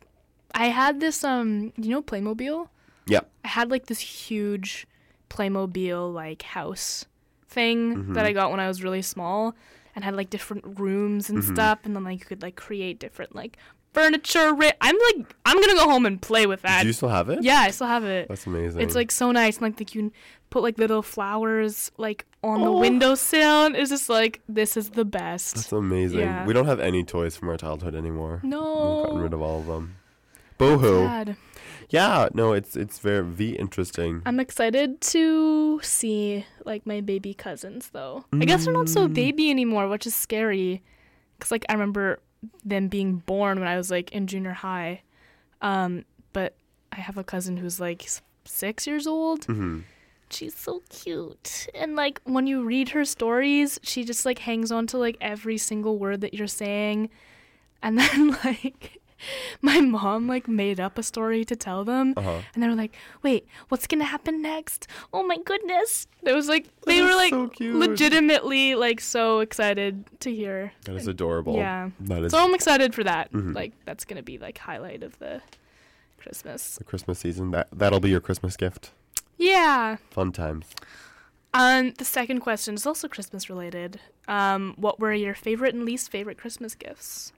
I 0.54 0.66
had 0.68 1.00
this 1.00 1.24
um 1.24 1.72
you 1.78 1.90
know 1.90 2.02
Playmobil? 2.02 2.68
Yeah. 3.08 3.22
I 3.44 3.48
had 3.48 3.72
like 3.72 3.86
this 3.88 4.00
huge 4.00 4.88
Playmobil 5.30 6.14
like 6.14 6.42
house 6.42 7.06
thing 7.48 8.14
that 8.14 8.26
I 8.26 8.34
got 8.34 8.52
when 8.52 8.60
I 8.60 8.68
was 8.68 8.84
really 8.84 9.02
small 9.02 9.56
and 9.96 10.04
had 10.06 10.16
like 10.16 10.30
different 10.30 10.80
rooms 10.80 11.30
and 11.30 11.44
stuff 11.44 11.80
and 11.84 11.96
then 11.96 12.04
like 12.04 12.20
you 12.20 12.26
could 12.26 12.42
like 12.42 12.56
create 12.56 13.00
different 13.00 13.34
like 13.36 13.58
furniture 13.94 14.54
ri- 14.54 14.72
I'm 14.82 14.96
like 14.96 15.36
I'm 15.46 15.56
going 15.56 15.70
to 15.70 15.76
go 15.76 15.90
home 15.90 16.06
and 16.06 16.22
play 16.22 16.46
with 16.46 16.62
that. 16.62 16.82
Do 16.82 16.88
you 16.88 16.94
still 16.94 17.10
have 17.10 17.30
it? 17.30 17.42
yeah, 17.44 17.62
I 17.62 17.72
still 17.72 17.88
have 17.88 18.04
it. 18.04 18.28
That's 18.30 18.46
amazing. 18.46 18.82
It's 18.82 18.94
like 18.96 19.12
so 19.12 19.32
nice 19.32 19.56
and 19.58 19.64
like, 19.64 19.80
like 19.80 19.96
you 19.96 20.02
can 20.04 20.12
put 20.52 20.62
like 20.62 20.78
little 20.78 21.02
flowers 21.02 21.92
like 21.98 22.26
on 22.44 22.62
the 22.62 22.68
Oh. 22.68 22.80
windowsill 22.80 23.66
and 23.66 23.76
it's 23.76 23.90
just 23.90 24.10
like 24.10 24.42
this 24.48 24.78
is 24.78 24.92
the 24.92 25.06
best. 25.06 25.56
That's 25.56 25.72
amazing. 25.72 26.20
Yeah. 26.20 26.46
We 26.46 26.54
don't 26.54 26.68
have 26.68 26.80
any 26.80 27.04
toys 27.04 27.36
from 27.36 27.50
our 27.50 27.58
childhood 27.58 27.96
anymore. 27.96 28.42
no. 28.44 28.60
We've 28.98 29.04
gotten 29.06 29.22
rid 29.22 29.34
of 29.34 29.42
all 29.42 29.60
of 29.60 29.66
them. 29.68 29.96
Boohoo. 30.60 31.06
Sad. 31.08 31.36
Yeah, 31.90 32.30
no, 32.36 32.54
it's 32.54 32.76
it's 32.76 33.00
very, 33.00 33.24
very 33.24 33.52
interesting. 33.58 34.22
I'm 34.26 34.40
excited 34.40 35.02
to 35.16 35.80
see 35.82 36.46
like 36.64 36.86
my 36.86 37.02
baby 37.02 37.34
cousins 37.34 37.90
though. 37.92 38.26
I 38.34 38.46
guess 38.46 38.66
they're 38.66 38.74
not 38.74 38.90
so 38.90 39.08
Mm. 39.08 39.14
baby 39.16 39.50
anymore, 39.50 39.88
which 39.90 40.06
is 40.06 40.14
scary. 40.16 40.84
Cuz 41.40 41.50
like 41.50 41.66
I 41.68 41.74
remember 41.74 42.20
them 42.64 42.88
being 42.90 43.18
born 43.26 43.58
when 43.60 43.68
I 43.68 43.76
was 43.76 43.90
like 43.90 44.12
in 44.12 44.28
junior 44.28 44.54
high. 44.54 45.02
Um 45.62 46.06
but 46.32 46.54
I 46.92 46.98
have 46.98 47.18
a 47.18 47.24
cousin 47.24 47.58
who's 47.58 47.80
like 47.80 48.08
6 48.46 48.86
years 48.88 49.08
old. 49.08 49.46
hmm 49.46 49.80
She's 50.32 50.56
so 50.56 50.84
cute. 50.90 51.68
And 51.74 51.96
like 51.96 52.22
when 52.24 52.46
you 52.46 52.62
read 52.64 52.90
her 52.90 53.04
stories, 53.04 53.80
she 53.82 54.04
just 54.04 54.26
like 54.28 54.40
hangs 54.40 54.72
on 54.72 54.86
to 54.88 54.98
like 55.00 55.18
every 55.20 55.58
single 55.58 55.98
word 55.98 56.22
that 56.22 56.36
you're 56.36 56.46
saying. 56.46 57.10
And 57.82 57.98
then 57.98 58.38
like 58.46 58.99
my 59.62 59.82
mom 59.82 60.28
like 60.28 60.48
made 60.48 60.80
up 60.80 60.98
a 60.98 61.04
story 61.04 61.44
to 61.46 61.56
tell 61.56 61.84
them. 61.84 62.14
Uh-huh. 62.18 62.42
And 62.54 62.64
they 62.64 62.68
were 62.68 62.76
like, 62.76 62.96
"Wait, 63.24 63.48
what's 63.70 63.88
gonna 63.88 64.06
happen 64.06 64.42
next? 64.42 64.88
Oh 65.14 65.24
my 65.24 65.38
goodness!" 65.38 66.08
It 66.24 66.34
was 66.34 66.48
like 66.48 66.68
they 66.86 67.02
were 67.02 67.16
like 67.16 67.32
so 67.32 67.50
legitimately 67.60 68.76
like 68.76 69.00
so 69.02 69.40
excited 69.40 70.06
to 70.22 70.34
hear. 70.34 70.74
That 70.86 70.96
is 70.96 71.08
adorable. 71.08 71.56
Yeah. 71.56 71.90
That 72.02 72.24
is 72.24 72.32
So 72.32 72.38
I'm 72.44 72.54
excited 72.54 72.94
for 72.96 73.04
that. 73.04 73.32
Mhm. 73.32 73.54
Like 73.56 73.74
that's 73.86 74.06
gonna 74.06 74.24
be 74.24 74.38
like 74.38 74.58
highlight 74.58 75.04
of 75.04 75.18
the 75.20 75.42
Christmas. 76.18 76.76
the 76.76 76.84
Christmas 76.84 77.20
season. 77.20 77.52
That 77.52 77.68
that'll 77.72 78.00
be 78.00 78.10
your 78.10 78.22
Christmas 78.22 78.58
gift. 78.58 78.92
Yeah. 79.38 79.98
Fun 80.12 80.32
times. 80.32 80.66
Um, 81.54 81.94
the 81.98 82.06
second 82.06 82.42
question 82.42 82.76
is 82.76 82.86
also 82.86 83.08
Christmas 83.08 83.50
related. 83.50 84.00
Um, 84.28 84.76
what 84.78 85.00
were 85.00 85.14
your 85.14 85.34
favorite 85.34 85.74
and 85.74 85.84
least 85.84 86.12
favorite 86.12 86.38
Christmas 86.38 86.76
gifts? 86.76 87.34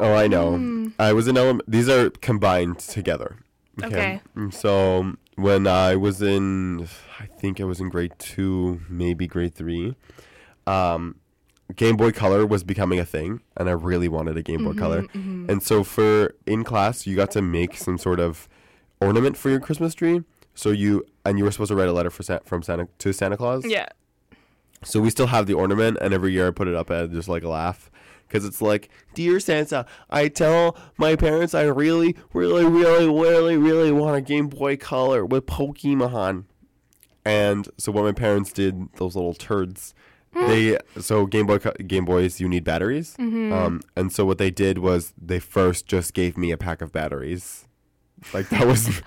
Oh, 0.00 0.12
I 0.14 0.26
know. 0.28 0.56
Hmm. 0.56 0.88
I 0.98 1.12
was 1.12 1.28
in 1.28 1.36
element. 1.36 1.70
These 1.70 1.88
are 1.88 2.10
combined 2.10 2.78
together. 2.78 3.36
Okay. 3.82 4.20
Mm, 4.36 4.52
So 4.52 5.14
when 5.36 5.66
I 5.66 5.96
was 5.96 6.20
in, 6.22 6.88
I 7.20 7.26
think 7.26 7.60
I 7.60 7.64
was 7.64 7.80
in 7.80 7.88
grade 7.88 8.12
two, 8.18 8.80
maybe 8.88 9.26
grade 9.26 9.54
three. 9.54 9.94
Um, 10.66 11.16
Game 11.76 11.96
Boy 11.96 12.12
Color 12.12 12.46
was 12.46 12.64
becoming 12.64 12.98
a 12.98 13.04
thing, 13.04 13.40
and 13.56 13.68
I 13.68 13.72
really 13.72 14.08
wanted 14.08 14.36
a 14.36 14.42
Game 14.42 14.64
Boy 14.64 14.72
Color. 14.72 15.06
And 15.12 15.62
so 15.62 15.84
for 15.84 16.34
in 16.46 16.64
class, 16.64 17.06
you 17.06 17.14
got 17.14 17.30
to 17.32 17.42
make 17.42 17.76
some 17.76 17.98
sort 17.98 18.20
of 18.20 18.48
ornament 19.00 19.36
for 19.36 19.50
your 19.50 19.60
Christmas 19.60 19.94
tree. 19.94 20.22
So 20.54 20.70
you 20.70 21.04
and 21.24 21.38
you 21.38 21.44
were 21.44 21.50
supposed 21.52 21.68
to 21.68 21.76
write 21.76 21.88
a 21.88 21.92
letter 21.92 22.10
for 22.10 22.22
Sa- 22.22 22.40
from 22.44 22.62
Santa 22.62 22.88
to 22.98 23.12
Santa 23.12 23.36
Claus. 23.36 23.64
Yeah. 23.66 23.86
So 24.82 25.00
we 25.00 25.10
still 25.10 25.26
have 25.26 25.46
the 25.46 25.54
ornament, 25.54 25.98
and 26.00 26.14
every 26.14 26.32
year 26.32 26.48
I 26.48 26.50
put 26.52 26.68
it 26.68 26.74
up 26.74 26.88
and 26.90 27.12
just 27.12 27.28
like 27.28 27.42
a 27.44 27.48
laugh. 27.48 27.90
Because 28.28 28.44
it's 28.44 28.60
like, 28.60 28.90
Dear 29.14 29.40
Santa, 29.40 29.86
I 30.10 30.28
tell 30.28 30.76
my 30.98 31.16
parents 31.16 31.54
I 31.54 31.62
really, 31.62 32.14
really, 32.34 32.66
really, 32.66 33.08
really, 33.08 33.56
really 33.56 33.90
want 33.90 34.16
a 34.16 34.20
Game 34.20 34.48
Boy 34.48 34.76
Color 34.76 35.24
with 35.24 35.46
Pokemon. 35.46 36.44
And 37.24 37.68
so 37.78 37.90
what 37.90 38.04
my 38.04 38.12
parents 38.12 38.52
did, 38.52 38.92
those 38.96 39.16
little 39.16 39.34
turds, 39.34 39.94
they 40.34 40.78
so 41.00 41.26
Game 41.26 41.46
Boy 41.46 41.58
Game 41.58 42.04
Boys 42.04 42.38
you 42.40 42.48
need 42.48 42.62
batteries, 42.64 43.16
um, 43.18 43.80
and 43.96 44.12
so 44.12 44.24
what 44.24 44.38
they 44.38 44.50
did 44.50 44.78
was 44.78 45.12
they 45.20 45.40
first 45.40 45.86
just 45.86 46.14
gave 46.14 46.36
me 46.36 46.52
a 46.52 46.56
pack 46.56 46.80
of 46.80 46.92
batteries, 46.92 47.66
like 48.32 48.48
that 48.50 48.66
was 48.66 48.86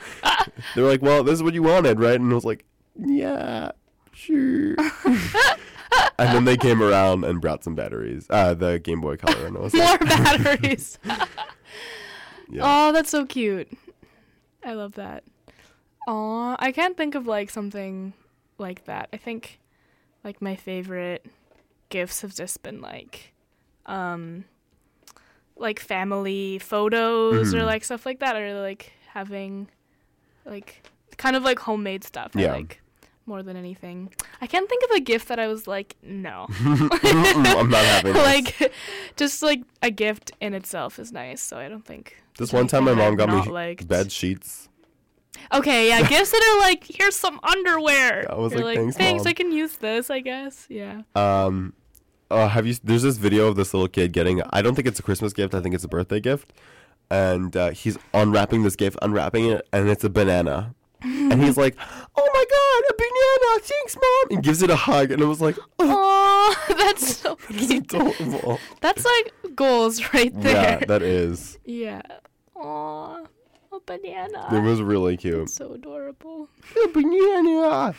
they 0.75 0.81
were 0.81 0.89
like, 0.89 1.01
well, 1.01 1.23
this 1.23 1.35
is 1.35 1.43
what 1.43 1.53
you 1.53 1.63
wanted, 1.63 1.99
right? 1.99 2.19
And 2.19 2.31
I 2.31 2.35
was 2.35 2.43
like, 2.43 2.65
yeah, 2.99 3.71
sure. 4.11 4.75
and 6.19 6.29
then 6.35 6.45
they 6.45 6.57
came 6.57 6.81
around 6.81 7.23
and 7.23 7.41
brought 7.41 7.63
some 7.63 7.75
batteries, 7.75 8.27
uh, 8.29 8.53
the 8.53 8.79
Game 8.79 9.01
Boy 9.01 9.17
Color, 9.17 9.45
and 9.47 9.57
I 9.57 9.59
was 9.61 9.73
More 9.73 9.97
batteries. 9.99 10.97
yeah. 12.49 12.61
Oh, 12.61 12.91
that's 12.91 13.09
so 13.09 13.25
cute. 13.25 13.69
I 14.63 14.73
love 14.73 14.93
that. 14.93 15.23
Aw, 16.07 16.55
I 16.59 16.71
can't 16.71 16.97
think 16.97 17.15
of 17.15 17.27
like 17.27 17.49
something 17.49 18.13
like 18.57 18.85
that. 18.85 19.09
I 19.13 19.17
think 19.17 19.59
like 20.23 20.41
my 20.41 20.55
favorite 20.55 21.25
gifts 21.89 22.21
have 22.21 22.33
just 22.35 22.61
been 22.63 22.79
like 22.81 23.33
um 23.85 24.45
like 25.55 25.79
family 25.79 26.57
photos 26.59 27.53
or 27.53 27.59
Mhm. 27.59 27.65
like 27.65 27.83
stuff 27.83 28.05
like 28.05 28.19
that 28.19 28.35
or 28.35 28.59
like 28.61 28.91
having 29.13 29.67
like 30.45 30.83
kind 31.17 31.35
of 31.35 31.43
like 31.43 31.59
homemade 31.59 32.03
stuff. 32.03 32.31
I 32.35 32.41
Yeah. 32.41 32.53
like 32.53 32.80
more 33.31 33.41
than 33.43 33.55
anything. 33.55 34.11
I 34.41 34.47
can't 34.47 34.67
think 34.69 34.83
of 34.83 34.91
a 34.91 34.99
gift 34.99 35.29
that 35.29 35.39
I 35.39 35.47
was 35.47 35.65
like, 35.67 35.95
no. 36.03 36.47
I'm 36.59 37.69
not 37.69 37.85
having 37.85 38.13
this. 38.17 38.23
like 38.61 38.73
just 39.15 39.41
like 39.41 39.61
a 39.81 39.89
gift 39.89 40.31
in 40.41 40.53
itself 40.53 40.99
is 40.99 41.11
nice, 41.11 41.41
so 41.41 41.57
I 41.57 41.69
don't 41.69 41.85
think 41.85 42.21
This 42.37 42.51
one 42.51 42.67
time 42.67 42.83
my 42.83 42.93
mom 42.93 43.15
got 43.15 43.29
me 43.29 43.41
liked. 43.51 43.87
bed 43.87 44.11
sheets. 44.11 44.67
Okay, 45.53 45.87
yeah, 45.87 46.01
gifts 46.13 46.31
that 46.31 46.43
are 46.49 46.59
like, 46.67 46.83
here's 46.87 47.15
some 47.15 47.39
underwear. 47.43 48.29
I 48.29 48.35
was 48.35 48.53
You're 48.53 48.65
like, 48.65 48.77
"Thanks, 48.95 49.23
Mom." 49.25 49.27
I 49.31 49.33
can 49.33 49.51
use 49.51 49.77
this, 49.77 50.09
I 50.09 50.19
guess. 50.19 50.67
Yeah. 50.69 51.01
Um, 51.15 51.73
uh, 52.29 52.47
have 52.49 52.67
you? 52.67 52.75
There's 52.83 53.01
this 53.03 53.17
video 53.17 53.47
of 53.47 53.55
this 53.55 53.73
little 53.73 53.87
kid 53.87 54.11
getting. 54.13 54.41
I 54.51 54.61
don't 54.61 54.75
think 54.75 54.87
it's 54.87 54.99
a 54.99 55.03
Christmas 55.03 55.31
gift. 55.33 55.55
I 55.55 55.61
think 55.61 55.73
it's 55.73 55.83
a 55.85 55.87
birthday 55.89 56.19
gift, 56.19 56.53
and 57.09 57.55
uh, 57.55 57.69
he's 57.71 57.97
unwrapping 58.13 58.63
this 58.63 58.75
gift, 58.75 58.97
unwrapping 59.01 59.45
it, 59.45 59.67
and 59.73 59.89
it's 59.89 60.03
a 60.03 60.09
banana. 60.09 60.75
And 61.01 61.43
he's 61.43 61.57
like, 61.57 61.75
"Oh 62.15 62.29
my 62.33 62.45
god, 62.49 62.83
a 62.89 62.93
banana! 62.97 63.59
Thanks, 63.63 63.95
mom!" 63.95 64.35
And 64.35 64.43
gives 64.43 64.61
it 64.61 64.69
a 64.69 64.75
hug, 64.75 65.11
and 65.11 65.21
I 65.21 65.25
was 65.25 65.41
like, 65.41 65.57
"Oh, 65.79 66.55
that's 66.77 67.17
so 67.17 67.35
cute. 67.49 67.93
adorable." 67.93 68.59
That's 68.81 69.03
like 69.05 69.55
goals 69.55 70.13
right 70.13 70.31
there. 70.41 70.79
yeah, 70.79 70.85
that 70.85 71.01
is. 71.01 71.57
Yeah. 71.65 72.01
Aw, 72.55 73.23
a 73.73 73.79
banana. 73.85 74.47
It 74.51 74.59
was 74.61 74.81
really 74.81 75.17
cute. 75.17 75.49
so 75.49 75.73
adorable. 75.73 76.47
A 76.83 76.87
banana. 76.89 77.95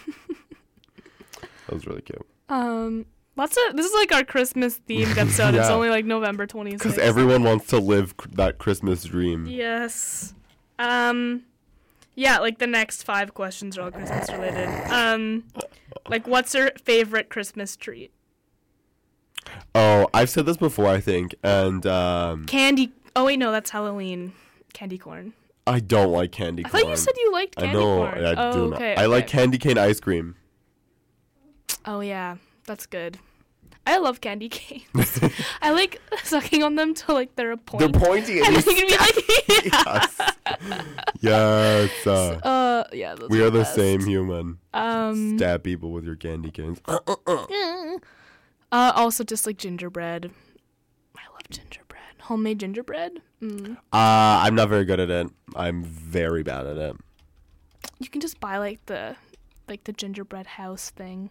that 1.67 1.73
was 1.75 1.87
really 1.87 2.03
cute. 2.03 2.25
Um, 2.49 3.07
lots 3.37 3.57
of 3.69 3.77
this 3.77 3.87
is 3.87 3.95
like 3.95 4.13
our 4.13 4.25
Christmas 4.25 4.79
themed 4.89 5.17
episode. 5.17 5.55
It's 5.55 5.69
Yeah. 5.69 5.75
only 5.75 5.89
like 5.89 6.05
November 6.05 6.47
twenty 6.47 6.73
Because 6.73 6.99
everyone 6.99 7.43
wants 7.43 7.67
to 7.69 7.79
live 7.79 8.17
cr- 8.17 8.29
that 8.35 8.59
Christmas 8.59 9.05
dream. 9.05 9.47
Yes. 9.47 10.35
Um 10.79 11.43
yeah, 12.15 12.39
like 12.39 12.59
the 12.59 12.67
next 12.67 13.03
5 13.05 13.35
questions 13.35 13.77
are 13.79 13.83
all 13.83 13.91
Christmas 13.91 14.31
related. 14.31 14.69
Um 14.93 15.45
like 16.09 16.27
what's 16.27 16.55
your 16.55 16.71
favorite 16.85 17.29
Christmas 17.29 17.77
treat? 17.77 18.13
Oh, 19.75 20.09
I've 20.15 20.31
said 20.31 20.47
this 20.47 20.57
before, 20.57 20.87
I 20.87 21.01
think, 21.01 21.35
and 21.43 21.85
um, 21.87 22.47
Candy 22.47 22.93
Oh 23.15 23.27
wait, 23.27 23.39
no, 23.39 23.53
that's 23.53 23.71
Halloween. 23.71 24.33
Candy 24.73 24.99
corn. 24.99 25.35
I 25.67 25.81
don't 25.81 26.11
like 26.11 26.33
candy 26.33 26.63
corn. 26.63 26.69
I 26.69 26.71
corn. 26.73 26.83
thought 26.85 26.91
you 26.91 26.97
said 26.97 27.15
you 27.19 27.33
liked 27.33 27.55
I 27.59 27.63
candy 27.63 27.79
know. 27.79 27.97
corn. 27.97 28.25
I 28.25 28.35
oh, 28.37 28.53
do 28.53 28.71
not. 28.71 28.77
okay. 28.77 28.95
I 28.97 29.07
like 29.07 29.27
candy 29.27 29.59
cane 29.59 29.79
ice 29.79 30.01
cream. 30.01 30.37
Oh 31.85 32.01
yeah, 32.01 32.37
that's 32.67 32.87
good. 32.87 33.19
I 33.87 33.99
love 33.99 34.21
candy 34.21 34.49
canes. 34.51 35.21
I 35.63 35.71
like 35.73 36.01
sucking 36.25 36.63
on 36.63 36.77
them 36.77 36.95
till 36.95 37.15
like 37.15 37.35
they're 37.37 37.53
a 37.53 37.57
point. 37.57 37.81
They're 37.81 38.01
pointy. 38.01 38.39
and 38.39 38.49
And 38.49 38.57
then 38.57 38.77
you 38.77 38.87
can 38.87 38.87
be 38.87 38.97
like, 38.97 39.65
yeah. 39.65 40.09
yes. 40.19 40.21
yes. 41.21 42.07
Uh, 42.07 42.39
Uh, 42.43 42.85
yeah. 42.93 43.15
We 43.29 43.43
are 43.43 43.51
the 43.51 43.61
best. 43.61 43.75
same 43.75 44.01
human. 44.05 44.59
Um. 44.75 45.37
Stab 45.39 45.63
people 45.63 45.93
with 45.93 46.05
your 46.05 46.17
candy 46.17 46.51
canes. 46.51 46.81
Uh, 48.71 48.91
also, 48.97 49.23
just 49.23 49.47
like 49.47 49.59
gingerbread. 49.59 50.31
I 51.15 51.21
love 51.31 51.43
gingerbread. 51.51 52.01
Homemade 52.23 52.59
gingerbread. 52.61 53.21
Mm. 53.43 53.73
Uh, 53.77 53.77
I'm 53.93 54.55
not 54.55 54.71
very 54.71 54.87
good 54.87 54.99
at 54.99 55.11
it. 55.11 55.27
I'm 55.55 55.85
very 55.85 56.43
bad 56.43 56.67
at 56.67 56.79
it. 56.79 56.97
You 57.99 58.09
can 58.09 58.23
just 58.23 58.41
buy 58.41 58.57
like 58.57 58.85
the, 58.87 59.17
like 59.69 59.85
the 59.85 59.93
gingerbread 59.93 60.47
house 60.47 60.89
thing. 60.89 61.29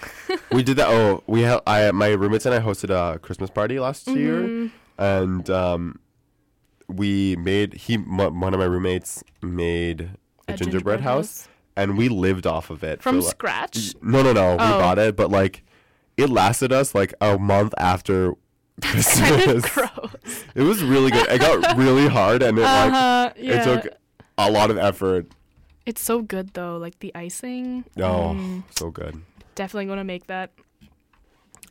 we 0.52 0.62
did 0.62 0.78
that. 0.78 0.88
Oh, 0.88 1.22
we 1.26 1.42
ha- 1.42 1.60
I 1.66 1.90
my 1.90 2.08
roommates 2.12 2.46
and 2.46 2.54
I 2.54 2.60
hosted 2.60 2.88
a 2.88 3.18
Christmas 3.18 3.50
party 3.50 3.78
last 3.78 4.06
year, 4.08 4.40
Mhm. 4.40 4.70
and 4.96 5.50
um, 5.50 5.98
we 6.88 7.36
made 7.36 7.74
he 7.74 7.94
m- 7.94 8.40
one 8.40 8.54
of 8.54 8.60
my 8.60 8.66
roommates 8.66 9.22
made 9.42 10.10
a, 10.48 10.54
gingerbread, 10.56 11.00
house, 11.00 11.48
and 11.76 11.96
we 11.98 12.08
lived 12.08 12.46
off 12.46 12.70
of 12.70 12.82
it 12.82 13.02
from 13.02 13.20
like- 13.20 13.30
scratch. 13.30 13.94
No, 14.02 14.22
no, 14.22 14.32
no. 14.32 14.52
We 14.52 14.62
Oh. 14.64 14.78
bought 14.78 14.98
it, 14.98 15.16
but 15.16 15.30
like 15.30 15.64
it 16.16 16.30
lasted 16.30 16.72
us 16.72 16.94
like 16.94 17.14
a 17.20 17.38
month 17.38 17.74
after 17.78 18.32
kind 18.80 18.98
of 18.98 19.04
Christmas. 19.62 19.70
gross. 19.72 20.44
it 20.54 20.62
was 20.62 20.82
really 20.82 21.10
good. 21.10 21.28
It 21.28 21.40
got 21.40 21.76
really 21.76 22.08
hard, 22.08 22.42
and 22.42 22.58
it 22.58 22.62
like 22.62 22.92
Uh-huh, 22.92 23.30
yeah. 23.36 23.60
it 23.60 23.64
took 23.82 23.92
a 24.38 24.50
lot 24.50 24.70
of 24.70 24.78
effort. 24.78 25.26
It's 25.84 26.02
so 26.02 26.22
good 26.22 26.54
though, 26.54 26.76
like 26.78 26.98
the 27.00 27.12
icing. 27.14 27.84
Oh, 27.98 28.34
Mm, 28.36 28.62
so 28.70 28.90
good. 28.90 29.20
definitely 29.54 29.86
gonna 29.86 30.04
make 30.04 30.26
that. 30.28 30.50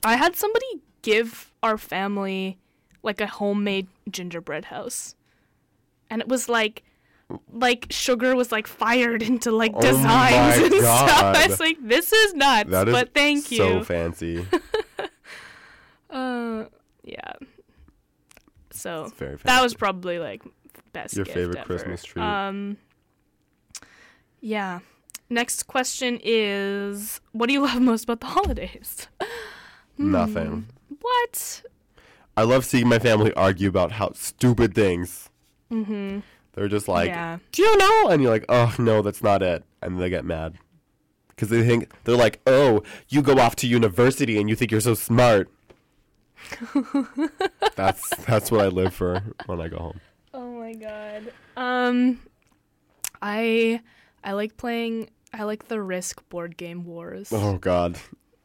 I 0.04 0.16
had 0.16 0.36
somebody 0.36 0.66
give 1.02 1.52
our 1.64 1.78
family 1.78 2.58
like 3.08 3.20
a 3.20 3.26
homemade 3.26 3.88
gingerbread 4.10 4.65
house, 4.65 5.15
and 6.12 6.22
it 6.22 6.28
was 6.28 6.48
like, 6.48 6.84
like 7.52 7.88
sugar 7.89 8.36
was 8.36 8.52
like 8.52 8.67
fired 8.67 9.24
into 9.24 9.52
like 9.52 9.72
Oh 9.74 9.82
designs 9.82 10.58
and 10.62 10.74
stuff. 10.76 11.36
I 11.36 11.48
was 11.48 11.60
like, 11.60 11.78
this 11.82 12.13
is 12.13 12.36
nuts, 12.36 12.70
That 12.70 12.88
is 12.88 12.93
but 12.93 13.13
thank 13.15 13.46
so 13.46 13.56
you. 13.56 13.58
So 13.58 13.84
fancy. 13.84 14.46
uh, 16.12 16.65
yeah. 17.04 17.34
So 18.72 19.12
that 19.43 19.63
was 19.63 19.74
probably 19.74 20.20
like 20.20 20.43
best. 20.93 21.15
Your 21.15 21.26
favorite 21.26 21.58
ever. 21.58 21.65
Christmas 21.65 22.04
tree. 22.04 22.22
Um. 22.22 22.78
Yeah. 24.39 24.80
Next 25.30 25.67
question 25.67 26.20
is, 26.24 27.20
what 27.34 27.48
do 27.48 27.54
you 27.54 27.62
love 27.62 27.82
most 27.82 28.06
about 28.06 28.22
the 28.22 28.28
holidays? 28.28 29.08
Nothing. 29.98 30.67
What? 31.02 31.63
I 32.38 32.43
love 32.43 32.63
seeing 32.65 32.88
my 32.88 33.00
family 33.00 33.34
argue 33.34 33.67
about 33.67 33.93
how 33.93 34.13
stupid 34.13 34.76
things. 34.76 35.30
Mm-hmm. 35.71 36.19
They're 36.54 36.67
just 36.67 36.88
like, 36.88 37.10
yeah. 37.10 37.39
"Do 37.52 37.63
you 37.63 37.78
know?" 37.78 38.10
And 38.10 38.21
you're 38.21 38.32
like, 38.32 38.45
"Oh 38.47 38.73
no, 38.78 39.02
that's 39.02 39.23
not 39.23 39.41
it," 39.41 39.63
and 39.82 40.00
they 40.00 40.10
get 40.10 40.23
mad 40.23 40.58
because 41.30 41.50
they 41.50 41.65
think 41.65 41.91
they're 42.04 42.15
like, 42.15 42.39
"Oh, 42.45 42.84
you 43.10 43.21
go 43.21 43.39
off 43.39 43.56
to 43.58 43.67
university 43.67 44.39
and 44.39 44.50
you 44.50 44.56
think 44.56 44.71
you're 44.71 44.82
so 44.82 44.93
smart." 44.93 45.50
that's 47.76 48.10
that's 48.26 48.52
what 48.52 48.62
I 48.62 48.67
live 48.67 48.93
for 48.93 49.23
when 49.47 49.60
I 49.60 49.67
go 49.67 49.78
home. 49.78 50.02
Oh 50.34 50.52
my 50.52 50.73
god. 50.73 51.34
Um, 51.56 52.21
I 53.21 53.82
I 54.23 54.34
like 54.34 54.58
playing. 54.58 55.10
I 55.34 55.43
like 55.43 55.67
the 55.67 55.82
Risk 55.82 56.28
board 56.30 56.56
game 56.56 56.86
wars. 56.86 57.30
Oh 57.34 57.58
God, 57.58 57.97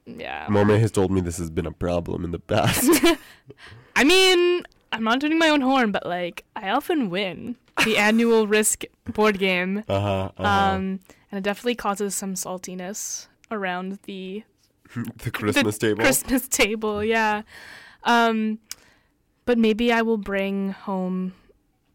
Yeah. 0.06 0.46
Mormei 0.48 0.80
has 0.80 0.90
told 0.90 1.10
me 1.10 1.20
this 1.20 1.38
has 1.38 1.50
been 1.50 1.66
a 1.66 1.72
problem 1.72 2.24
in 2.24 2.30
the 2.32 2.38
past. 2.38 2.90
I 3.96 4.04
mean, 4.04 4.64
I'm 4.90 5.04
not 5.04 5.20
tooting 5.20 5.38
my 5.38 5.48
own 5.48 5.60
horn, 5.60 5.92
but 5.92 6.04
like 6.06 6.44
I 6.56 6.70
often 6.70 7.08
win 7.10 7.56
the 7.84 7.96
annual 8.08 8.46
Risk 8.46 8.84
board 9.12 9.38
game. 9.38 9.84
uh 9.88 10.00
huh. 10.00 10.30
Uh-huh. 10.36 10.44
Um, 10.74 11.00
and 11.30 11.38
it 11.38 11.42
definitely 11.44 11.74
causes 11.76 12.14
some 12.14 12.34
saltiness 12.34 13.28
around 13.50 13.98
the 14.04 14.42
the 15.22 15.30
Christmas 15.30 15.78
the 15.78 15.86
table. 15.88 16.02
Christmas 16.02 16.48
table, 16.48 17.02
yeah. 17.04 17.42
Um, 18.04 18.58
but 19.44 19.56
maybe 19.58 19.92
I 19.92 20.02
will 20.02 20.18
bring 20.18 20.70
home 20.72 21.32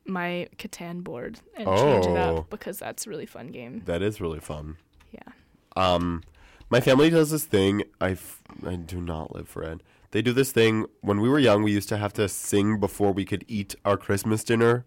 my 0.05 0.47
Catan 0.57 1.03
board 1.03 1.39
and 1.55 1.67
change 1.67 2.05
it 2.05 2.09
Oh. 2.09 2.37
up 2.37 2.49
because 2.49 2.79
that's 2.79 3.05
a 3.05 3.09
really 3.09 3.25
fun 3.25 3.47
game. 3.47 3.81
that 3.85 4.01
is 4.01 4.19
really 4.21 4.39
fun. 4.39 4.77
Yeah. 5.11 5.33
Um, 5.75 6.23
my 6.69 6.79
family 6.79 7.09
does 7.09 7.31
this 7.31 7.45
thing. 7.45 7.83
I 8.01 8.11
f- 8.11 8.41
I 8.65 8.75
do 8.75 9.01
not 9.01 9.35
live 9.35 9.47
for 9.47 9.63
it. 9.63 9.81
They 10.11 10.21
do 10.21 10.33
this 10.33 10.51
thing 10.51 10.85
when 11.01 11.19
we 11.21 11.29
were 11.29 11.39
young. 11.39 11.63
We 11.63 11.71
used 11.71 11.89
to 11.89 11.97
have 11.97 12.13
to 12.13 12.27
sing 12.29 12.79
before 12.79 13.11
we 13.11 13.25
could 13.25 13.43
eat 13.47 13.75
our 13.83 13.97
Christmas 13.97 14.43
dinner, 14.43 14.85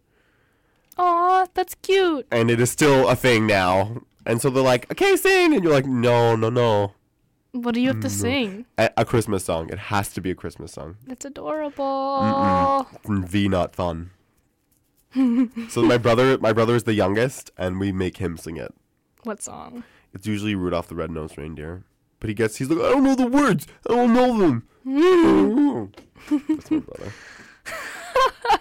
Aw, 0.96 1.46
that's 1.54 1.74
cute. 1.76 2.26
and 2.30 2.50
it 2.50 2.60
is 2.60 2.70
still 2.70 3.08
a 3.08 3.14
thing 3.16 3.46
now. 3.46 4.02
And 4.26 4.40
so 4.40 4.50
they're 4.50 4.62
like, 4.62 4.90
"Okay, 4.92 5.16
sing," 5.16 5.54
and 5.54 5.62
you're 5.64 5.72
like, 5.72 5.86
"No, 5.86 6.36
no, 6.36 6.50
no." 6.50 6.94
What 7.52 7.74
do 7.74 7.80
you 7.80 7.88
have 7.88 8.00
to 8.00 8.10
sing? 8.10 8.64
A, 8.78 8.90
a 8.98 9.04
Christmas 9.04 9.44
song. 9.44 9.70
It 9.70 9.78
has 9.78 10.12
to 10.12 10.20
be 10.20 10.30
a 10.30 10.34
Christmas 10.36 10.72
song. 10.72 10.96
That's 11.06 11.24
adorable. 11.24 12.86
V 13.08 13.48
not 13.48 13.74
fun. 13.74 14.10
so 15.68 15.82
my 15.82 15.98
brother, 15.98 16.38
my 16.38 16.52
brother 16.52 16.76
is 16.76 16.84
the 16.84 16.94
youngest, 16.94 17.50
and 17.58 17.80
we 17.80 17.90
make 17.90 18.18
him 18.18 18.36
sing 18.36 18.56
it. 18.56 18.72
What 19.24 19.42
song? 19.42 19.82
It's 20.12 20.26
usually 20.26 20.54
Rudolph 20.54 20.88
the 20.88 20.94
Red-Nosed 20.94 21.38
Reindeer. 21.38 21.84
But 22.18 22.28
he 22.28 22.34
gets, 22.34 22.56
he's 22.56 22.68
like, 22.68 22.78
I 22.84 22.90
don't 22.90 23.04
know 23.04 23.14
the 23.14 23.26
words. 23.26 23.66
I 23.88 23.94
don't 23.94 24.12
know 24.12 24.38
them. 24.38 24.66
That's 26.48 26.70
my 26.70 26.78
brother. 26.78 27.12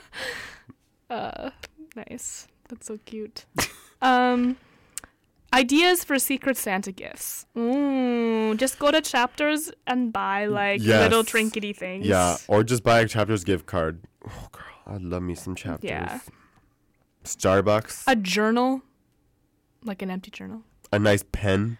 Uh, 1.09 1.49
nice. 1.95 2.47
That's 2.67 2.85
so 2.85 2.99
cute. 3.05 3.45
um, 4.01 4.57
ideas 5.51 6.03
for 6.03 6.19
Secret 6.19 6.55
Santa 6.55 6.91
gifts. 6.91 7.47
Ooh, 7.57 8.53
just 8.55 8.77
go 8.77 8.91
to 8.91 9.01
chapters 9.01 9.71
and 9.87 10.13
buy 10.13 10.45
like 10.45 10.81
little 10.81 11.23
trinkety 11.23 11.75
things. 11.75 12.05
Yeah, 12.05 12.37
or 12.47 12.63
just 12.63 12.83
buy 12.83 12.99
a 12.99 13.07
Chapters 13.07 13.43
gift 13.43 13.65
card. 13.65 14.01
Oh, 14.27 14.47
girl, 14.51 14.63
I 14.85 14.97
love 14.97 15.23
me 15.23 15.33
some 15.33 15.55
Chapters. 15.55 15.89
Yeah. 15.89 16.19
Starbucks. 17.23 18.03
A 18.05 18.15
journal, 18.15 18.81
like 19.83 20.03
an 20.03 20.11
empty 20.11 20.29
journal. 20.29 20.61
A 20.91 20.99
nice 20.99 21.23
pen. 21.31 21.77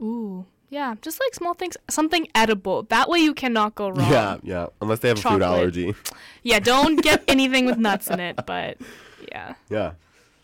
Ooh, 0.00 0.46
Yeah, 0.70 0.94
just 1.00 1.18
like 1.20 1.34
small 1.34 1.54
things, 1.54 1.76
something 1.88 2.28
edible. 2.34 2.82
That 2.84 3.08
way 3.08 3.18
you 3.20 3.34
cannot 3.34 3.74
go 3.74 3.88
wrong. 3.88 4.10
Yeah, 4.10 4.36
yeah. 4.42 4.66
Unless 4.80 4.98
they 5.00 5.08
have 5.08 5.18
a 5.18 5.22
food 5.22 5.42
allergy. 5.42 5.94
Yeah, 6.42 6.58
don't 6.58 6.96
get 7.02 7.24
anything 7.28 7.66
with 7.66 7.78
nuts 7.78 8.08
in 8.10 8.20
it, 8.20 8.38
but 8.46 8.76
yeah. 9.32 9.54
Yeah, 9.70 9.92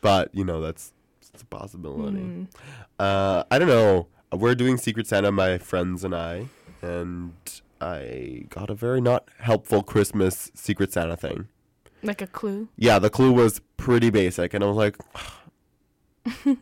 but 0.00 0.34
you 0.34 0.44
know 0.44 0.60
that's 0.60 0.92
it's 1.32 1.42
a 1.42 1.46
possibility. 1.46 2.18
Mm. 2.18 2.46
Uh, 2.98 3.44
I 3.50 3.58
don't 3.58 3.68
know. 3.68 4.06
We're 4.32 4.54
doing 4.54 4.76
Secret 4.78 5.06
Santa, 5.06 5.30
my 5.30 5.58
friends 5.58 6.02
and 6.04 6.14
I, 6.14 6.48
and 6.82 7.34
I 7.80 8.46
got 8.48 8.70
a 8.70 8.74
very 8.74 9.00
not 9.00 9.28
helpful 9.40 9.82
Christmas 9.82 10.50
Secret 10.54 10.92
Santa 10.92 11.16
thing. 11.16 11.48
Like 12.02 12.20
a 12.22 12.26
clue. 12.26 12.68
Yeah, 12.76 12.98
the 12.98 13.10
clue 13.10 13.32
was 13.32 13.60
pretty 13.76 14.10
basic, 14.10 14.54
and 14.54 14.64
I 14.64 14.66
was 14.66 14.76
like, 14.76 14.96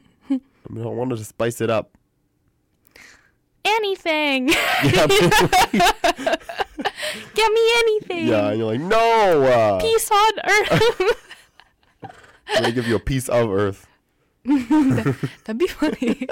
I 0.69 0.73
mean, 0.73 0.85
I 0.85 0.89
wanted 0.89 1.19
to 1.19 1.25
spice 1.25 1.61
it 1.61 1.71
up. 1.71 1.97
Anything. 3.65 4.49
Yeah, 4.85 5.07
Get 7.35 7.53
me 7.53 7.73
anything. 7.79 8.27
yeah, 8.27 8.49
and 8.49 8.59
you're 8.59 8.67
like, 8.73 8.81
no. 8.81 9.43
Uh, 9.43 9.81
Peace 9.81 10.11
on 10.11 10.33
earth. 10.45 11.29
I'm 12.49 12.75
give 12.75 12.89
you 12.89 12.97
a 12.97 13.01
piece 13.01 13.29
of 13.29 13.49
Earth. 13.51 13.87
That'd 14.45 15.59
be 15.59 15.69
funny. 15.69 16.27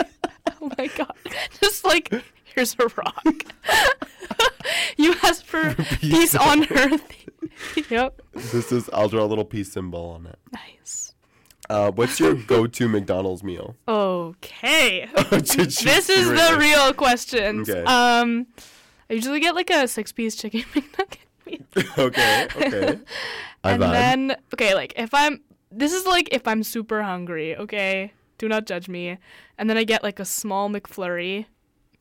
oh 0.61 0.73
my 0.77 0.89
god. 0.89 1.15
Just 1.61 1.85
like, 1.85 2.13
here's 2.45 2.75
a 2.81 2.89
rock. 2.97 3.25
you 4.97 5.15
asked 5.23 5.47
for 5.47 5.75
peace 6.01 6.35
on 6.35 6.67
earth. 6.73 7.05
yep. 7.91 8.21
This 8.35 8.73
is. 8.73 8.91
I'll 8.93 9.09
draw 9.09 9.25
a 9.25 9.27
little 9.27 9.45
peace 9.45 9.73
symbol 9.73 10.11
on 10.11 10.27
it. 10.27 10.39
Nice. 10.53 11.10
Uh, 11.71 11.93
what's 11.93 12.19
your 12.19 12.35
go-to 12.35 12.89
McDonald's 12.89 13.45
meal? 13.45 13.77
Okay. 13.87 15.09
This 15.31 16.11
is 16.11 16.29
the 16.29 16.57
real 16.59 16.93
question. 16.93 17.61
Okay. 17.61 17.85
Um, 17.85 18.49
I 19.09 19.15
usually 19.15 19.39
get 19.39 19.55
like 19.55 19.71
a 19.71 19.87
six-piece 19.87 20.35
chicken 20.35 20.63
McNugget. 20.75 21.19
Meal. 21.47 21.61
Okay, 21.97 22.49
okay. 22.57 22.99
And 23.63 23.83
then 23.83 24.37
okay, 24.53 24.75
like 24.75 24.95
if 24.97 25.15
I'm 25.15 25.43
this 25.71 25.93
is 25.93 26.07
like 26.07 26.29
if 26.33 26.47
I'm 26.49 26.63
super 26.65 27.03
hungry, 27.03 27.57
okay? 27.57 28.13
Do 28.39 28.49
not 28.49 28.67
judge 28.67 28.89
me. 28.89 29.19
And 29.57 29.71
then 29.71 29.77
I 29.77 29.85
get 29.85 30.03
like 30.03 30.19
a 30.19 30.25
small 30.25 30.71
McFlurry, 30.71 31.47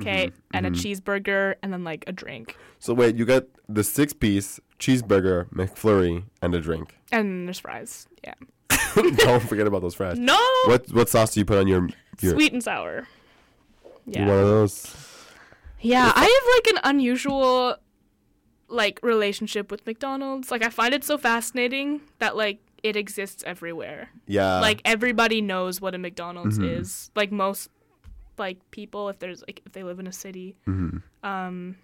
okay, 0.01 0.27
Mm-hmm, 0.27 0.57
and 0.57 0.65
a 0.65 0.71
cheeseburger 0.71 1.55
and 1.61 1.71
then 1.71 1.83
like 1.83 2.03
a 2.07 2.11
drink. 2.11 2.57
So 2.79 2.93
wait, 2.95 3.15
you 3.15 3.25
got 3.25 3.43
the 3.67 3.83
six-piece 3.83 4.59
cheeseburger, 4.79 5.47
McFlurry, 5.49 6.23
and 6.41 6.55
a 6.55 6.59
drink. 6.59 6.97
And 7.11 7.47
there's 7.47 7.59
fries. 7.59 8.07
Yeah. 8.23 8.33
Don't 9.17 9.43
forget 9.43 9.67
about 9.67 9.81
those 9.81 9.95
fries. 9.95 10.17
No 10.19 10.37
What 10.65 10.91
what 10.91 11.09
sauce 11.09 11.33
do 11.33 11.39
you 11.39 11.45
put 11.45 11.57
on 11.57 11.67
your 11.67 11.89
your? 12.21 12.33
sweet 12.33 12.53
and 12.53 12.63
sour. 12.63 13.07
You 14.05 14.21
one 14.21 14.29
of 14.29 14.35
Yeah. 14.37 14.43
those? 14.43 14.95
Yeah, 15.81 16.11
I 16.13 16.21
have 16.23 16.73
like 16.75 16.83
an 16.85 16.89
unusual 16.95 17.77
like 18.67 18.99
relationship 19.01 19.71
with 19.71 19.85
McDonald's. 19.85 20.51
Like 20.51 20.63
I 20.63 20.69
find 20.69 20.93
it 20.93 21.03
so 21.03 21.17
fascinating 21.17 22.01
that 22.19 22.35
like 22.35 22.59
it 22.83 22.95
exists 22.95 23.43
everywhere. 23.45 24.09
Yeah. 24.27 24.59
like 24.59 24.81
everybody 24.85 25.41
knows 25.41 25.81
what 25.81 25.95
a 25.95 25.97
McDonald's 25.97 26.59
Mhm. 26.59 26.79
is. 26.79 27.11
Like 27.15 27.31
most 27.31 27.69
like 28.37 28.57
people 28.71 29.09
if 29.09 29.19
there's 29.19 29.41
like 29.41 29.61
if 29.65 29.71
they 29.73 29.83
live 29.83 29.99
in 29.99 30.07
a 30.07 30.13
city. 30.13 30.55
Mhm. 30.67 31.01
Um 31.23 31.75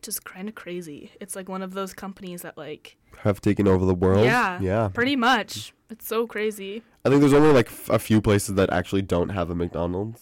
just 0.00 0.24
kind 0.24 0.48
of 0.48 0.54
crazy. 0.54 1.10
It's 1.20 1.34
like 1.34 1.48
one 1.48 1.60
of 1.62 1.72
those 1.74 1.92
companies 1.92 2.42
that 2.42 2.56
like 2.56 2.96
have 3.18 3.40
taken 3.40 3.66
over 3.66 3.84
the 3.84 3.94
world. 3.94 4.24
yeah, 4.24 4.60
Yeah. 4.60 4.88
pretty 4.88 5.16
much. 5.16 5.72
It's 5.90 6.06
so 6.06 6.26
crazy. 6.26 6.82
I 7.04 7.08
think 7.08 7.20
there's 7.20 7.32
only 7.32 7.52
like 7.52 7.66
f- 7.68 7.88
a 7.88 7.98
few 7.98 8.20
places 8.20 8.54
that 8.56 8.70
actually 8.72 9.02
don't 9.02 9.30
have 9.30 9.48
a 9.50 9.54
McDonald's. 9.54 10.20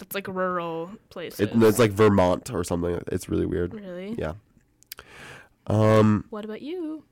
It's 0.00 0.14
like 0.14 0.28
rural 0.28 0.90
places. 1.10 1.40
It, 1.40 1.50
it's 1.54 1.78
like 1.78 1.90
Vermont 1.92 2.50
or 2.52 2.62
something. 2.62 3.00
It's 3.08 3.28
really 3.28 3.46
weird. 3.46 3.74
really. 3.74 4.14
Yeah. 4.18 4.34
Um. 5.66 6.24
What 6.30 6.44
about 6.44 6.62
you? 6.62 7.04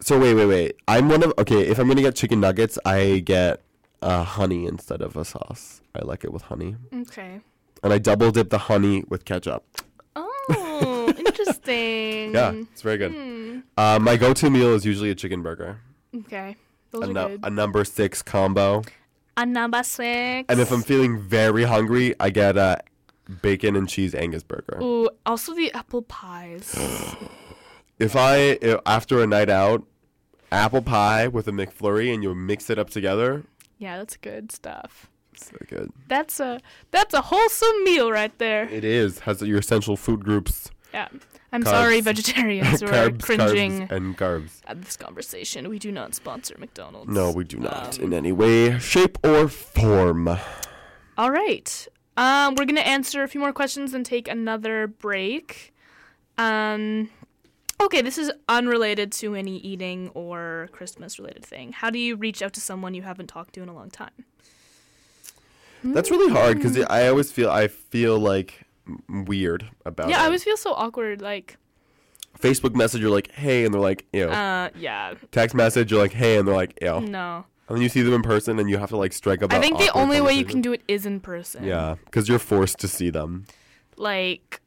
So 0.00 0.18
wait, 0.18 0.34
wait, 0.34 0.46
wait. 0.46 0.76
I'm 0.88 1.08
one 1.08 1.22
of 1.22 1.32
okay. 1.38 1.60
If 1.66 1.78
I'm 1.78 1.88
gonna 1.88 2.02
get 2.02 2.14
chicken 2.16 2.40
nuggets, 2.40 2.78
I 2.84 3.18
get 3.24 3.60
uh, 4.02 4.24
honey 4.24 4.66
instead 4.66 5.02
of 5.02 5.16
a 5.16 5.24
sauce. 5.24 5.82
I 5.94 6.04
like 6.04 6.24
it 6.24 6.32
with 6.32 6.42
honey, 6.42 6.76
Okay. 6.94 7.40
and 7.82 7.92
I 7.92 7.98
double 7.98 8.30
dip 8.30 8.48
the 8.50 8.58
honey 8.58 9.04
with 9.08 9.24
ketchup. 9.24 9.64
Oh, 10.16 11.12
interesting. 11.18 12.32
Yeah, 12.32 12.52
it's 12.52 12.80
very 12.82 12.96
good. 12.96 13.12
Hmm. 13.12 13.58
Uh, 13.76 13.98
my 14.00 14.16
go-to 14.16 14.48
meal 14.50 14.72
is 14.74 14.86
usually 14.86 15.10
a 15.10 15.14
chicken 15.14 15.42
burger, 15.42 15.80
Okay. 16.16 16.56
Those 16.90 17.02
a, 17.02 17.04
are 17.04 17.12
nu- 17.12 17.28
good. 17.28 17.40
a 17.44 17.50
number 17.50 17.84
six 17.84 18.22
combo. 18.22 18.82
A 19.36 19.46
number 19.46 19.82
six. 19.82 20.46
And 20.48 20.60
if 20.60 20.70
I'm 20.72 20.82
feeling 20.82 21.18
very 21.18 21.64
hungry, 21.64 22.14
I 22.20 22.30
get 22.30 22.56
a 22.56 22.80
bacon 23.42 23.76
and 23.76 23.88
cheese 23.88 24.14
Angus 24.14 24.42
burger. 24.42 24.78
Ooh, 24.82 25.08
also 25.24 25.54
the 25.54 25.72
apple 25.72 26.02
pies. 26.02 26.74
If 27.98 28.16
I 28.16 28.58
i- 28.62 28.78
after 28.86 29.22
a 29.22 29.26
night 29.26 29.50
out, 29.50 29.84
apple 30.50 30.80
pie 30.80 31.28
with 31.28 31.46
a 31.48 31.52
McFlurry, 31.52 32.12
and 32.14 32.22
you 32.22 32.34
mix 32.34 32.70
it 32.70 32.78
up 32.78 32.88
together, 32.88 33.44
yeah, 33.78 33.98
that's 33.98 34.16
good 34.16 34.50
stuff. 34.52 35.10
so 35.36 35.56
good. 35.68 35.92
That's 36.08 36.40
a 36.40 36.60
that's 36.92 37.12
a 37.12 37.20
wholesome 37.20 37.84
meal 37.84 38.10
right 38.10 38.36
there. 38.38 38.64
It 38.70 38.84
is 38.84 39.20
has 39.20 39.42
your 39.42 39.58
essential 39.58 39.96
food 39.98 40.24
groups: 40.24 40.70
Yeah. 40.92 41.08
I'm 41.52 41.62
Carbs. 41.64 41.70
sorry, 41.70 42.00
vegetarians 42.00 42.80
who 42.80 42.86
are 42.86 42.90
carbs, 43.10 43.22
cringing 43.22 43.88
carbs, 43.88 43.90
and 43.92 44.16
carbs. 44.18 44.50
at 44.66 44.82
this 44.82 44.96
conversation. 44.96 45.68
We 45.68 45.78
do 45.78 45.90
not 45.90 46.14
sponsor 46.14 46.54
McDonald's. 46.58 47.10
No, 47.12 47.32
we 47.32 47.44
do 47.44 47.58
not 47.58 47.98
Um, 47.98 48.04
in 48.06 48.12
any 48.14 48.30
way, 48.32 48.78
shape, 48.78 49.18
or 49.24 49.48
form. 49.48 50.28
All 51.18 51.30
right. 51.30 51.88
Um, 52.16 52.54
we're 52.54 52.66
gonna 52.66 52.80
answer 52.80 53.22
a 53.22 53.28
few 53.28 53.40
more 53.40 53.52
questions 53.52 53.94
and 53.94 54.04
take 54.06 54.28
another 54.28 54.86
break. 54.86 55.72
Um, 56.38 57.10
okay, 57.80 58.00
this 58.02 58.16
is 58.18 58.30
unrelated 58.48 59.10
to 59.12 59.34
any 59.34 59.56
eating 59.58 60.10
or 60.14 60.68
Christmas 60.72 61.18
related 61.18 61.44
thing. 61.44 61.72
How 61.72 61.90
do 61.90 61.98
you 61.98 62.14
reach 62.16 62.42
out 62.42 62.52
to 62.54 62.60
someone 62.60 62.94
you 62.94 63.02
haven't 63.02 63.26
talked 63.26 63.54
to 63.54 63.62
in 63.62 63.68
a 63.68 63.74
long 63.74 63.90
time? 63.90 64.10
That's 65.82 66.10
really 66.10 66.32
hard 66.32 66.58
because 66.58 66.78
I 66.78 67.08
always 67.08 67.32
feel 67.32 67.50
I 67.50 67.68
feel 67.68 68.18
like 68.18 68.54
m- 68.60 68.66
weird 69.08 69.70
about 69.84 70.08
yeah, 70.08 70.18
it. 70.18 70.22
I 70.22 70.24
always 70.26 70.44
feel 70.44 70.56
so 70.56 70.72
awkward. 70.74 71.20
Like, 71.22 71.56
Facebook 72.38 72.74
message, 72.74 73.00
you're 73.00 73.10
like, 73.10 73.30
hey, 73.32 73.64
and 73.64 73.74
they're 73.74 73.80
like, 73.80 74.06
ew. 74.12 74.28
uh, 74.28 74.70
yeah, 74.76 75.14
Text 75.32 75.54
message, 75.54 75.90
you're 75.90 76.00
like, 76.00 76.12
hey, 76.12 76.38
and 76.38 76.46
they're 76.46 76.54
like, 76.54 76.78
ew. 76.80 77.00
no. 77.00 77.44
And 77.68 77.76
then 77.76 77.82
you 77.82 77.88
see 77.88 78.02
them 78.02 78.14
in 78.14 78.22
person, 78.22 78.58
and 78.58 78.68
you 78.68 78.78
have 78.78 78.88
to 78.88 78.96
like 78.96 79.12
strike 79.12 79.42
up. 79.44 79.52
I 79.52 79.60
think 79.60 79.78
the 79.78 79.90
only 79.92 80.20
way 80.20 80.34
you 80.34 80.44
can 80.44 80.60
do 80.60 80.72
it 80.72 80.82
is 80.88 81.06
in 81.06 81.20
person. 81.20 81.62
Yeah, 81.64 81.94
because 82.04 82.28
you're 82.28 82.40
forced 82.40 82.80
to 82.80 82.88
see 82.88 83.10
them. 83.10 83.46
like 83.96 84.60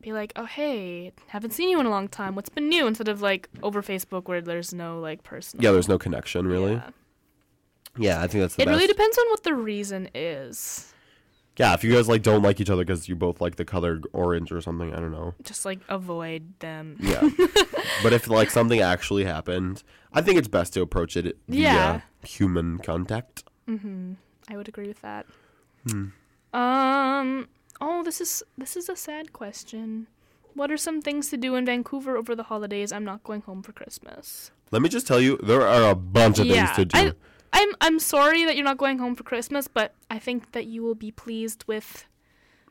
be 0.00 0.12
like, 0.12 0.32
"Oh, 0.36 0.44
hey, 0.44 1.10
haven't 1.26 1.50
seen 1.50 1.68
you 1.68 1.80
in 1.80 1.86
a 1.86 1.90
long 1.90 2.06
time. 2.06 2.36
What's 2.36 2.48
been 2.48 2.68
new?" 2.68 2.86
Instead 2.86 3.08
of 3.08 3.20
like 3.20 3.48
over 3.64 3.82
Facebook 3.82 4.28
where 4.28 4.40
there's 4.40 4.72
no 4.72 5.00
like 5.00 5.24
personal. 5.24 5.64
Yeah, 5.64 5.72
there's 5.72 5.88
no 5.88 5.98
connection 5.98 6.46
really. 6.46 6.74
Yeah. 6.74 6.90
Yeah, 7.98 8.22
I 8.22 8.28
think 8.28 8.42
that's 8.42 8.54
the 8.54 8.62
It 8.62 8.66
best. 8.66 8.76
really 8.76 8.86
depends 8.86 9.18
on 9.18 9.24
what 9.30 9.42
the 9.42 9.54
reason 9.54 10.08
is. 10.14 10.92
Yeah, 11.56 11.74
if 11.74 11.82
you 11.84 11.92
guys 11.92 12.08
like 12.08 12.22
don't 12.22 12.42
like 12.42 12.60
each 12.60 12.70
other 12.70 12.84
because 12.84 13.08
you 13.08 13.16
both 13.16 13.40
like 13.40 13.56
the 13.56 13.64
color 13.64 14.00
orange 14.12 14.52
or 14.52 14.60
something, 14.60 14.92
I 14.94 15.00
don't 15.00 15.12
know. 15.12 15.34
Just 15.42 15.64
like 15.64 15.80
avoid 15.88 16.58
them. 16.60 16.96
Yeah, 17.00 17.28
but 18.02 18.12
if 18.12 18.28
like 18.28 18.50
something 18.50 18.80
actually 18.80 19.24
happened, 19.24 19.82
I 20.12 20.22
think 20.22 20.38
it's 20.38 20.48
best 20.48 20.74
to 20.74 20.82
approach 20.82 21.16
it 21.16 21.36
via 21.48 21.62
Yeah. 21.62 22.00
human 22.24 22.78
contact. 22.78 23.44
Mm-hmm. 23.68 24.12
I 24.48 24.56
would 24.56 24.68
agree 24.68 24.88
with 24.88 25.02
that. 25.02 25.26
Hmm. 25.90 26.06
Um. 26.52 27.48
Oh, 27.80 28.02
this 28.02 28.20
is 28.20 28.42
this 28.56 28.76
is 28.76 28.88
a 28.88 28.96
sad 28.96 29.32
question. 29.32 30.06
What 30.54 30.70
are 30.70 30.78
some 30.78 31.02
things 31.02 31.28
to 31.30 31.36
do 31.36 31.54
in 31.54 31.66
Vancouver 31.66 32.16
over 32.16 32.34
the 32.34 32.44
holidays? 32.44 32.90
I'm 32.92 33.04
not 33.04 33.22
going 33.24 33.42
home 33.42 33.62
for 33.62 33.72
Christmas. 33.72 34.50
Let 34.70 34.80
me 34.80 34.88
just 34.88 35.06
tell 35.06 35.20
you, 35.20 35.36
there 35.42 35.60
are 35.66 35.90
a 35.90 35.94
bunch 35.94 36.38
of 36.38 36.46
yeah, 36.46 36.66
things 36.72 36.76
to 36.76 36.84
do. 36.86 36.98
I, 36.98 37.12
I'm 37.52 37.70
I'm 37.80 37.98
sorry 37.98 38.44
that 38.44 38.56
you're 38.56 38.64
not 38.64 38.78
going 38.78 38.98
home 38.98 39.14
for 39.16 39.22
Christmas, 39.24 39.68
but 39.68 39.94
I 40.10 40.18
think 40.18 40.52
that 40.52 40.66
you 40.66 40.82
will 40.82 40.94
be 40.94 41.10
pleased 41.10 41.64
with 41.66 42.06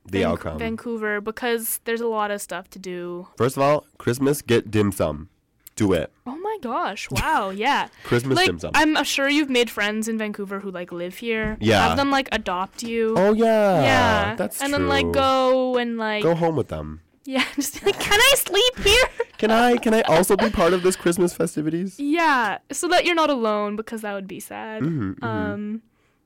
the 0.06 0.22
Vanc- 0.22 0.26
outcome. 0.26 0.60
Vancouver 0.60 1.20
because 1.22 1.80
there's 1.86 2.02
a 2.02 2.08
lot 2.08 2.32
of 2.32 2.42
stuff 2.42 2.70
to 2.72 2.80
do. 2.80 3.28
First 3.38 3.58
of 3.58 3.64
all, 3.64 3.86
Christmas, 3.98 4.42
get 4.42 4.70
dim 4.72 4.92
sum. 4.92 5.30
Do 5.76 5.92
it. 5.92 6.10
Oh 6.26 6.38
my 6.38 6.58
gosh! 6.62 7.10
Wow, 7.12 7.50
yeah. 7.56 7.90
Christmas 8.06 8.38
like 8.38 8.46
dim 8.48 8.60
sum. 8.60 8.72
I'm 8.76 9.04
sure 9.04 9.28
you've 9.28 9.50
made 9.50 9.70
friends 9.70 10.08
in 10.08 10.18
Vancouver 10.18 10.60
who 10.62 10.72
like 10.72 10.92
live 10.94 11.16
here. 11.18 11.58
Yeah. 11.60 11.88
Have 11.88 11.98
them 11.98 12.12
like 12.12 12.30
adopt 12.32 12.82
you. 12.84 13.14
oh 13.18 13.34
yeah. 13.34 13.82
yeah. 13.82 14.36
That's 14.36 14.62
and 14.62 14.70
true. 14.70 14.80
then 14.80 14.88
like 14.88 15.12
go 15.12 15.78
and 15.78 15.98
like 15.98 16.24
Go 16.24 16.34
home 16.34 16.56
with 16.56 16.70
them. 16.70 17.02
yeah, 17.26 17.44
just 17.56 17.84
like 17.86 18.00
can 18.00 18.20
I 18.22 18.34
sleep 18.38 18.78
here? 18.86 19.04
Can 19.48 19.52
I? 19.52 19.78
Can 19.78 19.94
I 19.94 20.02
also 20.02 20.36
be 20.38 20.50
part 20.50 20.74
of 20.74 20.84
this 20.84 20.96
Christmas 20.96 21.34
festivities? 21.34 22.00
yeah, 22.00 22.58
so 22.72 22.88
that 22.88 23.06
you're 23.06 23.16
not 23.16 23.30
alone 23.30 23.76
because 23.76 24.02
that 24.02 24.14
would 24.14 24.28
be 24.28 24.40
sad. 24.40 24.82
Mhm, 24.84 25.16
mhm. 25.20 25.24
Um, 25.24 25.82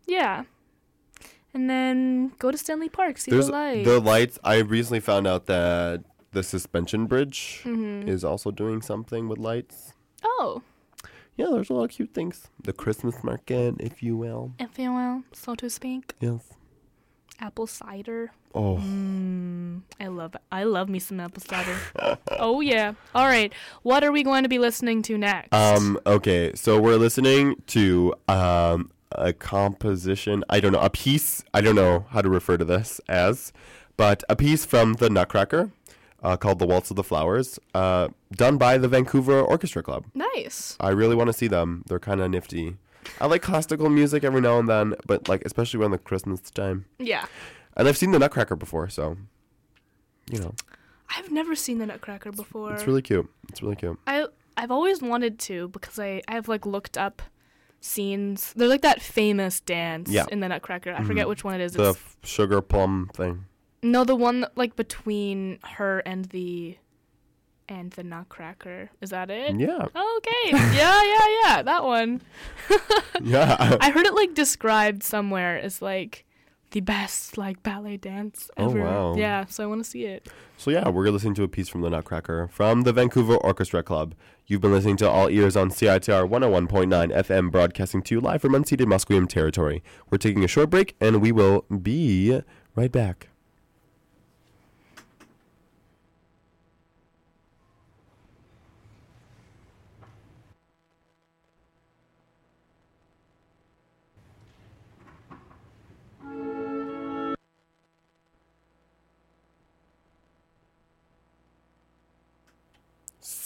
yeah. 0.08 0.44
And 1.54 1.70
then 1.70 2.32
go 2.38 2.52
to 2.52 2.58
Stanley 2.58 2.90
Park, 2.90 3.18
see 3.18 3.32
There's 3.32 3.48
the 3.48 3.52
lights. 3.52 3.86
the 3.90 4.00
lights. 4.00 4.40
I 4.44 4.58
recently 4.60 5.00
found 5.00 5.26
out 5.28 5.48
that 5.48 6.04
the 6.32 6.44
suspension 6.44 7.08
bridge 7.08 7.62
Mhm. 7.64 8.08
is 8.08 8.24
also 8.24 8.52
doing 8.52 8.82
something 8.82 9.28
with 9.28 9.40
lights. 9.40 9.94
Oh, 10.24 10.62
Yeah, 11.38 11.48
there's 11.52 11.70
a 11.70 11.74
lot 11.74 11.86
of 11.86 11.92
cute 11.92 12.14
things. 12.14 12.50
The 12.62 12.74
Christmas 12.74 13.24
market, 13.24 13.76
if 13.80 14.04
you 14.04 14.18
will. 14.18 14.52
if 14.60 14.78
you 14.78 14.92
will, 14.94 15.24
so 15.32 15.56
to 15.56 15.70
speak. 15.70 16.14
Yes. 16.20 16.42
Apple 17.40 17.68
cider. 17.68 18.32
Oh, 18.54 18.78
Mm, 18.78 19.82
I 20.00 20.08
love 20.08 20.36
I 20.52 20.64
love 20.64 20.90
me 20.90 21.00
some 21.00 21.20
apple 21.20 21.42
cider. 21.42 21.78
oh 22.40 22.62
yeah. 22.62 22.94
All 23.14 23.26
right. 23.28 23.54
What 23.84 24.04
are 24.04 24.12
we 24.12 24.24
going 24.24 24.44
to 24.44 24.50
be 24.50 24.60
listening 24.60 25.02
to 25.04 25.18
next? 25.18 25.54
um, 25.54 26.00
okay. 26.06 26.52
So 26.56 26.80
we're 26.80 26.96
listening 26.98 27.56
to 27.68 28.14
um 28.28 28.92
a 29.12 29.34
composition. 29.34 30.44
I 30.50 30.60
don't 30.60 30.72
know 30.72 30.80
a 30.82 30.90
piece. 30.90 31.44
I 31.54 31.62
don't 31.62 31.76
know 31.76 32.06
how 32.10 32.22
to 32.22 32.30
refer 32.30 32.58
to 32.58 32.66
this 32.66 33.00
as, 33.08 33.54
but 33.98 34.24
a 34.30 34.36
piece 34.36 34.66
from 34.66 34.94
the 34.94 35.10
Nutcracker, 35.10 35.72
uh, 36.24 36.38
called 36.38 36.60
"The 36.60 36.68
Waltz 36.68 36.90
of 36.90 36.96
the 36.96 37.04
Flowers," 37.04 37.60
uh, 37.74 38.10
done 38.32 38.58
by 38.58 38.78
the 38.78 38.88
Vancouver 38.88 39.40
Orchestra 39.42 39.82
Club. 39.84 40.06
nice. 40.14 40.76
I 40.80 40.90
really 40.90 41.16
want 41.16 41.28
to 41.28 41.34
see 41.34 41.48
them. 41.48 41.84
They're 41.88 42.00
kind 42.00 42.20
of 42.22 42.30
nifty. 42.32 42.78
I 43.22 43.26
like 43.28 43.42
classical 43.42 43.90
music 43.90 44.24
every 44.24 44.42
now 44.42 44.60
and 44.60 44.68
then, 44.70 44.94
but 45.06 45.28
like 45.30 45.44
especially 45.46 45.80
around 45.80 45.92
the 45.92 45.98
Christmas 45.98 46.42
time. 46.52 46.86
Yeah. 46.98 47.26
And 47.76 47.88
I've 47.88 47.98
seen 47.98 48.12
the 48.12 48.20
Nutcracker 48.20 48.56
before, 48.56 48.90
so 48.90 49.18
you 50.32 50.40
know 50.40 50.54
I've 51.16 51.32
never 51.32 51.56
seen 51.56 51.78
the 51.80 51.86
Nutcracker 51.86 52.32
before. 52.32 52.74
it's 52.74 52.86
really 52.86 53.02
cute. 53.02 53.30
It's 53.50 53.62
really 53.62 53.76
cute. 53.76 54.00
I 54.08 54.28
I've 54.58 54.72
always 54.72 55.02
wanted 55.02 55.40
to 55.40 55.70
because 55.70 55.98
I 56.00 56.22
I've 56.28 56.48
like 56.48 56.66
looked 56.66 56.98
up 56.98 57.22
scenes. 57.82 58.54
There's 58.56 58.70
like 58.70 58.82
that 58.82 59.02
famous 59.02 59.60
dance 59.62 60.10
Yeah. 60.10 60.26
in 60.32 60.40
the 60.42 60.50
Nutcracker. 60.50 60.94
I 60.94 61.04
forget 61.04 61.24
mm-hmm. 61.24 61.30
which 61.30 61.44
one 61.44 61.56
it 61.56 61.62
is. 61.62 61.74
The 61.74 61.92
It's, 61.92 62.18
sugar 62.24 62.62
plum 62.62 63.10
thing. 63.14 63.46
no, 63.82 64.04
the 64.04 64.16
one 64.16 64.42
that, 64.42 64.58
like 64.58 64.76
between 64.76 65.60
her 65.64 66.00
and 66.00 66.26
the 66.26 66.78
and 67.70 67.92
the 67.92 68.04
Nutcracker. 68.04 68.90
Is 69.00 69.12
that 69.12 69.30
it? 69.30 69.58
Yeah, 69.60 69.86
oh, 69.96 70.18
Okay. 70.22 70.58
yeah, 70.76 71.04
yeah, 71.04 71.28
yeah. 71.44 71.62
That 71.62 71.84
one. 71.84 72.22
yeah. 73.24 73.78
I 73.80 73.92
heard 73.92 74.06
it 74.06 74.14
like 74.14 74.34
described 74.34 75.04
somewhere 75.04 75.58
as 75.60 75.82
like 75.82 76.26
the 76.72 76.82
best 76.82 77.38
like 77.38 77.64
ballet 77.64 77.98
dance 77.98 78.50
ever. 78.58 78.68
Oh, 78.68 78.82
ever. 78.82 78.84
wow. 78.84 79.16
Yeah, 79.16 79.46
so 79.46 79.64
I 79.64 79.68
want 79.68 79.84
to 79.84 79.90
see 79.90 80.06
it. 80.06 80.28
so 80.58 80.70
yeah, 80.72 80.90
we're 80.90 81.10
listening 81.10 81.34
to 81.36 81.44
a 81.44 81.48
piece 81.48 81.70
from 81.70 81.82
the 81.82 81.90
Nutcracker 81.90 82.50
from 82.52 82.82
the 82.82 82.92
Vancouver 82.94 83.38
Orchestra 83.38 83.82
Club. 83.84 84.14
You've 84.48 84.62
been 84.62 84.72
listening 84.72 84.98
to 84.98 85.10
All 85.10 85.30
Ears 85.30 85.56
on 85.56 85.70
CITR 85.70 86.28
101.9 86.28 87.16
FM, 87.16 87.52
broadcasting 87.52 88.02
to 88.04 88.16
you 88.16 88.22
live 88.22 88.42
from 88.42 88.54
unceded 88.54 88.86
Musqueam 88.88 89.30
territory. 89.30 89.84
We're 90.10 90.18
taking 90.18 90.44
a 90.44 90.48
short 90.48 90.72
break, 90.72 90.96
and 91.00 91.22
we 91.22 91.32
will 91.32 91.66
be 91.82 92.42
right 92.76 92.92
back. 92.92 93.29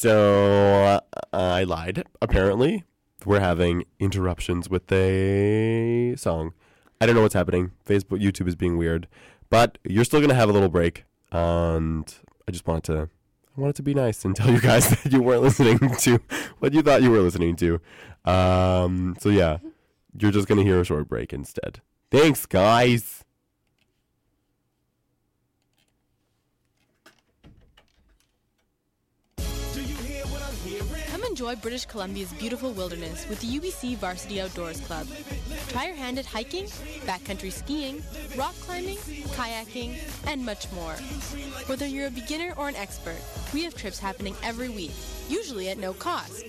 So 0.04 0.84
uh, 0.84 1.00
I 1.32 1.64
lied. 1.64 2.04
Apparently, 2.22 2.84
we're 3.26 3.40
having 3.40 3.86
interruptions 4.02 4.70
with 4.70 4.92
a 4.92 6.14
song. 6.18 6.52
I 7.00 7.06
don't 7.06 7.16
know 7.16 7.22
what's 7.22 7.34
happening. 7.34 7.72
Facebook, 7.88 8.22
YouTube 8.22 8.50
is 8.50 8.58
being 8.58 8.76
weird, 8.76 9.08
but 9.50 9.78
you're 9.86 10.04
still 10.04 10.20
gonna 10.20 10.34
have 10.34 10.50
a 10.50 10.52
little 10.52 10.68
break. 10.68 11.06
And 11.32 12.14
I 12.46 12.52
just 12.52 12.68
wanted 12.68 12.84
to, 12.84 13.10
I 13.58 13.62
wanted 13.62 13.78
to 13.78 13.84
be 13.84 13.94
nice 13.94 14.26
and 14.26 14.36
tell 14.36 14.52
you 14.52 14.60
guys 14.60 14.90
that 14.90 15.10
you 15.10 15.22
weren't 15.22 15.42
listening 15.42 15.80
to 16.00 16.20
what 16.60 16.74
you 16.74 16.82
thought 16.82 17.02
you 17.02 17.10
were 17.10 17.22
listening 17.22 17.56
to. 17.56 17.80
Um, 18.26 19.16
so 19.22 19.30
yeah, 19.30 19.60
you're 20.20 20.32
just 20.32 20.50
gonna 20.50 20.64
hear 20.64 20.82
a 20.82 20.84
short 20.84 21.08
break 21.08 21.32
instead. 21.32 21.80
Thanks, 22.12 22.46
guys. 22.46 23.24
Enjoy 31.54 31.62
British 31.62 31.86
Columbia's 31.86 32.34
beautiful 32.34 32.72
wilderness 32.72 33.28
with 33.30 33.40
the 33.40 33.60
UBC 33.60 33.98
Varsity 33.98 34.42
Outdoors 34.42 34.80
Club. 34.82 35.08
Try 35.70 35.88
your 35.88 35.96
hand 35.96 36.20
at 36.20 36.26
hiking, 36.26 36.66
backcountry 37.06 37.52
skiing, 37.52 38.02
rock 38.38 38.56
climbing, 38.62 38.98
kayaking, 39.36 39.98
and 40.28 40.46
much 40.46 40.72
more. 40.72 40.94
Whether 41.68 41.86
you're 41.86 42.08
a 42.08 42.12
beginner 42.12 42.54
or 42.58 42.68
an 42.70 42.76
expert, 42.76 43.18
we 43.54 43.64
have 43.64 43.76
trips 43.76 44.00
happening 44.00 44.36
every 44.44 44.70
week, 44.70 44.92
usually 45.30 45.70
at 45.70 45.78
no 45.78 45.94
cost. 45.94 46.44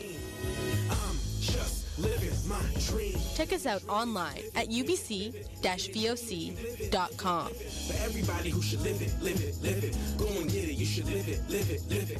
Check 3.37 3.53
us 3.53 3.67
out 3.67 3.83
online 3.89 4.43
at 4.55 4.69
ubc-voc.com. 4.69 5.41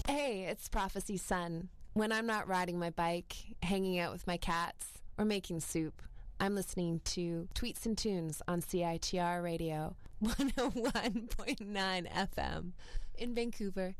Hey, 0.07 0.47
it's 0.49 0.69
Prophecy 0.69 1.17
Sun. 1.17 1.69
When 1.95 2.11
I'm 2.11 2.27
not 2.27 2.49
riding 2.49 2.77
my 2.77 2.91
bike, 2.91 3.37
hanging 3.63 4.01
out 4.01 4.13
with 4.13 4.27
my 4.27 4.37
cats, 4.37 4.85
or 5.17 5.25
making 5.25 5.61
soup, 5.61 6.03
I'm 6.41 6.57
listening 6.57 7.01
to 7.05 7.47
Tweets 7.55 7.87
and 7.87 7.97
Tunes 7.97 8.43
on 8.49 8.63
CITR 8.63 9.41
Radio 9.45 9.95
101.9 10.25 12.13
FM 12.13 12.73
in 13.17 13.33
Vancouver. 13.33 13.95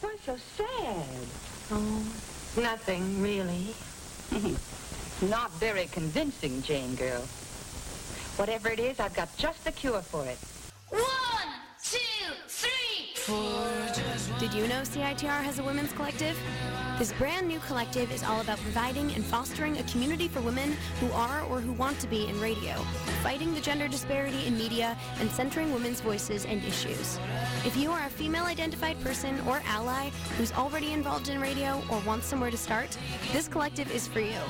What's 0.00 0.24
so 0.24 0.38
sad? 0.56 1.04
Oh, 1.70 2.02
nothing 2.56 3.20
really. 3.20 3.74
Not 5.30 5.52
very 5.58 5.88
convincing, 5.92 6.62
Jane 6.62 6.94
girl. 6.94 7.20
Whatever 8.36 8.70
it 8.70 8.80
is, 8.80 8.98
I've 8.98 9.14
got 9.14 9.36
just 9.36 9.62
the 9.62 9.72
cure 9.72 10.00
for 10.00 10.24
it. 10.24 10.38
One, 10.88 11.52
two, 11.82 11.98
three, 12.46 13.12
four. 13.14 13.87
Did 14.38 14.54
you 14.54 14.68
know 14.68 14.82
CITR 14.82 15.42
has 15.42 15.58
a 15.58 15.64
women's 15.64 15.92
collective? 15.92 16.38
This 16.98 17.12
brand 17.12 17.46
new 17.46 17.60
collective 17.60 18.10
is 18.10 18.24
all 18.24 18.40
about 18.40 18.58
providing 18.58 19.12
and 19.12 19.24
fostering 19.24 19.78
a 19.78 19.84
community 19.84 20.26
for 20.26 20.40
women 20.40 20.76
who 20.98 21.08
are 21.12 21.42
or 21.42 21.60
who 21.60 21.72
want 21.74 22.00
to 22.00 22.08
be 22.08 22.26
in 22.26 22.40
radio, 22.40 22.74
fighting 23.22 23.54
the 23.54 23.60
gender 23.60 23.86
disparity 23.86 24.44
in 24.46 24.58
media, 24.58 24.98
and 25.20 25.30
centering 25.30 25.72
women's 25.72 26.00
voices 26.00 26.44
and 26.44 26.60
issues. 26.64 27.20
If 27.64 27.76
you 27.76 27.92
are 27.92 28.04
a 28.04 28.10
female 28.10 28.46
identified 28.46 29.00
person 29.00 29.38
or 29.46 29.62
ally 29.64 30.08
who's 30.36 30.52
already 30.54 30.92
involved 30.92 31.28
in 31.28 31.40
radio 31.40 31.80
or 31.88 32.00
wants 32.00 32.26
somewhere 32.26 32.50
to 32.50 32.56
start, 32.56 32.98
this 33.32 33.46
collective 33.46 33.94
is 33.94 34.08
for 34.08 34.18
you. 34.18 34.40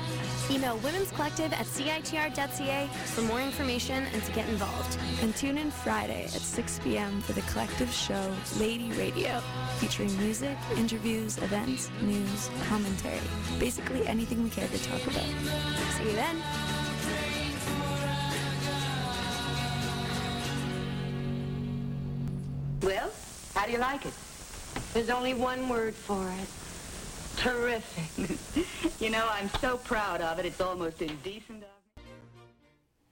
Email 0.51 0.78
Women's 0.78 1.11
Collective 1.11 1.53
at 1.53 1.66
CITR.ca 1.66 2.88
for 3.05 3.20
more 3.22 3.42
information 3.42 4.05
and 4.14 4.22
to 4.22 4.32
get 4.32 4.49
involved. 4.49 4.96
And 5.20 5.36
tune 5.36 5.59
in 5.59 5.70
Friday 5.70 6.24
at 6.24 6.30
6 6.30 6.80
p.m. 6.82 7.20
for 7.20 7.34
the 7.34 7.42
collective 7.42 7.92
show 7.92 8.34
Lady 8.57 8.90
Radio, 8.92 9.42
featuring 9.76 10.16
music, 10.16 10.57
interviews, 10.78 11.36
events, 11.38 11.90
news, 12.01 12.38
commentary, 12.68 13.20
basically 13.59 14.07
anything 14.07 14.43
we 14.43 14.51
care 14.51 14.68
to 14.68 14.82
talk 14.84 15.03
about. 15.07 15.24
See 15.97 16.05
you 16.05 16.12
then. 16.12 16.36
Well, 22.82 23.11
how 23.55 23.66
do 23.66 23.72
you 23.72 23.78
like 23.78 24.07
it? 24.07 24.14
There's 24.95 25.11
only 25.11 25.34
one 25.34 25.68
word 25.68 25.95
for 25.95 26.22
it. 26.30 26.49
Terrific. 27.43 29.01
you 29.01 29.11
know, 29.11 29.28
I'm 29.30 29.49
so 29.61 29.76
proud 29.76 30.20
of 30.20 30.39
it, 30.39 30.47
it's 30.47 30.61
almost 30.61 31.03
indecent 31.03 31.64
of 31.64 32.03
me. 32.03 32.03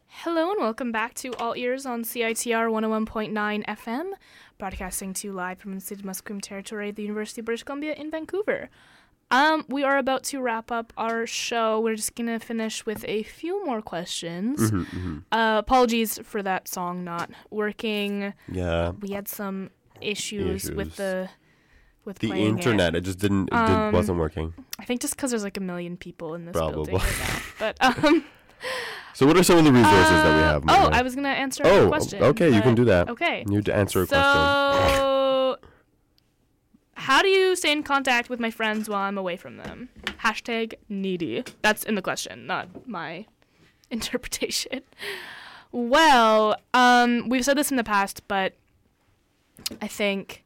Hello 0.08 0.50
and 0.50 0.60
welcome 0.60 0.90
back 0.90 1.14
to 1.14 1.32
All 1.34 1.54
Ears 1.56 1.84
on 1.86 2.02
CITR 2.02 2.70
101.9 2.70 3.64
FM, 3.66 4.12
broadcasting 4.58 5.12
to 5.14 5.28
you 5.28 5.32
live 5.32 5.58
from 5.58 5.74
the 5.74 5.80
city 5.80 6.00
of 6.00 6.06
Musqueam 6.06 6.40
territory 6.40 6.88
at 6.88 6.96
the 6.96 7.02
University 7.02 7.40
of 7.40 7.44
British 7.44 7.62
Columbia 7.62 7.94
in 7.94 8.10
Vancouver. 8.10 8.68
Um, 9.30 9.64
we 9.68 9.82
are 9.82 9.98
about 9.98 10.22
to 10.24 10.40
wrap 10.40 10.70
up 10.70 10.92
our 10.96 11.26
show. 11.26 11.80
We're 11.80 11.96
just 11.96 12.14
gonna 12.14 12.38
finish 12.38 12.86
with 12.86 13.04
a 13.08 13.24
few 13.24 13.64
more 13.66 13.82
questions. 13.82 14.70
Mhm, 14.70 14.86
mhm. 14.86 15.22
Uh, 15.32 15.58
apologies 15.58 16.18
for 16.22 16.42
that 16.44 16.68
song 16.68 17.02
not 17.02 17.30
working. 17.50 18.34
Yeah. 18.50 18.92
We 19.00 19.10
had 19.10 19.26
some 19.26 19.70
issues, 20.00 20.70
with 20.70 20.96
the 20.96 21.28
with 22.04 22.20
The 22.20 22.30
internet, 22.32 22.94
It. 22.94 22.98
it 22.98 23.00
just 23.00 23.18
didn't, 23.18 23.48
it 23.48 23.52
Um, 23.54 23.90
did, 23.90 23.96
wasn't 23.96 24.18
working. 24.18 24.54
I 24.78 24.84
think 24.84 25.00
just 25.00 25.16
because 25.16 25.30
there's 25.32 25.42
like 25.42 25.56
a 25.56 25.60
million 25.60 25.96
people 25.96 26.34
in 26.36 26.44
this 26.44 26.52
Probably. 26.52 26.92
building 26.92 27.08
right. 27.20 27.42
But 27.58 27.76
um. 28.06 28.24
So 29.14 29.26
what 29.26 29.36
are 29.36 29.42
some 29.42 29.58
of 29.58 29.64
the 29.64 29.72
resources 29.72 30.10
that 30.22 30.36
we 30.36 30.42
have? 30.42 30.62
Uh, 30.68 30.72
oh, 30.76 30.82
Mona? 30.84 30.96
I 30.98 31.02
was 31.02 31.16
gonna 31.16 31.30
answer 31.30 31.64
Oh, 31.66 31.86
a 31.86 31.88
question. 31.88 32.22
okay, 32.22 32.54
you 32.54 32.60
can 32.62 32.76
do 32.76 32.84
that. 32.84 33.08
Okay. 33.10 33.42
You 33.48 33.56
need 33.56 33.64
to 33.64 33.74
answer 33.74 34.02
a 34.02 34.06
so, 34.06 34.16
question. 34.16 35.70
how 36.96 37.22
do 37.22 37.28
you 37.28 37.54
stay 37.54 37.72
in 37.72 37.82
contact 37.82 38.28
with 38.28 38.40
my 38.40 38.50
friends 38.50 38.88
while 38.88 39.00
I'm 39.02 39.18
away 39.18 39.36
from 39.36 39.58
them? 39.58 39.90
Hashtag 40.24 40.74
needy. 40.88 41.44
That's 41.62 41.84
in 41.84 41.94
the 41.94 42.02
question, 42.02 42.46
not 42.46 42.88
my 42.88 43.26
interpretation. 43.90 44.80
Well, 45.72 46.56
um, 46.72 47.28
we've 47.28 47.44
said 47.44 47.58
this 47.58 47.70
in 47.70 47.76
the 47.76 47.84
past, 47.84 48.22
but 48.28 48.54
I 49.82 49.88
think 49.88 50.42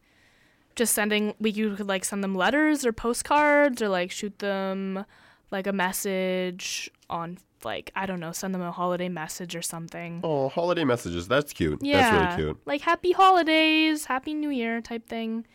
just 0.75 0.93
sending 0.95 1.35
we 1.39 1.51
you 1.51 1.77
could 1.77 1.87
like 1.89 2.05
send 2.05 2.25
them 2.25 2.35
letters 2.35 2.85
or 2.85 2.93
postcards 2.93 3.81
or 3.83 3.89
like 3.89 4.11
shoot 4.11 4.39
them 4.39 5.05
like 5.51 5.67
a 5.67 5.73
message 5.73 6.91
on 7.09 7.39
like 7.65 7.93
I 7.95 8.07
don't 8.07 8.19
know, 8.21 8.33
send 8.33 8.55
them 8.55 8.63
a 8.63 8.73
holiday 8.73 9.09
message 9.09 9.55
or 9.55 9.63
something. 9.63 10.21
Oh, 10.25 10.49
holiday 10.49 10.85
messages. 10.85 11.29
That's 11.29 11.53
cute. 11.53 11.79
Yeah, 11.83 12.11
That's 12.11 12.39
really 12.39 12.49
cute. 12.49 12.63
Like 12.67 12.81
happy 12.81 13.13
holidays, 13.13 14.07
happy 14.07 14.35
new 14.35 14.51
year 14.51 14.81
type 14.81 15.07
thing. 15.09 15.47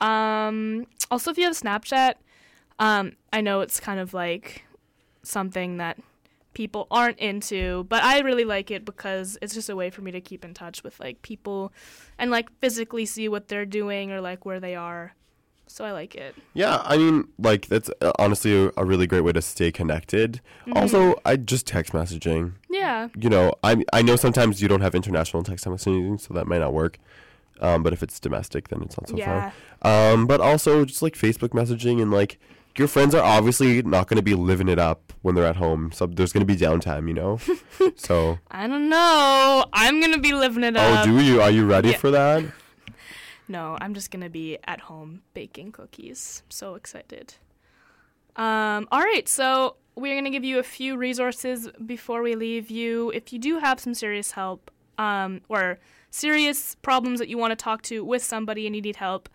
Um, 0.00 0.86
also, 1.10 1.30
if 1.30 1.38
you 1.38 1.44
have 1.44 1.54
Snapchat, 1.54 2.14
um, 2.78 3.12
I 3.32 3.40
know 3.40 3.60
it's 3.60 3.80
kind 3.80 4.00
of 4.00 4.14
like 4.14 4.64
something 5.22 5.76
that 5.76 5.98
people 6.54 6.86
aren't 6.90 7.18
into, 7.18 7.84
but 7.88 8.02
I 8.02 8.20
really 8.20 8.44
like 8.44 8.70
it 8.70 8.84
because 8.84 9.38
it's 9.40 9.54
just 9.54 9.70
a 9.70 9.76
way 9.76 9.90
for 9.90 10.02
me 10.02 10.10
to 10.10 10.20
keep 10.20 10.44
in 10.44 10.52
touch 10.54 10.82
with 10.84 10.98
like 11.00 11.22
people 11.22 11.72
and 12.18 12.30
like 12.30 12.50
physically 12.60 13.06
see 13.06 13.28
what 13.28 13.48
they're 13.48 13.64
doing 13.66 14.10
or 14.10 14.20
like 14.20 14.44
where 14.44 14.60
they 14.60 14.74
are. 14.74 15.14
So 15.66 15.84
I 15.86 15.92
like 15.92 16.14
it. 16.14 16.34
Yeah, 16.52 16.82
I 16.84 16.98
mean, 16.98 17.28
like 17.38 17.66
that's 17.68 17.88
uh, 18.02 18.12
honestly 18.18 18.66
a, 18.66 18.70
a 18.76 18.84
really 18.84 19.06
great 19.06 19.22
way 19.22 19.32
to 19.32 19.40
stay 19.40 19.72
connected. 19.72 20.42
Mhm. 20.66 20.76
Also, 20.76 21.14
I 21.24 21.36
just 21.36 21.66
text 21.66 21.94
messaging. 21.94 22.54
Yeah. 22.68 23.08
You 23.16 23.30
know, 23.30 23.54
I 23.64 23.82
I 23.92 24.02
know 24.02 24.16
sometimes 24.16 24.60
you 24.60 24.68
don't 24.68 24.82
have 24.82 24.94
international 24.94 25.42
text 25.44 25.64
messaging, 25.64 26.20
so 26.20 26.34
that 26.34 26.46
might 26.46 26.58
not 26.58 26.74
work. 26.74 26.98
Um, 27.62 27.82
but 27.82 27.92
if 27.92 28.02
it's 28.02 28.20
domestic, 28.20 28.68
then 28.68 28.82
it's 28.82 29.00
not 29.00 29.08
so 29.08 29.16
Yeah. 29.16 29.52
Um, 29.82 30.26
but 30.26 30.40
also 30.40 30.84
just 30.84 31.00
like 31.00 31.14
Facebook 31.14 31.50
messaging 31.50 32.02
and 32.02 32.10
like 32.10 32.38
your 32.76 32.88
friends 32.88 33.14
are 33.14 33.22
obviously 33.22 33.82
not 33.82 34.08
going 34.08 34.16
to 34.16 34.22
be 34.22 34.34
living 34.34 34.68
it 34.68 34.78
up 34.78 35.12
when 35.22 35.34
they're 35.34 35.46
at 35.46 35.56
home. 35.56 35.92
So 35.92 36.06
there's 36.06 36.32
going 36.32 36.46
to 36.46 36.52
be 36.52 36.58
downtime, 36.58 37.06
you 37.08 37.14
know. 37.14 37.38
so 37.96 38.38
I 38.50 38.66
don't 38.66 38.88
know. 38.88 39.64
I'm 39.72 40.00
gonna 40.00 40.18
be 40.18 40.32
living 40.32 40.64
it 40.64 40.76
oh, 40.76 40.80
up. 40.80 41.06
Oh, 41.06 41.10
do 41.10 41.22
you? 41.22 41.40
Are 41.40 41.50
you 41.50 41.66
ready 41.66 41.90
Yeah. 41.90 41.96
for 41.98 42.10
that? 42.10 42.44
No, 43.48 43.76
I'm 43.82 43.92
just 43.92 44.10
gonna 44.10 44.30
be 44.30 44.56
at 44.64 44.80
home 44.80 45.20
baking 45.34 45.72
cookies. 45.72 46.42
So 46.48 46.74
excited. 46.74 47.34
Um, 48.36 48.88
all 48.90 49.00
right, 49.00 49.28
so 49.28 49.76
we're 49.94 50.16
gonna 50.16 50.30
give 50.30 50.44
you 50.44 50.58
a 50.58 50.62
few 50.62 50.96
resources 50.96 51.68
before 51.84 52.22
we 52.22 52.34
leave 52.34 52.70
you. 52.70 53.10
If 53.10 53.30
you 53.30 53.38
do 53.38 53.58
have 53.58 53.78
some 53.78 53.92
serious 53.92 54.30
help, 54.30 54.70
um, 54.96 55.42
or 55.50 55.80
serious 56.12 56.76
problems 56.82 57.18
that 57.18 57.28
you 57.28 57.36
want 57.36 57.50
to 57.50 57.56
talk 57.56 57.82
to 57.82 58.04
with 58.04 58.22
somebody 58.22 58.66
and 58.66 58.76
you 58.76 58.82
need 58.82 58.96
help, 58.96 59.28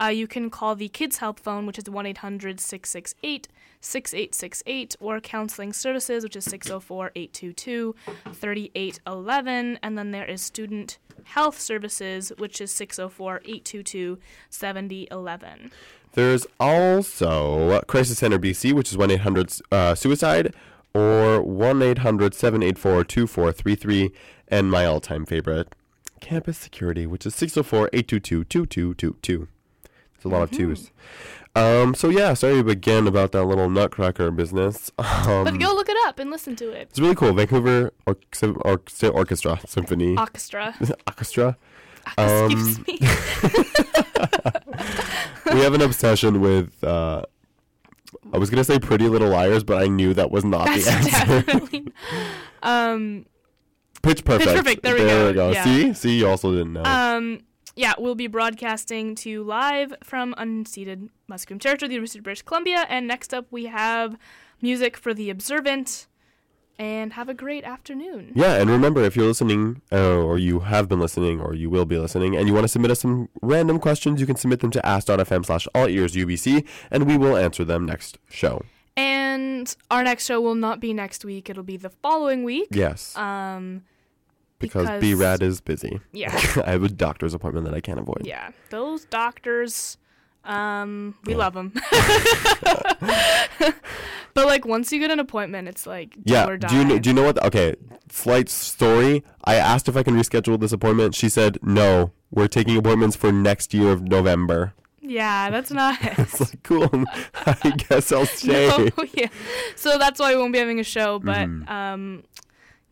uh, 0.00 0.06
you 0.06 0.26
can 0.26 0.48
call 0.48 0.74
the 0.74 0.88
Kids 0.88 1.18
Help 1.18 1.38
phone, 1.38 1.66
which 1.66 1.78
is 1.78 1.90
1 1.90 2.06
800 2.06 2.58
668 2.58 3.48
6868, 3.82 4.96
or 5.00 5.20
Counseling 5.20 5.72
Services, 5.72 6.22
which 6.22 6.36
is 6.36 6.44
604 6.44 7.12
822 7.14 7.94
3811. 8.32 9.78
And 9.82 9.98
then 9.98 10.10
there 10.10 10.24
is 10.24 10.40
Student 10.40 10.98
Health 11.24 11.60
Services, 11.60 12.32
which 12.38 12.60
is 12.62 12.70
604 12.70 13.36
822 13.44 14.18
7011. 14.48 15.70
There's 16.12 16.46
also 16.58 17.80
Crisis 17.82 18.18
Center 18.18 18.38
BC, 18.38 18.72
which 18.72 18.90
is 18.90 18.96
1 18.96 19.10
800 19.10 19.52
uh, 19.70 19.94
Suicide, 19.94 20.54
or 20.94 21.42
1 21.42 21.82
800 21.82 22.34
784 22.34 23.04
2433, 23.04 24.12
and 24.48 24.70
my 24.70 24.84
all 24.86 25.00
time 25.00 25.24
favorite, 25.26 25.72
Campus 26.20 26.58
Security, 26.58 27.06
which 27.06 27.24
is 27.26 27.34
604 27.34 27.90
822 27.92 28.44
2222. 28.44 29.48
It's 30.14 30.24
a 30.24 30.28
lot 30.28 30.42
of 30.42 30.50
twos. 30.50 30.90
Um, 31.56 31.94
so, 31.94 32.10
yeah, 32.10 32.34
sorry 32.34 32.60
again 32.60 33.06
about 33.08 33.32
that 33.32 33.44
little 33.44 33.68
nutcracker 33.70 34.30
business. 34.30 34.90
Um, 35.00 35.44
but 35.44 35.58
go 35.58 35.72
look 35.74 35.88
it 35.88 35.96
up 36.06 36.18
and 36.18 36.30
listen 36.30 36.54
to 36.56 36.70
it. 36.70 36.88
it's 36.90 36.98
really 37.00 37.14
cool. 37.14 37.32
Vancouver 37.32 37.92
or- 38.06 38.16
or- 38.64 38.80
Orchestra 39.10 39.60
Symphony. 39.66 40.16
Orchestra. 40.16 40.74
Orchestra. 41.06 41.56
Excuse 42.18 42.78
Um, 42.78 42.84
me. 42.88 42.98
we 45.54 45.60
have 45.60 45.74
an 45.74 45.82
obsession 45.82 46.40
with. 46.40 46.82
Uh, 46.82 47.24
I 48.32 48.38
was 48.38 48.50
gonna 48.50 48.64
say 48.64 48.78
Pretty 48.78 49.08
Little 49.08 49.28
Liars, 49.28 49.64
but 49.64 49.82
I 49.82 49.86
knew 49.86 50.14
that 50.14 50.30
was 50.30 50.44
not 50.44 50.66
That's 50.66 50.84
the 50.84 50.90
answer. 50.92 51.42
definitely. 51.42 51.92
um, 52.62 53.26
Pitch 54.02 54.24
Perfect. 54.24 54.50
Perfect, 54.50 54.82
there 54.82 54.94
we 54.94 55.32
go, 55.34 55.50
yeah. 55.52 55.64
See, 55.64 55.94
see, 55.94 56.18
you 56.18 56.28
also 56.28 56.52
didn't 56.52 56.72
know. 56.72 56.84
Um, 56.84 57.40
yeah, 57.76 57.94
we'll 57.98 58.14
be 58.14 58.26
broadcasting 58.26 59.14
to 59.16 59.30
you 59.30 59.42
live 59.42 59.94
from 60.02 60.34
unceded 60.34 61.08
Musqueam 61.30 61.60
territory, 61.60 61.88
the 61.88 61.94
University 61.94 62.18
of 62.18 62.24
British 62.24 62.42
Columbia. 62.42 62.86
And 62.88 63.06
next 63.06 63.32
up, 63.32 63.46
we 63.50 63.66
have 63.66 64.16
music 64.60 64.96
for 64.96 65.14
the 65.14 65.30
observant. 65.30 66.06
And 66.78 67.12
have 67.12 67.28
a 67.28 67.34
great 67.34 67.62
afternoon. 67.64 68.32
yeah, 68.34 68.54
and 68.54 68.70
remember, 68.70 69.02
if 69.02 69.14
you're 69.14 69.26
listening, 69.26 69.82
uh, 69.92 70.16
or 70.16 70.38
you 70.38 70.60
have 70.60 70.88
been 70.88 70.98
listening, 70.98 71.38
or 71.38 71.54
you 71.54 71.68
will 71.68 71.84
be 71.84 71.98
listening, 71.98 72.34
and 72.34 72.48
you 72.48 72.54
want 72.54 72.64
to 72.64 72.68
submit 72.68 72.90
us 72.90 73.00
some 73.00 73.28
random 73.42 73.78
questions, 73.78 74.18
you 74.18 74.26
can 74.26 74.36
submit 74.36 74.60
them 74.60 74.70
to 74.70 74.86
ask.fm 74.86 75.44
slash 75.44 75.68
all 75.74 75.86
ears 75.86 76.14
UBC, 76.14 76.66
and 76.90 77.06
we 77.06 77.18
will 77.18 77.36
answer 77.36 77.66
them 77.66 77.84
next 77.84 78.16
show. 78.30 78.62
And 79.00 79.74
our 79.90 80.02
next 80.04 80.26
show 80.26 80.40
will 80.40 80.54
not 80.54 80.78
be 80.80 80.92
next 80.92 81.24
week; 81.24 81.48
it'll 81.48 81.62
be 81.62 81.76
the 81.78 81.90
following 81.90 82.44
week. 82.44 82.68
Yes. 82.70 83.16
Um, 83.16 83.82
Because, 84.58 84.86
because- 84.86 85.00
B 85.00 85.14
Rad 85.14 85.42
is 85.42 85.60
busy. 85.60 86.00
Yeah. 86.12 86.34
I 86.66 86.70
have 86.72 86.84
a 86.84 86.88
doctor's 86.88 87.32
appointment 87.34 87.64
that 87.66 87.74
I 87.74 87.80
can't 87.80 87.98
avoid. 87.98 88.22
yeah, 88.24 88.50
those 88.68 89.04
doctors, 89.06 89.96
um, 90.44 91.14
we 91.24 91.32
Yeah. 91.32 91.38
love 91.38 91.54
them. 91.54 91.72
but 94.34 94.46
like 94.46 94.64
once 94.66 94.92
you 94.92 94.98
get 95.00 95.10
an 95.10 95.18
appointment, 95.20 95.68
it's 95.68 95.86
like 95.86 96.16
Yeah. 96.24 96.56
Do 96.56 96.76
you 96.76 96.84
know, 96.84 96.98
do 96.98 97.08
you 97.10 97.14
know 97.14 97.24
what? 97.24 97.42
Okay. 97.44 97.74
Slight 98.10 98.48
story. 98.48 99.22
I 99.44 99.54
asked 99.54 99.88
if 99.88 99.96
I 99.96 100.02
can 100.02 100.14
reschedule 100.14 100.58
this 100.60 100.72
appointment. 100.72 101.14
She 101.14 101.28
said 101.28 101.58
no. 101.62 102.12
We're 102.30 102.48
taking 102.48 102.76
appointments 102.76 103.16
for 103.16 103.32
next 103.32 103.72
year 103.74 103.90
of 103.92 104.02
November. 104.02 104.74
Yeah, 105.02 105.50
that's 105.50 105.70
nice. 105.84 106.40
Like 106.40 106.62
cool. 106.62 106.88
I 107.46 107.72
guess 107.88 108.12
I'll 108.12 108.26
stay. 108.40 108.68
No, 108.68 108.88
yeah. 109.14 109.28
So 109.76 109.98
that's 109.98 110.20
why 110.20 110.34
we 110.34 110.40
won't 110.40 110.52
be 110.52 110.58
having 110.58 110.78
a 110.80 110.84
show, 110.84 111.18
but 111.18 111.48
Mhm. 111.48 111.68
um, 111.70 112.24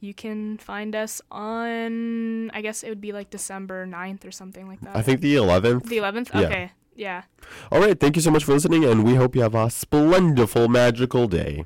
you 0.01 0.15
can 0.15 0.57
find 0.59 0.95
us 0.97 1.21
on. 1.31 2.51
I 2.53 2.61
guess 2.63 2.83
it 2.83 2.89
would 2.89 3.01
be 3.01 3.13
like 3.13 3.31
December 3.31 3.87
9th 3.87 4.25
or 4.25 4.31
something 4.31 4.67
like 4.67 4.81
that. 4.83 4.97
I 4.97 5.03
think 5.03 5.21
the 5.21 5.35
11th. 5.37 5.85
The 5.85 5.99
11th. 5.99 6.31
Yeah. 6.35 6.41
Okay. 6.47 6.73
Yeah. 6.97 7.23
All 7.71 7.81
right. 7.81 7.99
Thank 7.99 8.17
you 8.17 8.23
so 8.23 8.31
much 8.31 8.45
for 8.45 8.53
listening, 8.53 8.85
and 8.85 9.05
we 9.05 9.15
hope 9.15 9.37
you 9.37 9.43
have 9.43 9.55
a 9.55 9.69
splendidful, 9.71 10.69
magical 10.69 11.29
day. 11.29 11.65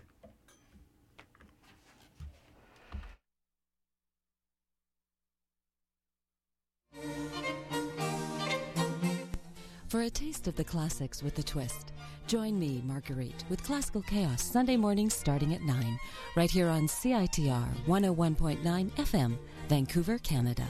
For 9.93 10.01
a 10.01 10.09
taste 10.09 10.49
of 10.49 10.57
the 10.57 10.65
classics 10.65 11.23
with 11.23 11.39
a 11.39 11.43
twist, 11.43 11.93
join 12.27 12.59
me, 12.59 12.83
Marguerite, 12.87 13.45
with 13.51 13.63
Classical 13.63 14.01
Chaos 14.01 14.43
Sunday 14.43 14.79
mornings 14.79 15.13
starting 15.13 15.53
at 15.53 15.61
9, 15.61 16.01
right 16.35 16.51
here 16.51 16.69
on 16.69 16.89
CITR 16.89 17.69
101.9 17.85 18.91
FM, 18.93 19.37
Vancouver, 19.69 20.17
Canada. 20.17 20.67